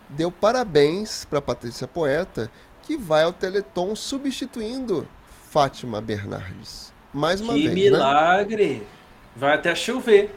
[0.09, 2.49] Deu parabéns pra Patrícia Poeta,
[2.87, 5.05] que vai ao Teleton substituindo
[5.51, 6.93] Fátima Bernardes.
[7.13, 7.97] Mais uma Que vez, né?
[7.97, 8.87] milagre!
[9.35, 10.33] Vai até chover.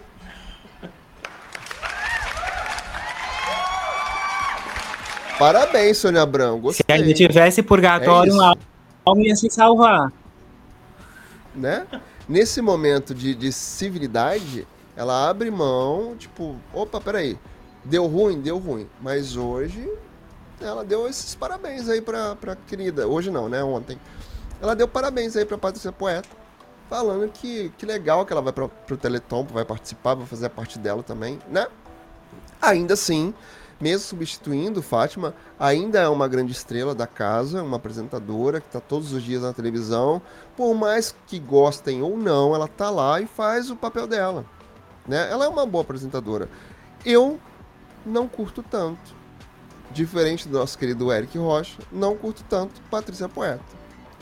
[5.39, 6.57] Parabéns, Sônia Abrão.
[6.57, 6.97] Se Gostei.
[6.97, 8.55] ainda tivesse purgatório, É
[9.07, 10.13] alma ia se salvar.
[11.55, 11.87] né?
[12.29, 17.39] Nesse momento de, de civilidade, ela abre mão, tipo, opa, peraí,
[17.85, 18.87] deu ruim, deu ruim.
[19.01, 19.89] Mas hoje
[20.61, 23.07] ela deu esses parabéns aí pra, pra querida.
[23.07, 23.63] Hoje não, né?
[23.63, 23.99] Ontem.
[24.61, 26.29] Ela deu parabéns aí pra Patrícia Poeta,
[26.89, 30.51] falando que, que legal que ela vai pra, pro Teleton, vai participar, vai fazer a
[30.51, 31.67] parte dela também, né?
[32.61, 33.33] Ainda assim,
[33.81, 39.15] mesmo substituindo Fátima, ainda é uma grande estrela da casa, uma apresentadora que está todos
[39.15, 40.21] os dias na televisão.
[40.55, 44.45] Por mais que gostem ou não, ela tá lá e faz o papel dela.
[45.09, 45.31] Né?
[45.31, 46.51] Ela é uma boa apresentadora.
[47.05, 47.41] Eu
[48.05, 49.20] não curto tanto.
[49.91, 53.65] Diferente do nosso querido Eric Rocha, não curto tanto Patrícia Poeta.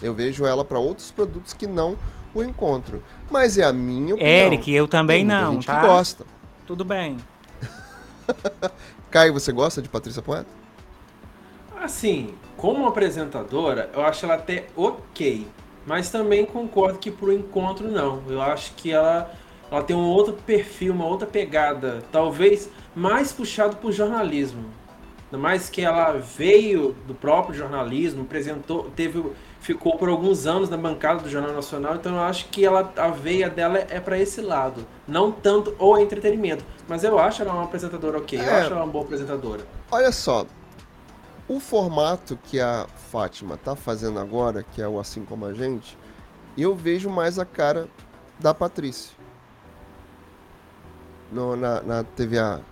[0.03, 1.97] Eu vejo ela para outros produtos que não
[2.35, 3.03] o encontro.
[3.31, 4.28] Mas é a minha opinião.
[4.28, 5.81] Eric, eu também não, gente tá?
[5.81, 6.24] que gosta.
[6.66, 7.19] Tudo bem.
[9.11, 10.49] Caio, você gosta de Patrícia Poeta?
[11.81, 15.47] Assim, como apresentadora, eu acho ela até ok.
[15.86, 18.23] Mas também concordo que pro encontro não.
[18.28, 19.32] Eu acho que ela,
[19.70, 22.03] ela tem um outro perfil, uma outra pegada.
[22.12, 24.65] Talvez mais puxado pro jornalismo.
[25.30, 29.22] Ainda mais que ela veio do próprio jornalismo, apresentou, teve,
[29.60, 33.09] ficou por alguns anos na bancada do Jornal Nacional, então eu acho que ela, a
[33.09, 34.86] veia dela é para esse lado.
[35.06, 36.64] Não tanto o entretenimento.
[36.88, 38.38] Mas eu acho ela uma apresentadora ok.
[38.38, 38.60] Eu É.
[38.60, 39.66] acho ela uma boa apresentadora.
[39.90, 40.46] Olha só.
[41.46, 45.96] O formato que a Fátima tá fazendo agora, que é o Assim Como a Gente,
[46.56, 47.86] eu vejo mais a cara
[48.38, 49.16] da Patrícia.
[51.30, 52.62] No, na, na TVA,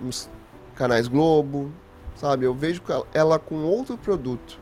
[0.00, 0.28] nos
[0.76, 1.72] canais Globo,
[2.16, 2.44] sabe?
[2.46, 2.82] Eu vejo
[3.12, 4.58] ela- com outro produto.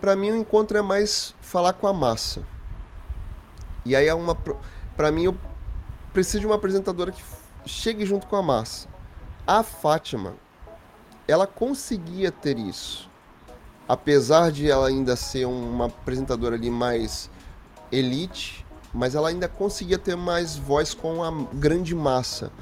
[0.00, 2.42] Pra mim, o encontro é mais falar com a massa.
[3.84, 4.36] E aí é uma.
[4.96, 5.36] Pra mim, eu
[6.12, 7.22] preciso de uma apresentadora que
[7.66, 8.88] chegue junto com a massa.
[9.46, 10.34] A Fátima,
[11.26, 13.08] ela conseguia ter isso.
[13.88, 17.28] Apesar de ela ainda ser uma apresentadora ali mais
[17.90, 22.52] elite, mas ela ainda conseguia ter mais voz com a grande massa.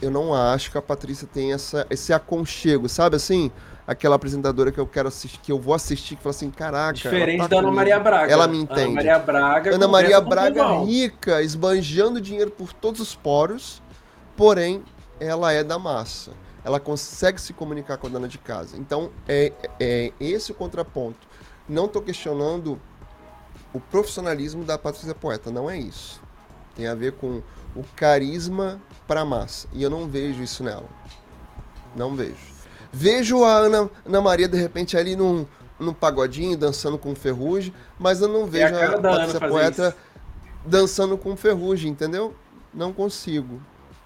[0.00, 3.50] Eu não acho que a Patrícia tem essa, esse aconchego, sabe assim?
[3.86, 6.94] Aquela apresentadora que eu quero assistir, que eu vou assistir, que fala assim, caraca.
[6.94, 7.70] Diferente tá da Ana.
[7.70, 8.32] Maria Braga.
[8.32, 8.94] Ela me Ana entende.
[8.94, 9.74] Maria Braga.
[9.74, 13.80] Ana Maria Braga rica, esbanjando dinheiro por todos os poros,
[14.36, 14.82] porém,
[15.20, 16.32] ela é da massa.
[16.64, 18.76] Ela consegue se comunicar com a dona de casa.
[18.76, 21.26] Então, é, é esse o contraponto.
[21.68, 22.78] Não estou questionando
[23.72, 26.20] o profissionalismo da Patrícia Poeta, não é isso.
[26.74, 27.40] Tem a ver com
[27.74, 29.68] o carisma para a massa.
[29.72, 30.84] E eu não vejo isso nela.
[31.94, 32.36] Não vejo.
[32.92, 35.46] Vejo a Ana, Ana Maria, de repente, ali num,
[35.78, 39.48] num pagodinho, dançando com ferrugem, mas eu não É a vejo cara a Ana Patrícia
[39.48, 39.96] Poeta isso.
[40.64, 42.34] dançando com ferrugem, entendeu?
[42.72, 43.60] Não consigo.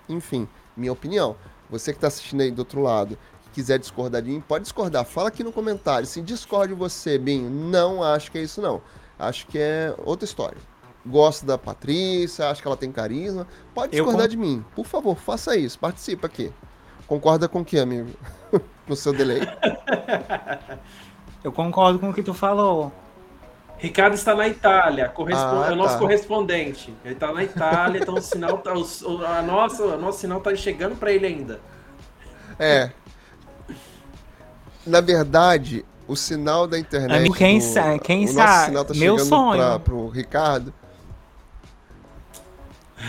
[0.09, 1.37] Enfim, minha opinião.
[1.71, 5.05] Você que está assistindo aí do outro lado, que quiser discordar de mim, pode discordar.
[5.05, 6.07] Fala aqui no comentário.
[6.07, 8.83] Se discorde você, Binho, não acho que é isso, não.
[9.19, 10.59] Acho que é outra história.
[11.11, 13.47] Gosto da Patrícia, acho que ela tem carisma.
[13.75, 14.65] Pode discordar con- de mim.
[14.75, 15.79] Por favor, faça isso.
[15.79, 16.53] Participa aqui.
[17.07, 18.11] Concorda com o que, amigo?
[18.87, 19.41] no seu delay.
[21.43, 22.93] Eu concordo com o que tu falou.
[23.79, 26.01] Ricardo está na Itália, correspo- Ah, é o nosso tá.
[26.01, 26.95] correspondente.
[27.03, 30.39] Ele está na Itália, então o sinal tá, o, o- a nossa, o nosso sinal
[30.39, 31.61] está chegando para ele ainda.
[32.59, 32.91] É.
[34.87, 37.17] Na verdade, o sinal da internet.
[37.21, 38.67] Amigo, quem do- sa- quem o nosso sabe?
[38.67, 39.63] sinal tá Meu chegando sonho.
[39.63, 40.75] Pra, pro Ricardo.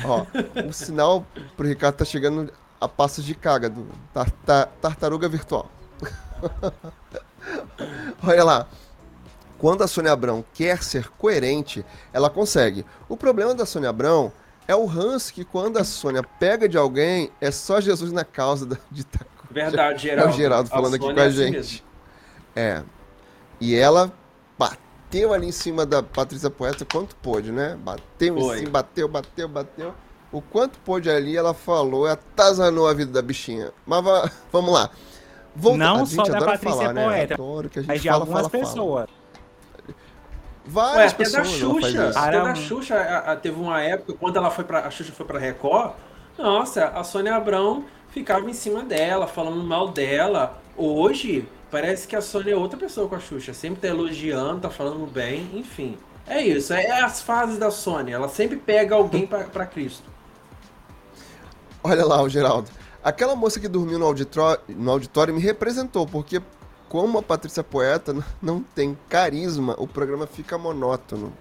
[0.05, 0.26] Ó,
[0.68, 1.26] o sinal
[1.57, 5.69] pro Ricardo tá chegando a passos de caga do tar- tar- tartaruga virtual.
[8.23, 8.68] Olha lá.
[9.57, 12.84] Quando a Sônia Abrão quer ser coerente, ela consegue.
[13.07, 14.34] O problema da Sônia Abrão
[14.68, 18.65] é o ranço que quando a Sônia pega de alguém, é só Jesus na causa
[18.65, 20.34] da, de tá- Verdade, é Geraldo.
[20.34, 21.51] o Geraldo falando aqui com a é assim gente.
[21.51, 21.80] mesmo.
[22.55, 22.84] É.
[23.59, 24.11] E ela
[25.11, 27.77] bateu ali em cima da Patrícia Poeta quanto pôde, né?
[27.83, 29.93] Bateu em cima, bateu, bateu, bateu.
[30.31, 33.71] O quanto pôde ali, ela falou, atazanou a vida da bichinha.
[33.85, 34.89] Mas va- vamos lá.
[35.53, 37.03] Volta- Não a só da Patrícia falar, né?
[37.05, 38.63] Poeta, Adoro que a gente Mas de fala, algumas fala, fala.
[38.65, 39.09] pessoas.
[39.83, 39.91] Ué,
[40.65, 41.47] Várias até da pessoas
[41.81, 42.19] faz Xuxa.
[42.19, 45.25] Até da Xuxa, a- a- teve uma época, quando ela foi pra, a Xuxa foi
[45.25, 45.93] pra Record,
[46.38, 50.61] nossa, a Sônia Abrão ficava em cima dela, falando mal dela.
[50.77, 53.53] Hoje, parece que a Sônia é outra pessoa com a Xuxa.
[53.53, 55.98] Sempre tá elogiando, tá falando bem, enfim.
[56.27, 58.15] É isso, é, as fases da Sônia.
[58.15, 60.03] Ela sempre pega alguém pra, pra Cristo.
[61.84, 62.69] Olha lá, o Geraldo.
[63.03, 66.39] Aquela moça que dormiu no auditório, no auditório me representou, porque
[66.88, 71.34] como a Patrícia Poeta não tem carisma, o programa fica monótono.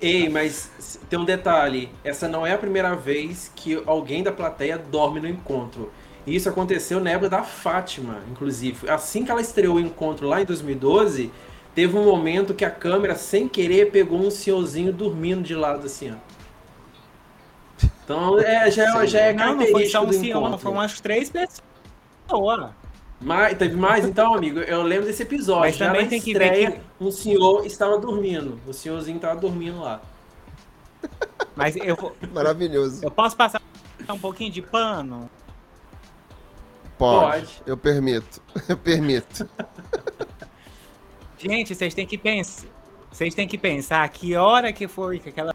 [0.00, 1.88] Ei, mas tem um detalhe.
[2.02, 5.92] Essa não é a primeira vez que alguém da plateia dorme no encontro.
[6.26, 8.88] Isso aconteceu na época da Fátima, inclusive.
[8.88, 11.30] Assim que ela estreou o encontro lá em 2012,
[11.74, 16.12] teve um momento que a câmera, sem querer, pegou um senhorzinho dormindo de lado assim,
[16.12, 16.16] ó.
[18.04, 20.76] Então, é, já, é- já é Não, não foi característico só um do senhor, foram
[20.76, 21.62] umas três pessoas.
[23.20, 24.58] Mas, teve mais então, amigo?
[24.60, 25.60] Eu lembro desse episódio.
[25.62, 28.58] Mas Já também tem que ver estreia, que- um senhor estava dormindo.
[28.66, 30.00] O senhorzinho estava dormindo lá.
[31.54, 33.04] Mas eu, vou- Maravilhoso.
[33.04, 33.60] eu posso passar
[34.08, 35.30] um pouquinho de pano?
[36.98, 37.46] Pode.
[37.46, 37.62] Pode.
[37.66, 38.42] Eu permito.
[38.68, 39.48] Eu permito.
[41.38, 42.66] Gente, vocês têm que pensar.
[43.10, 45.54] Vocês têm que pensar que hora que foi que aquela.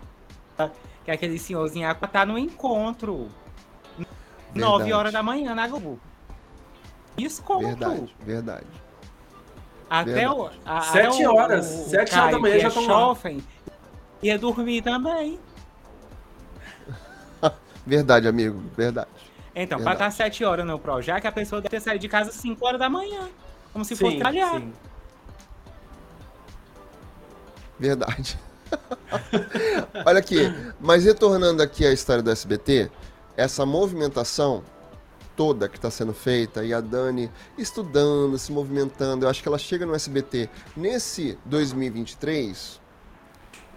[1.06, 3.30] Que aquele senhorzinho Aqua tá no encontro.
[4.54, 4.94] Nove Verdade.
[4.94, 6.00] horas da manhã na Globo.
[7.18, 7.68] Encontro.
[7.68, 8.66] Verdade, verdade.
[9.90, 10.36] Até Verdade.
[10.40, 10.50] o.
[10.66, 13.44] a- Sete até o- horas, o- o sete horas da Caio, manhã já é jovem,
[14.22, 15.40] Ia dormir também.
[17.86, 18.62] Verdade, amigo.
[18.76, 19.08] Verdade.
[19.60, 20.12] Então, pra Verdade.
[20.14, 22.80] estar sete horas no Projac, a pessoa deve ter saído de casa às 5 horas
[22.80, 23.28] da manhã.
[23.74, 24.52] Como se fosse Sim, trabalhar.
[24.52, 24.74] sim.
[27.80, 28.40] Verdade.
[30.06, 30.42] Olha aqui,
[30.80, 32.92] mas retornando aqui à história do SBT,
[33.36, 34.64] essa movimentação
[35.36, 39.58] toda que está sendo feita e a Dani estudando, se movimentando, eu acho que ela
[39.58, 42.80] chega no SBT nesse 2023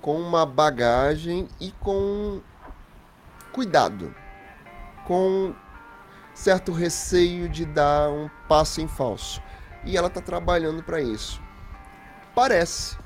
[0.02, 2.40] com uma bagagem e com
[3.52, 4.14] cuidado,
[5.06, 5.54] com
[6.40, 9.42] certo receio de dar um passo em falso.
[9.84, 11.40] e ela tá trabalhando para isso.
[12.34, 12.96] Parece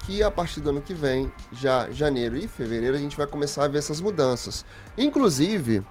[0.00, 3.64] que a partir do ano que vem, já janeiro e fevereiro, a gente vai começar
[3.64, 4.64] a ver essas mudanças.
[4.96, 5.84] Inclusive,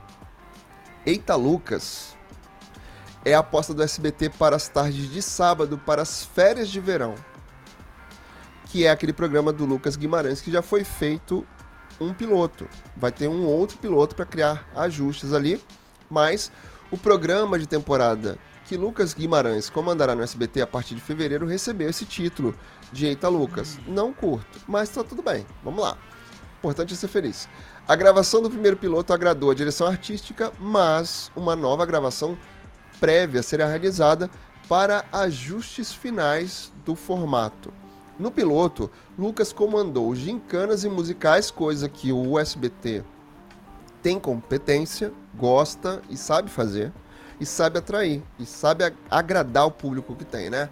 [1.05, 2.17] Eita Lucas
[3.23, 7.15] é a aposta do SBT para as tardes de sábado, para as férias de verão.
[8.65, 11.45] Que é aquele programa do Lucas Guimarães que já foi feito
[11.99, 12.67] um piloto.
[12.95, 15.61] Vai ter um outro piloto para criar ajustes ali,
[16.09, 16.51] mas
[16.91, 21.89] o programa de temporada que Lucas Guimarães comandará no SBT a partir de fevereiro recebeu
[21.89, 22.55] esse título
[22.91, 23.79] de Eita Lucas.
[23.87, 25.45] Não curto, mas tá tudo bem.
[25.63, 25.97] Vamos lá.
[26.59, 27.49] Importante é ser feliz.
[27.87, 32.37] A gravação do primeiro piloto agradou a direção artística, mas uma nova gravação
[32.99, 34.29] prévia será realizada
[34.67, 37.73] para ajustes finais do formato.
[38.19, 43.03] No piloto, Lucas comandou gincanas e musicais, coisa que o SBT
[44.01, 46.91] tem competência, gosta e sabe fazer,
[47.39, 50.69] e sabe atrair, e sabe agradar o público que tem, né?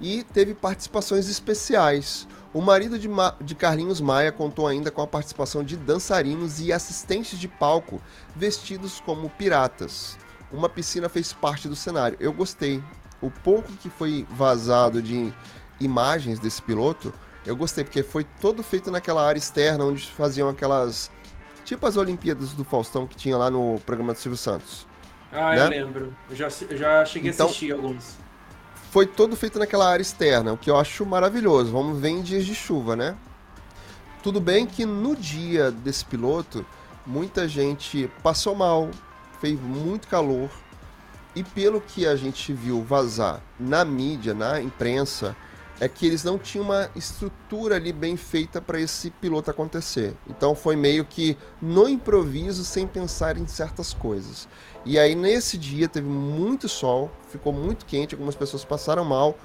[0.00, 2.26] E teve participações especiais.
[2.52, 6.72] O marido de, Ma de Carlinhos Maia contou ainda com a participação de dançarinos e
[6.72, 8.00] assistentes de palco
[8.34, 10.18] vestidos como piratas.
[10.50, 12.16] Uma piscina fez parte do cenário.
[12.18, 12.82] Eu gostei.
[13.22, 15.32] O pouco que foi vazado de
[15.78, 17.12] imagens desse piloto,
[17.46, 21.10] eu gostei, porque foi todo feito naquela área externa onde faziam aquelas.
[21.70, 24.84] Tipo as Olimpíadas do Faustão que tinha lá no programa do Silvio Santos.
[25.30, 25.66] Ah, né?
[25.66, 26.16] eu lembro.
[26.28, 28.16] Eu já, eu já cheguei Então- a assistir alguns.
[28.90, 31.70] Foi todo feito naquela área externa, o que eu acho maravilhoso.
[31.70, 33.14] Vamos ver em dias de chuva, né?
[34.20, 36.66] Tudo bem que no dia desse piloto,
[37.06, 38.90] muita gente passou mal,
[39.40, 40.50] fez muito calor.
[41.36, 45.36] E pelo que a gente viu vazar na mídia, na imprensa,
[45.80, 50.14] é que eles não tinham uma estrutura ali bem feita para esse piloto acontecer.
[50.28, 54.46] Então foi meio que no improviso, sem pensar em certas coisas.
[54.84, 59.38] E aí nesse dia teve muito sol, ficou muito quente, algumas pessoas passaram mal,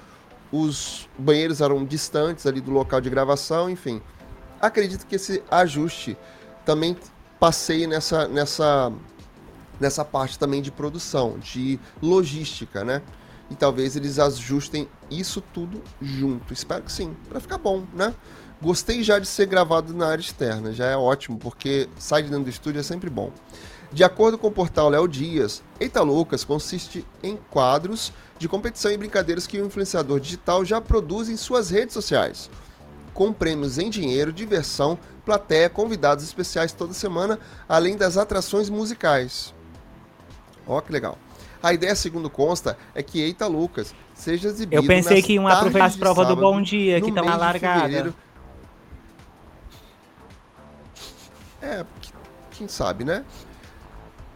[0.52, 4.02] os banheiros eram distantes ali do local de gravação, enfim.
[4.60, 6.18] Acredito que esse ajuste
[6.66, 6.96] também
[7.40, 8.92] passei nessa nessa
[9.80, 13.02] nessa parte também de produção, de logística, né?
[13.50, 16.52] E talvez eles ajustem isso tudo junto.
[16.52, 18.14] Espero que sim, para ficar bom, né?
[18.60, 22.44] Gostei já de ser gravado na área externa, já é ótimo, porque sai de dentro
[22.44, 23.30] do estúdio é sempre bom.
[23.92, 28.96] De acordo com o portal Léo Dias, Eita Lucas consiste em quadros de competição e
[28.96, 32.50] brincadeiras que o influenciador digital já produz em suas redes sociais,
[33.14, 39.54] com prêmios em dinheiro, diversão, plateia, convidados especiais toda semana, além das atrações musicais.
[40.66, 41.18] Ó que legal.
[41.62, 45.86] A ideia, segundo consta, é que Eita Lucas seja exibido Eu pensei que iam aproveitar
[45.86, 48.14] as provas do Bom Dia, que estão na largada.
[51.60, 52.12] É, que-
[52.52, 53.24] quem sabe, né?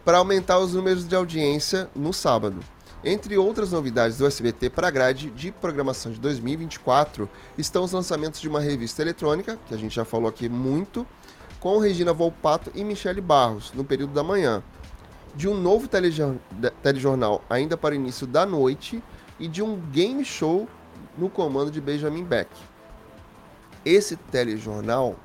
[0.03, 2.59] Para aumentar os números de audiência no sábado.
[3.03, 7.27] Entre outras novidades do SBT para a grade de programação de 2024
[7.57, 11.05] estão os lançamentos de uma revista eletrônica, que a gente já falou aqui muito,
[11.59, 14.61] com Regina Volpato e Michele Barros, no período da manhã.
[15.35, 19.01] De um novo telejornal ainda para início da noite
[19.39, 20.67] e de um game show
[21.17, 22.49] no comando de Benjamin Beck.
[23.83, 25.15] Esse telejornal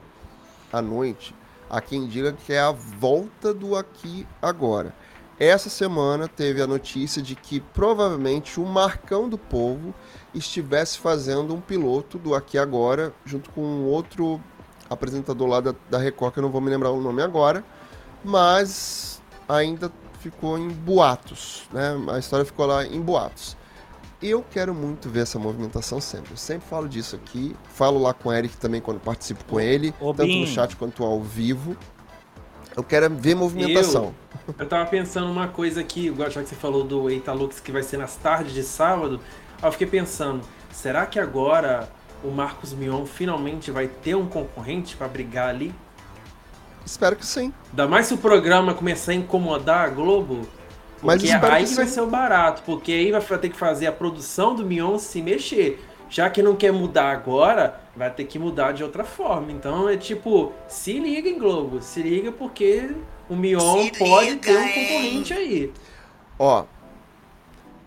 [0.72, 1.34] à noite,
[1.68, 4.94] há quem diga que é a volta do Aqui Agora.
[5.38, 9.94] Essa semana teve a notícia de que provavelmente o Marcão do Povo
[10.32, 14.40] estivesse fazendo um piloto do Aqui Agora, junto com um outro
[14.88, 17.62] apresentador lá da, da Record, que eu não vou me lembrar o nome agora,
[18.24, 19.15] mas
[19.48, 19.90] ainda
[20.20, 21.96] ficou em boatos, né?
[22.12, 23.56] A história ficou lá em boatos.
[24.22, 26.32] Eu quero muito ver essa movimentação sempre.
[26.32, 27.54] Eu sempre falo disso aqui.
[27.68, 30.40] Falo lá com o Eric também quando participo com ele, Ô, tanto Bin.
[30.40, 31.76] no chat quanto ao vivo.
[32.74, 34.14] Eu quero ver movimentação.
[34.58, 37.82] Eu tava pensando uma coisa aqui, já que você falou do Eita Lux que vai
[37.82, 39.20] ser nas tardes de sábado.
[39.62, 40.42] Aí eu fiquei pensando,
[40.72, 41.88] será que agora
[42.22, 45.74] o Marcos Mion finalmente vai ter um concorrente pra brigar ali?
[46.86, 47.52] Espero que sim.
[47.70, 50.48] Ainda mais se o programa começar a incomodar a Globo.
[51.02, 53.86] Mas Porque aí que que vai ser o barato, porque aí vai ter que fazer
[53.86, 55.84] a produção do Mion se mexer.
[56.08, 59.50] Já que não quer mudar agora, vai ter que mudar de outra forma.
[59.50, 62.90] Então é tipo, se liga em Globo, se liga porque
[63.28, 64.86] o Mion Se pode liga, ter um hein?
[64.86, 65.72] concorrente aí.
[66.38, 66.64] Ó.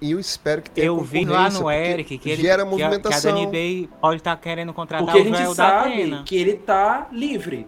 [0.01, 2.77] E eu espero que tenha Eu vi lá no Eric que, ele, gera que, a,
[2.77, 3.33] que a movimentação.
[3.33, 6.23] Dani Day pode estar querendo contratar Porque a o gente Joel da sabe Atena.
[6.23, 7.67] que ele tá livre.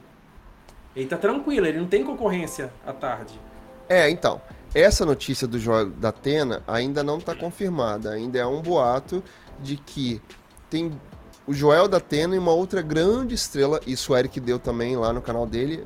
[0.96, 3.40] Ele tá tranquilo, ele não tem concorrência à tarde.
[3.88, 4.42] É, então.
[4.74, 8.12] Essa notícia do Joel da Atena ainda não está confirmada.
[8.12, 9.22] Ainda é um boato
[9.60, 10.22] de que
[10.70, 10.98] tem
[11.46, 13.82] o Joel da Atena e uma outra grande estrela.
[13.86, 15.86] Isso o Eric deu também lá no canal dele.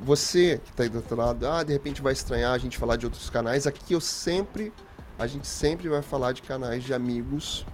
[0.00, 2.96] Você que tá aí do outro lado, ah, de repente vai estranhar a gente falar
[2.96, 3.68] de outros canais.
[3.68, 4.72] Aqui eu sempre
[5.16, 7.64] a gente sempre vai falar de canais de amigos.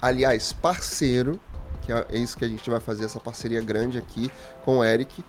[0.00, 1.40] Aliás, parceiro,
[1.88, 4.30] que é isso que a gente vai fazer, essa parceria grande aqui
[4.62, 5.24] com o Eric.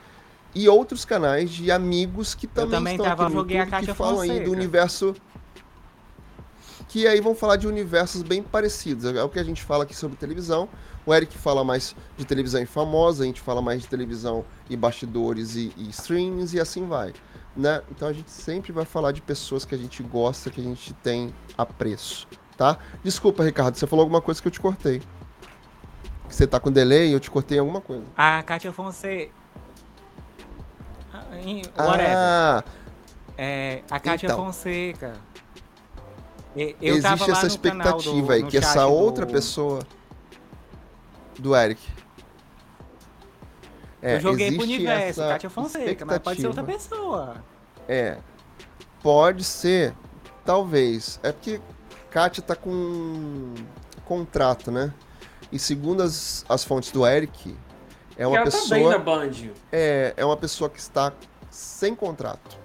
[0.53, 3.85] E outros canais de amigos que também, também estão tava, aqui no joguei a YouTube,
[3.85, 5.15] que falam aí do universo...
[6.89, 9.05] Que aí vão falar de universos bem parecidos.
[9.05, 10.67] É o que a gente fala aqui sobre televisão.
[11.05, 14.75] O Eric fala mais de televisão e famosa, a gente fala mais de televisão e
[14.75, 17.13] bastidores e, e streams e assim vai.
[17.55, 17.81] Né?
[17.91, 20.93] Então a gente sempre vai falar de pessoas que a gente gosta, que a gente
[20.95, 22.27] tem apreço,
[22.57, 22.77] tá?
[23.03, 25.01] Desculpa, Ricardo, você falou alguma coisa que eu te cortei.
[26.29, 28.03] Que você tá com delay e eu te cortei em alguma coisa.
[28.15, 29.31] A Kátia Fonseca.
[31.13, 31.23] Ah,
[31.83, 32.15] Whatever.
[32.15, 32.63] Ah,
[33.37, 34.37] É, a Kátia Então.
[34.45, 35.13] Fonseca.
[36.55, 39.79] Eu existe essa canal do- expectativa aí que essa do- outra pessoa
[41.37, 41.81] do Eric.
[44.01, 46.95] É, eu joguei pro universo, Kátia Fonseca, mas pode ser outra expectativa.
[46.95, 47.43] pessoa.
[47.87, 48.17] É.
[49.01, 49.93] Pode ser,
[50.45, 51.19] talvez.
[51.23, 51.59] É porque
[52.11, 53.55] Kátia tá com um
[54.05, 54.93] contrato, né?
[55.51, 57.55] E segundo as, as fontes do Eric,
[58.17, 58.67] é uma ela pessoa.
[58.69, 59.31] tá bem na Band.
[59.71, 61.11] é, é uma pessoa que está
[61.49, 62.57] sem contrato.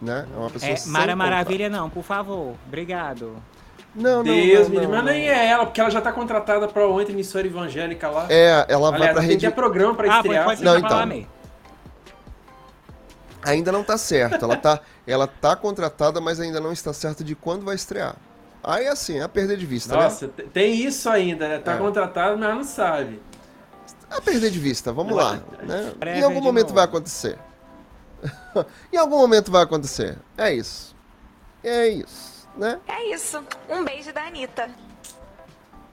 [0.00, 0.26] Né?
[0.34, 1.18] É uma pessoa É, sem Mara contrato.
[1.30, 2.54] Maravilha não, por favor.
[2.66, 3.36] Obrigado.
[3.94, 5.12] Não, não, Deus, não, menino, não, mas não.
[5.12, 8.26] nem é ela, porque ela já tá contratada pra outra emissora evangélica lá.
[8.30, 9.46] É, ela vai Aliás, pra tem rede.
[9.46, 10.44] até programa pra Ah, pode, estrear.
[10.46, 11.06] pode Não, pra lá então.
[11.06, 11.28] mesmo.
[13.44, 14.44] Ainda não tá certo.
[14.44, 18.16] Ela tá, ela tá contratada, mas ainda não está certo de quando vai estrear.
[18.62, 20.02] Aí assim, é a perder de vista, né?
[20.04, 21.58] Nossa, te- tem isso ainda, né?
[21.58, 21.78] Tá É.
[21.78, 23.20] contratado, mas não sabe.
[24.10, 25.40] A perder de vista, vamos lá.
[25.62, 25.92] Né?
[26.18, 26.74] Em algum momento novo.
[26.76, 27.38] vai acontecer.
[28.92, 30.16] em algum momento vai acontecer.
[30.38, 30.94] É isso.
[31.64, 32.46] É isso.
[32.56, 32.78] Né?
[32.86, 33.42] É isso.
[33.68, 34.70] Um beijo da Anitta.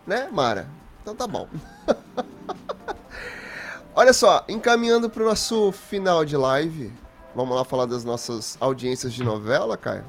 [0.05, 0.67] Né, Mara?
[1.01, 1.47] Então tá bom.
[3.95, 6.91] Olha só, encaminhando pro nosso final de live.
[7.35, 10.05] Vamos lá falar das nossas audiências de novela, Caio?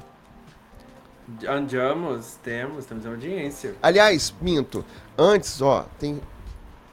[1.47, 3.75] Andamos, temos, temos audiência.
[3.81, 4.83] Aliás, minto.
[5.17, 6.19] Antes, ó, tem,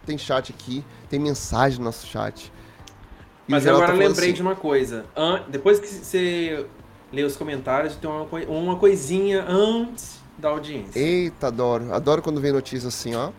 [0.06, 2.52] tem chat aqui, tem mensagem no nosso chat.
[3.48, 5.06] E Mas agora tá lembrei assim, de uma coisa.
[5.48, 6.66] Depois que você
[7.12, 10.98] lê os comentários, tem uma, uma coisinha antes da audiência.
[10.98, 11.92] Eita, adoro.
[11.92, 13.30] Adoro quando vem notícia assim, ó.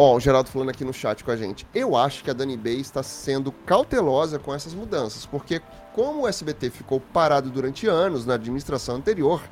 [0.00, 1.66] Ó, o Geraldo falando aqui no chat com a gente.
[1.74, 5.60] Eu acho que a Dani Bay está sendo cautelosa com essas mudanças, porque
[5.92, 9.42] como o SBT ficou parado durante anos na administração anterior,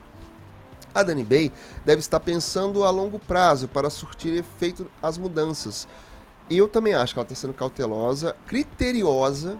[0.94, 1.52] a Dani Bay
[1.84, 5.88] deve estar pensando a longo prazo para surtir efeito as mudanças.
[6.48, 9.58] E eu também acho que ela está sendo cautelosa, criteriosa,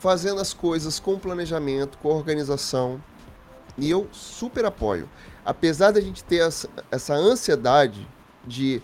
[0.00, 3.00] fazendo as coisas com planejamento, com organização.
[3.78, 5.08] E eu super apoio.
[5.44, 8.04] Apesar da gente ter essa, essa ansiedade
[8.44, 8.82] de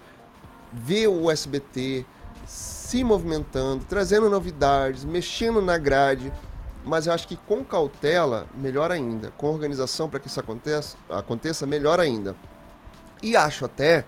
[0.72, 2.04] ver o SBT
[2.46, 6.32] se movimentando, trazendo novidades, mexendo na grade,
[6.84, 9.30] mas eu acho que com cautela, melhor ainda.
[9.36, 12.34] Com organização para que isso aconteça, aconteça, melhor ainda.
[13.22, 14.04] E acho até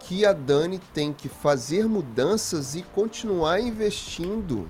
[0.00, 4.68] que a Dani tem que fazer mudanças e continuar investindo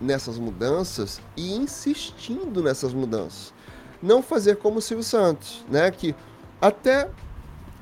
[0.00, 3.54] nessas mudanças e insistindo nessas mudanças.
[4.02, 5.90] Não fazer como o Silvio Santos, né?
[5.92, 6.14] Que
[6.60, 7.08] até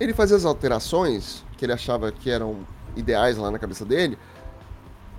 [0.01, 2.67] ele fazia as alterações que ele achava que eram
[2.97, 4.19] ideais lá na cabeça dele,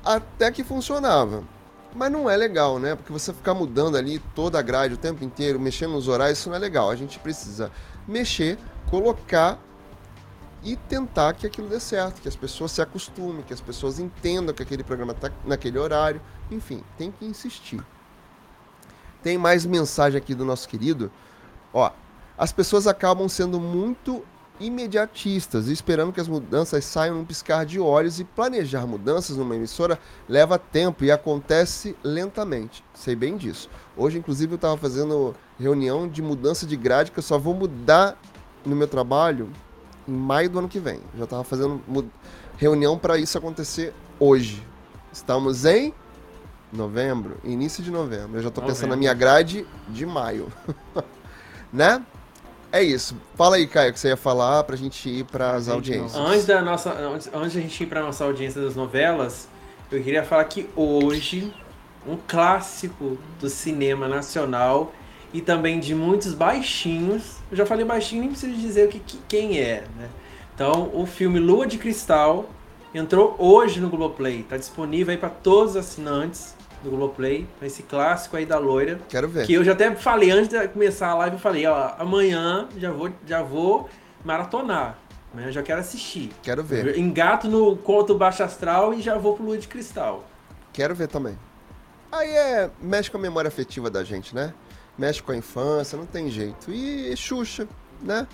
[0.03, 1.43] até que funcionava.
[1.93, 2.95] Mas não é legal, né?
[2.95, 6.49] Porque você ficar mudando ali toda a grade o tempo inteiro, mexendo nos horários, isso
[6.49, 6.89] não é legal.
[6.89, 7.71] A gente precisa
[8.07, 8.57] mexer,
[8.89, 9.59] colocar
[10.63, 14.53] e tentar que aquilo dê certo, que as pessoas se acostumem, que as pessoas entendam
[14.53, 16.21] que aquele programa está naquele horário.
[16.49, 17.83] Enfim, tem que insistir.
[19.21, 21.11] Tem mais mensagem aqui do nosso querido.
[21.73, 21.91] Ó,
[22.37, 24.23] as pessoas acabam sendo muito
[24.61, 29.99] imediatistas esperando que as mudanças saiam num piscar de olhos e planejar mudanças numa emissora
[30.29, 32.83] leva tempo e acontece lentamente.
[32.93, 33.69] Sei bem disso.
[33.97, 38.17] Hoje, inclusive, eu estava fazendo reunião de mudança de grade que eu só vou mudar
[38.65, 39.49] no meu trabalho
[40.07, 40.99] em maio do ano que vem.
[41.17, 41.81] Já estava fazendo
[42.57, 44.65] reunião para isso acontecer hoje.
[45.11, 45.93] Estamos em
[46.71, 48.37] novembro, início de novembro.
[48.37, 50.51] Eu já estou pensando na minha grade de maio.
[51.71, 52.03] né?
[52.71, 53.15] É isso.
[53.35, 56.15] Fala aí, Caio, que você ia falar pra gente ir para as audiências.
[56.15, 59.47] Antes da nossa, antes, antes da gente ir para nossa audiência das novelas,
[59.91, 61.53] eu queria falar que hoje
[62.07, 64.93] um clássico do cinema nacional
[65.33, 67.37] e também de muitos baixinhos.
[67.51, 70.09] Eu já falei baixinho, nem preciso dizer o que, que- quem é, né?
[70.55, 72.49] Então, o filme Lua de Cristal
[72.93, 74.43] entrou hoje no Globoplay.
[74.43, 78.99] Tá disponível aí para todos os assinantes do Globoplay, esse clássico aí da loira.
[79.09, 79.45] Quero ver.
[79.45, 82.91] Que eu já até falei antes de começar a live, eu falei, ó, amanhã já
[82.91, 83.89] vou, já vou
[84.23, 84.97] maratonar.
[85.31, 86.31] Amanhã eu já quero assistir.
[86.43, 86.87] Quero ver.
[86.87, 90.25] Eu engato no conto Baixo Astral e já vou pro Lua de Cristal.
[90.73, 91.37] Quero ver também.
[92.11, 92.69] Aí é.
[92.81, 94.53] mexe com a memória afetiva da gente, né?
[94.97, 96.71] mexe com a infância, não tem jeito.
[96.71, 97.67] E Xuxa,
[98.01, 98.27] né?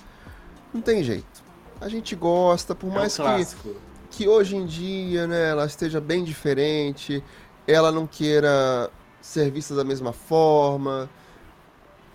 [0.74, 1.44] Não tem jeito.
[1.80, 3.76] A gente gosta, por É um mais que, clássico.
[4.10, 7.24] que hoje em dia, né, ela esteja bem diferente,
[7.68, 8.90] ela não queira
[9.22, 11.10] ser vista da mesma forma.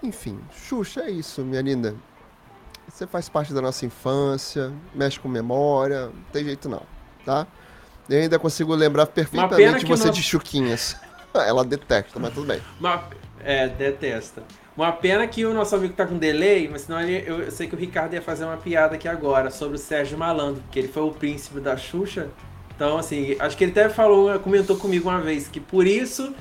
[0.02, 1.94] Enfim, Xuxa é isso, minha linda.
[2.88, 6.82] Você faz parte da nossa infância, mexe com memória, não tem jeito não,
[7.24, 7.46] tá?
[8.08, 10.96] Eu ainda consigo lembrar perfeitamente você nosso- de Chuquinhas.
[11.32, 12.60] Ela detesta, mas tudo bem.
[12.80, 13.04] Uma-
[13.40, 14.42] é, detesta.
[14.76, 17.68] Uma pena que o nosso amigo tá com delay, mas senão ele- eu, eu sei
[17.68, 20.88] que o Ricardo ia fazer uma piada aqui agora sobre o Sérgio Malandro, porque ele
[20.88, 22.28] foi o príncipe da Xuxa.
[22.74, 26.34] Então, assim, acho que ele até falou, comentou comigo uma vez, que por isso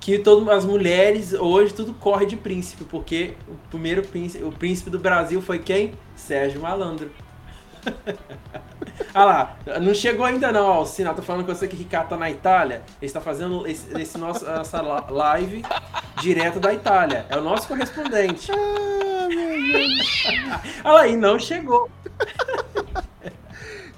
[0.00, 4.90] que todas as mulheres hoje tudo corre de príncipe, porque o primeiro príncipe, o príncipe
[4.90, 5.94] do Brasil foi quem?
[6.14, 7.10] Sérgio Malandro.
[9.14, 12.10] ah lá, não chegou ainda não, ó, o sinal, tô falando com você que Ricardo
[12.10, 15.62] tá na Itália, ele está fazendo esse, esse nosso, essa live
[16.20, 18.50] direto da Itália, é o nosso correspondente.
[18.52, 18.94] Ah
[20.92, 21.90] lá, e não chegou.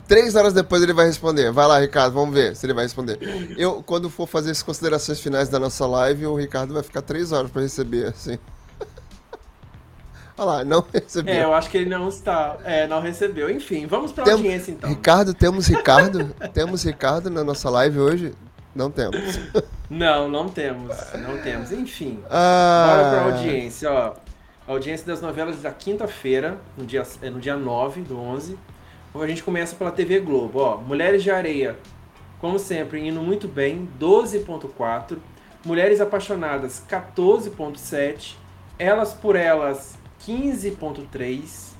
[0.08, 1.50] Três horas depois ele vai responder.
[1.50, 3.18] Vai lá, Ricardo, vamos ver se ele vai responder.
[3.58, 7.32] Eu, quando for fazer as considerações finais da nossa live, o Ricardo vai ficar três
[7.32, 8.38] horas pra receber, assim.
[10.38, 11.34] Olha lá, não recebeu.
[11.34, 13.50] É, eu acho que ele não está, é, não recebeu.
[13.50, 14.88] Enfim, vamos pra Tem- audiência então.
[14.90, 16.34] Ricardo, temos Ricardo?
[16.52, 18.34] temos Ricardo na nossa live hoje?
[18.74, 19.16] Não temos.
[19.88, 21.72] Não, não temos, não temos.
[21.72, 24.12] Enfim, Ah, bora pra audiência, ó.
[24.70, 28.58] Audiência das novelas da quinta-feira, no dia, é, no dia 9 do 11.
[29.20, 30.76] A gente começa pela TV Globo, ó.
[30.76, 31.78] Mulheres de Areia,
[32.40, 35.18] como sempre, indo muito bem, 12.4.
[35.64, 38.34] Mulheres Apaixonadas, 14.7.
[38.78, 41.74] Elas por Elas, 15.3.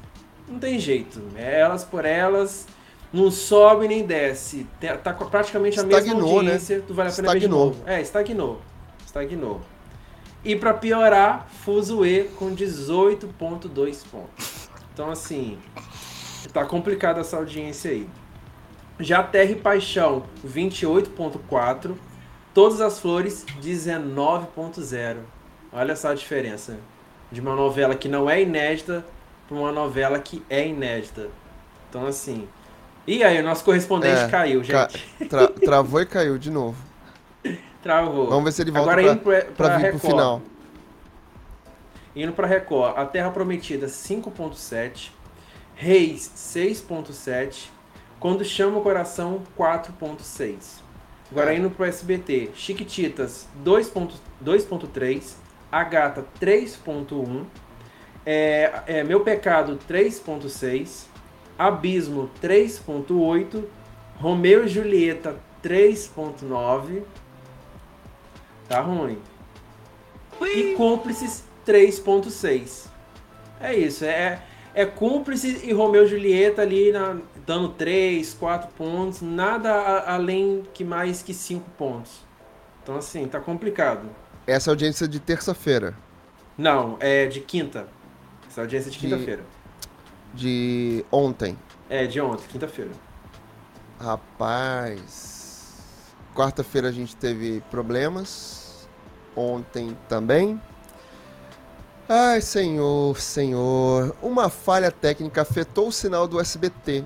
[0.48, 1.20] Não tem jeito.
[1.36, 2.66] é Elas por Elas
[3.12, 4.66] não sobe nem desce.
[5.02, 6.50] Tá praticamente a mesma Estagnou, né?
[6.52, 6.82] audiência.
[6.86, 7.66] Tu vale a pena ver de Estagnou.
[7.66, 7.82] novo.
[7.86, 8.60] É, estagnou.
[9.04, 9.60] Estagnou.
[10.44, 14.68] E pra piorar, Fuzue com 18.2 pontos.
[14.92, 15.58] Então assim,
[16.48, 18.08] tá complicada essa audiência aí.
[18.98, 21.94] Já Terra e Paixão, 28.4.
[22.54, 25.16] Todas as Flores, 19.0.
[25.72, 26.78] Olha só a diferença
[27.30, 29.04] de uma novela que não é inédita
[29.46, 31.28] para uma novela que é inédita.
[31.90, 32.48] Então assim.
[33.06, 35.28] E aí, o nosso correspondente É, caiu, ca- gente.
[35.28, 36.76] tra- travou e caiu de novo.
[37.82, 38.28] Travou.
[38.28, 40.00] Vamos ver se ele volta Agora pra, indo pra vir Record.
[40.00, 40.42] pro final.
[42.16, 45.10] Indo pra Record, A Terra Prometida 5.7,
[45.76, 47.68] Reis 6.7,
[48.18, 50.80] Quando Chama o Coração 4.6.
[51.30, 54.12] Agora indo pro SBT, Chiquititas 2.0
[54.42, 55.34] 2.3,
[55.70, 57.44] A Gata 3.1,
[58.24, 61.06] é, é, Meu Pecado 3.6,
[61.58, 63.64] Abismo 3.8,
[64.16, 67.02] Romeu e Julieta 3.9.
[68.68, 69.18] Tá ruim.
[70.42, 72.88] E Cúmplices 3.6.
[73.60, 74.42] É isso, é,
[74.76, 80.62] é Cúmplices e Romeu e Julieta ali na- dando 3, 4 pontos, nada a- além
[80.72, 82.24] que mais que 5 pontos.
[82.82, 84.08] Então assim, tá complicado.
[84.46, 85.96] Essa é audiência de terça-feira.
[86.56, 87.88] Não, é de quinta.
[88.48, 89.42] Essa audiência é de De- quinta-feira.
[90.34, 91.58] De ontem.
[91.88, 92.90] É, de ontem, quinta-feira.
[93.98, 95.74] Rapaz.
[96.34, 98.86] Quarta-feira a gente teve problemas.
[99.34, 100.60] Ontem também.
[102.08, 104.14] Ai, senhor, senhor.
[104.22, 107.04] Uma falha técnica afetou o sinal do SBT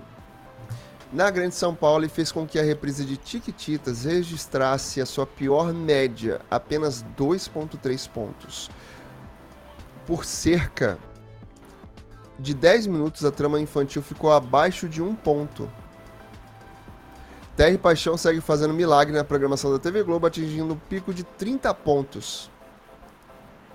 [1.10, 5.26] na Grande São Paulo e fez com que a reprise de Tiquititas registrasse a sua
[5.26, 8.68] pior média, apenas 2,3 pontos.
[10.06, 10.98] Por cerca
[12.38, 15.66] de 10 minutos, a trama infantil ficou abaixo de um ponto.
[17.56, 21.24] Terra e Paixão segue fazendo milagre na programação da TV Globo, atingindo um pico de
[21.24, 22.50] 30 pontos.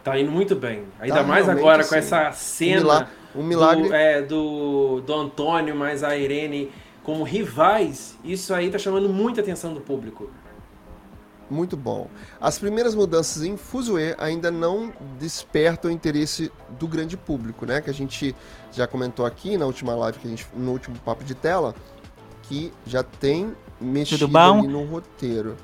[0.05, 0.83] Tá indo muito bem.
[0.99, 3.87] Ainda Tá mais agora com assim, essa Um, cena mila- um milagre.
[3.89, 6.71] do, é, do, do Antônio mais a Irene
[7.03, 8.15] como rivais.
[8.23, 10.29] Isso aí tá chamando muita atenção do público.
[11.49, 12.07] Muito bom.
[12.39, 17.81] As primeiras mudanças em Fuzue ainda não despertam o interesse do grande público, né?
[17.81, 18.35] Que a gente
[18.71, 21.73] já comentou aqui na última live, que a gente, no último papo de tela,
[22.43, 25.55] que já tem mexido no roteiro.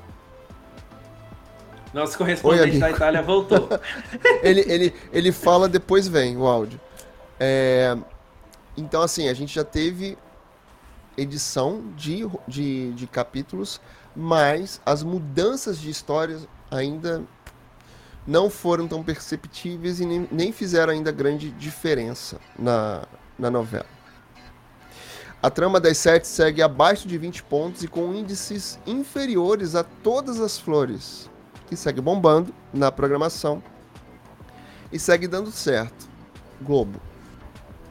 [1.92, 2.80] Nosso Oi, correspondente amigo.
[2.80, 3.68] da Itália voltou.
[4.42, 6.80] ele, ele, ele fala, depois vem o áudio.
[7.38, 7.96] É,
[8.76, 10.16] então, assim, a gente já teve
[11.16, 13.80] edição de, de, de capítulos,
[14.16, 17.22] mas as mudanças de histórias ainda
[18.26, 23.02] não foram tão perceptíveis e nem, nem fizeram ainda grande diferença na,
[23.38, 23.86] na novela.
[25.42, 30.40] A trama das sete segue abaixo de 20 pontos e com índices inferiores a todas
[30.40, 31.28] as flores,
[31.72, 33.62] que segue bombando na programação.
[34.92, 36.06] e segue dando certo.
[36.60, 37.00] Globo.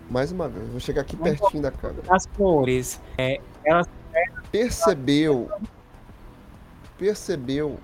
[0.08, 2.04] Mais uma vez, vou chegar aqui pertinho da câmera.
[2.08, 3.02] As cores.
[3.18, 3.88] É, elas
[4.52, 5.50] Percebeu?
[6.96, 7.80] Percebeu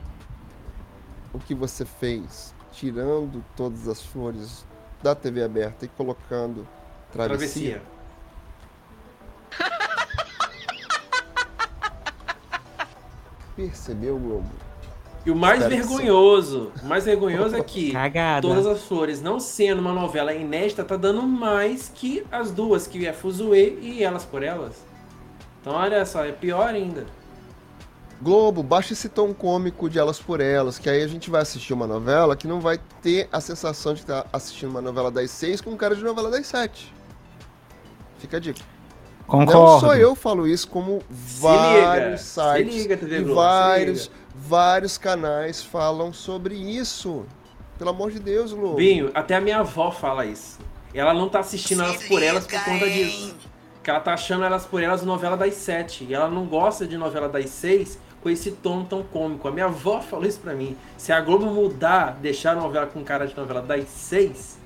[1.34, 4.68] o que você fez, tirando todas as flores
[5.02, 6.68] da TV aberta e colocando
[7.12, 7.82] travessia?
[7.82, 7.98] Travessia.
[13.56, 14.67] Percebeu, Globo?
[15.28, 18.50] E o mais Espero vergonhoso, o mais vergonhoso é que cagadas.
[18.50, 23.06] Todas as Flores, não sendo uma novela inédita, tá dando mais que as duas, que
[23.06, 24.86] é Fuzue e Elas por Elas.
[25.60, 27.06] Então olha só, é pior ainda.
[28.22, 31.74] Globo, baixa esse tom cômico de Elas por Elas, que aí a gente vai assistir
[31.74, 35.60] uma novela que não vai ter a sensação de estar assistindo uma novela das seis
[35.60, 36.94] com um cara de novela das sete.
[38.18, 38.62] Fica a dica.
[39.28, 39.60] Concordo.
[39.60, 44.04] Não só eu falo isso, como vários se sites liga, TV e Globo, se vários,
[44.04, 44.27] liga.
[44.38, 47.26] Vários canais falam sobre isso.
[47.78, 48.76] Pelo amor de Deus, Globo.
[48.76, 50.60] Binho, até a minha avó fala isso.
[50.94, 53.36] Ela não tá assistindo Elas por Elas por conta disso.
[53.84, 56.04] Que ela tá achando Elas por Elas novela das sete.
[56.04, 59.48] E ela não gosta de novela das seis com esse tom tão cômico.
[59.48, 60.76] A minha avó falou isso pra mim.
[60.98, 64.58] Se a Globo mudar, deixar a novela com cara de novela das seis,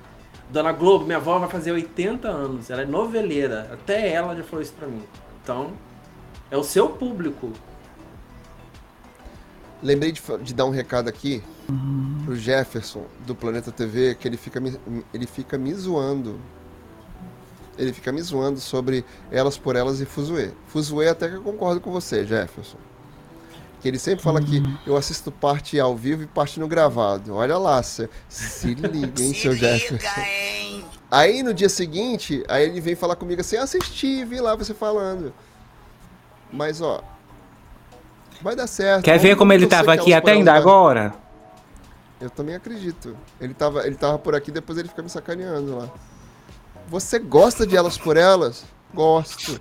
[0.49, 2.69] Dona Globo, minha avó vai fazer 80 anos.
[2.69, 3.69] Ela é noveleira.
[3.73, 5.03] Até ela já falou isso pra mim.
[5.43, 5.73] Então,
[6.49, 7.51] é o seu público.
[9.81, 11.41] Lembrei de, de dar um recado aqui
[12.25, 14.79] pro Jefferson do Planeta TV, que ele fica me,
[15.13, 16.39] ele fica me zoando.
[17.77, 20.51] Ele fica me zoando sobre Elas por Elas e Fuzue.
[20.67, 22.77] Fuzue até que eu concordo com você, Jefferson.
[23.81, 27.33] Que ele sempre fala que eu assisto parte ao vivo e parte no gravado.
[27.33, 30.21] Olha lá, se, se liga, hein, Se seu liga, Jefferson.
[30.21, 30.85] hein?
[31.09, 35.33] Aí no dia seguinte, aí ele vem falar comigo assim, assisti, vi lá você falando.
[36.53, 37.03] Mas ó,
[38.41, 39.03] vai dar certo.
[39.03, 41.13] Quer ver como ele tava que aqui até ainda agora?
[42.19, 43.15] Eu também acredito.
[43.39, 45.89] Ele tava, ele tava por aqui, depois ele fica me sacaneando lá.
[46.87, 48.63] Você gosta de elas por elas?
[48.93, 49.59] Gosto.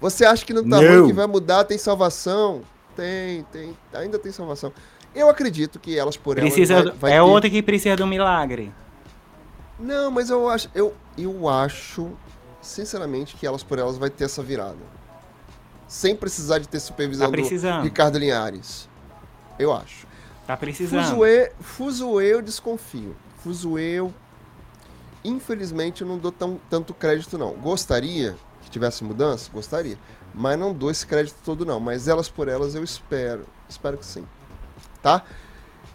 [0.00, 0.98] Você acha que não tá Não.
[1.00, 2.62] ruim, que vai mudar, tem salvação?
[2.96, 4.72] Tem, tem, ainda tem salvação.
[5.14, 8.02] Eu acredito que elas por Precisa, elas vai, vai é ter- outra que precisa de
[8.02, 8.72] um milagre.
[9.78, 12.10] Não, mas eu acho, eu, eu acho,
[12.60, 14.78] sinceramente, que elas por elas vai ter essa virada.
[15.92, 17.84] Sem precisar de ter supervisão Tá do precisando.
[17.84, 18.88] Ricardo Linhares.
[19.58, 20.06] Eu acho.
[20.46, 21.04] Tá precisando.
[21.04, 23.14] Fuzue, Fuzue eu desconfio.
[23.42, 24.14] Fuzue eu,
[25.22, 27.52] infelizmente, eu não dou tão, tanto crédito não.
[27.52, 29.50] Gostaria que tivesse mudança?
[29.52, 29.98] Gostaria.
[30.34, 31.78] Mas não dou esse crédito todo não.
[31.78, 33.44] Mas elas por elas eu espero.
[33.68, 34.24] Espero que sim.
[35.02, 35.22] Tá?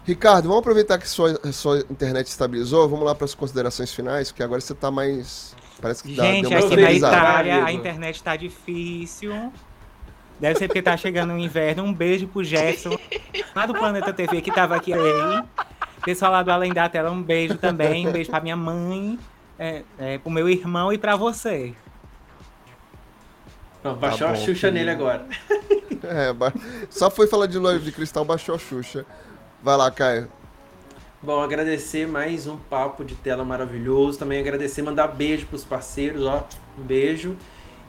[0.04, 2.88] Ricardo, vamos aproveitar que sua, sua internet estabilizou.
[2.88, 5.56] Vamos lá para as considerações finais, porque agora você tá mais...
[5.82, 6.92] Parece que dá, Gente, deu uma aqui na.
[6.92, 9.52] Itália a internet tá difícil.
[10.40, 11.82] Deve ser porque tá chegando o inverno.
[11.82, 12.96] Um beijo pro Jefferson,
[13.54, 15.42] lá do Planeta TV, que tava aqui aí.
[16.04, 18.06] Pessoal lá do Além da Tela, um beijo também.
[18.06, 19.18] Um beijo pra minha mãe,
[19.58, 21.74] é, é, pro meu irmão e pra você.
[23.82, 24.74] Pronto, baixou Tá a bom, Xuxa querido.
[24.74, 25.26] nele agora.
[26.02, 26.52] É, ba-
[26.90, 29.04] só foi falar de loja de cristal, baixou a Xuxa.
[29.62, 30.28] Vai lá, Caio.
[31.20, 34.18] Bom, agradecer mais um papo de tela maravilhoso.
[34.18, 36.46] Também agradecer, mandar beijo pros parceiros, ó.
[36.78, 37.36] Um beijo.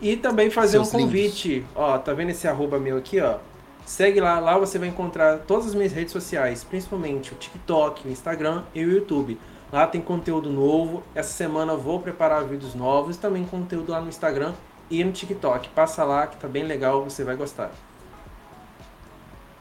[0.02, 1.66] E também fazer Seus um convite.
[1.76, 3.38] Ó, tá vendo esse arroba meu aqui, ó?
[3.86, 8.12] Segue lá, lá você vai encontrar todas as minhas redes sociais, principalmente o TikTok, o
[8.12, 9.40] Instagram e o YouTube.
[9.72, 11.04] Lá tem conteúdo novo.
[11.14, 14.54] Essa semana eu vou preparar vídeos novos e também conteúdo lá no Instagram
[14.90, 15.70] e no TikTok.
[15.70, 17.72] Passa lá que tá bem legal, você vai gostar.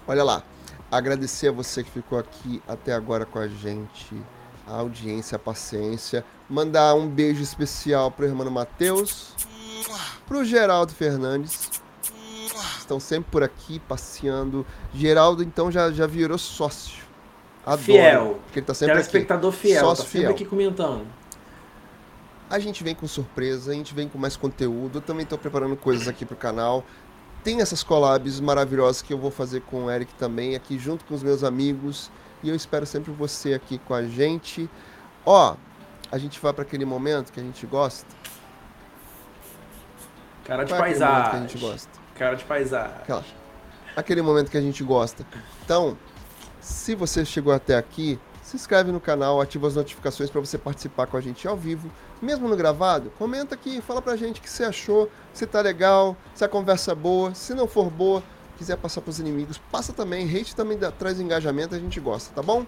[0.06, 0.42] Olha lá.
[0.90, 4.16] Agradecer a você que ficou aqui até agora com a gente,
[4.66, 6.24] a audiência, a paciência.
[6.48, 9.34] Mandar um beijo especial pro irmão Matheus,
[10.26, 11.70] pro Geraldo Fernandes.
[12.78, 14.66] Estão sempre por aqui passeando.
[14.94, 17.04] Geraldo, então, já, já virou sócio.
[17.64, 17.82] Adoro.
[17.82, 18.40] Fiel.
[18.44, 19.10] Porque ele tá sempre aqui.
[19.10, 20.30] Telespectador fiel, Sócio tá fiel.
[20.30, 21.06] aqui comentando.
[22.48, 24.98] A gente vem com surpresa, a gente vem com mais conteúdo.
[24.98, 26.82] Eu também estou preparando coisas aqui pro canal.
[27.44, 31.14] Tem essas collabs maravilhosas que eu vou fazer com o Eric também, aqui junto com
[31.14, 32.10] os meus amigos.
[32.42, 34.68] E eu espero sempre você aqui com a gente.
[35.26, 35.56] Ó,
[36.10, 38.06] a gente vai para aquele momento que a gente gosta.
[40.48, 41.48] Cara de Qual é momento que a paisagem.
[41.48, 41.90] gente gosta?
[42.16, 42.96] Cara de paisagem.
[42.96, 43.24] Aquela-
[43.94, 45.24] aquele momento que a gente gosta.
[45.64, 45.96] Então,
[46.60, 51.06] se você chegou até aqui, se inscreve no canal, ativa as notificações para você participar
[51.06, 53.12] com a gente ao vivo, mesmo no gravado.
[53.18, 56.92] Comenta aqui, fala pra gente o que você achou, se tá legal, se a conversa
[56.92, 58.22] é boa, se não for boa,
[58.56, 62.42] quiser passar pros inimigos, passa também, hate também dá- traz engajamento, a gente gosta, tá
[62.42, 62.64] bom?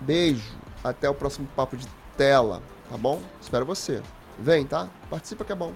[0.00, 0.52] Beijo,
[0.82, 1.86] até o próximo papo de
[2.16, 3.20] tela, tá bom?
[3.40, 4.00] Espero você.
[4.38, 4.88] Vem, tá?
[5.10, 5.72] Participa que é bom.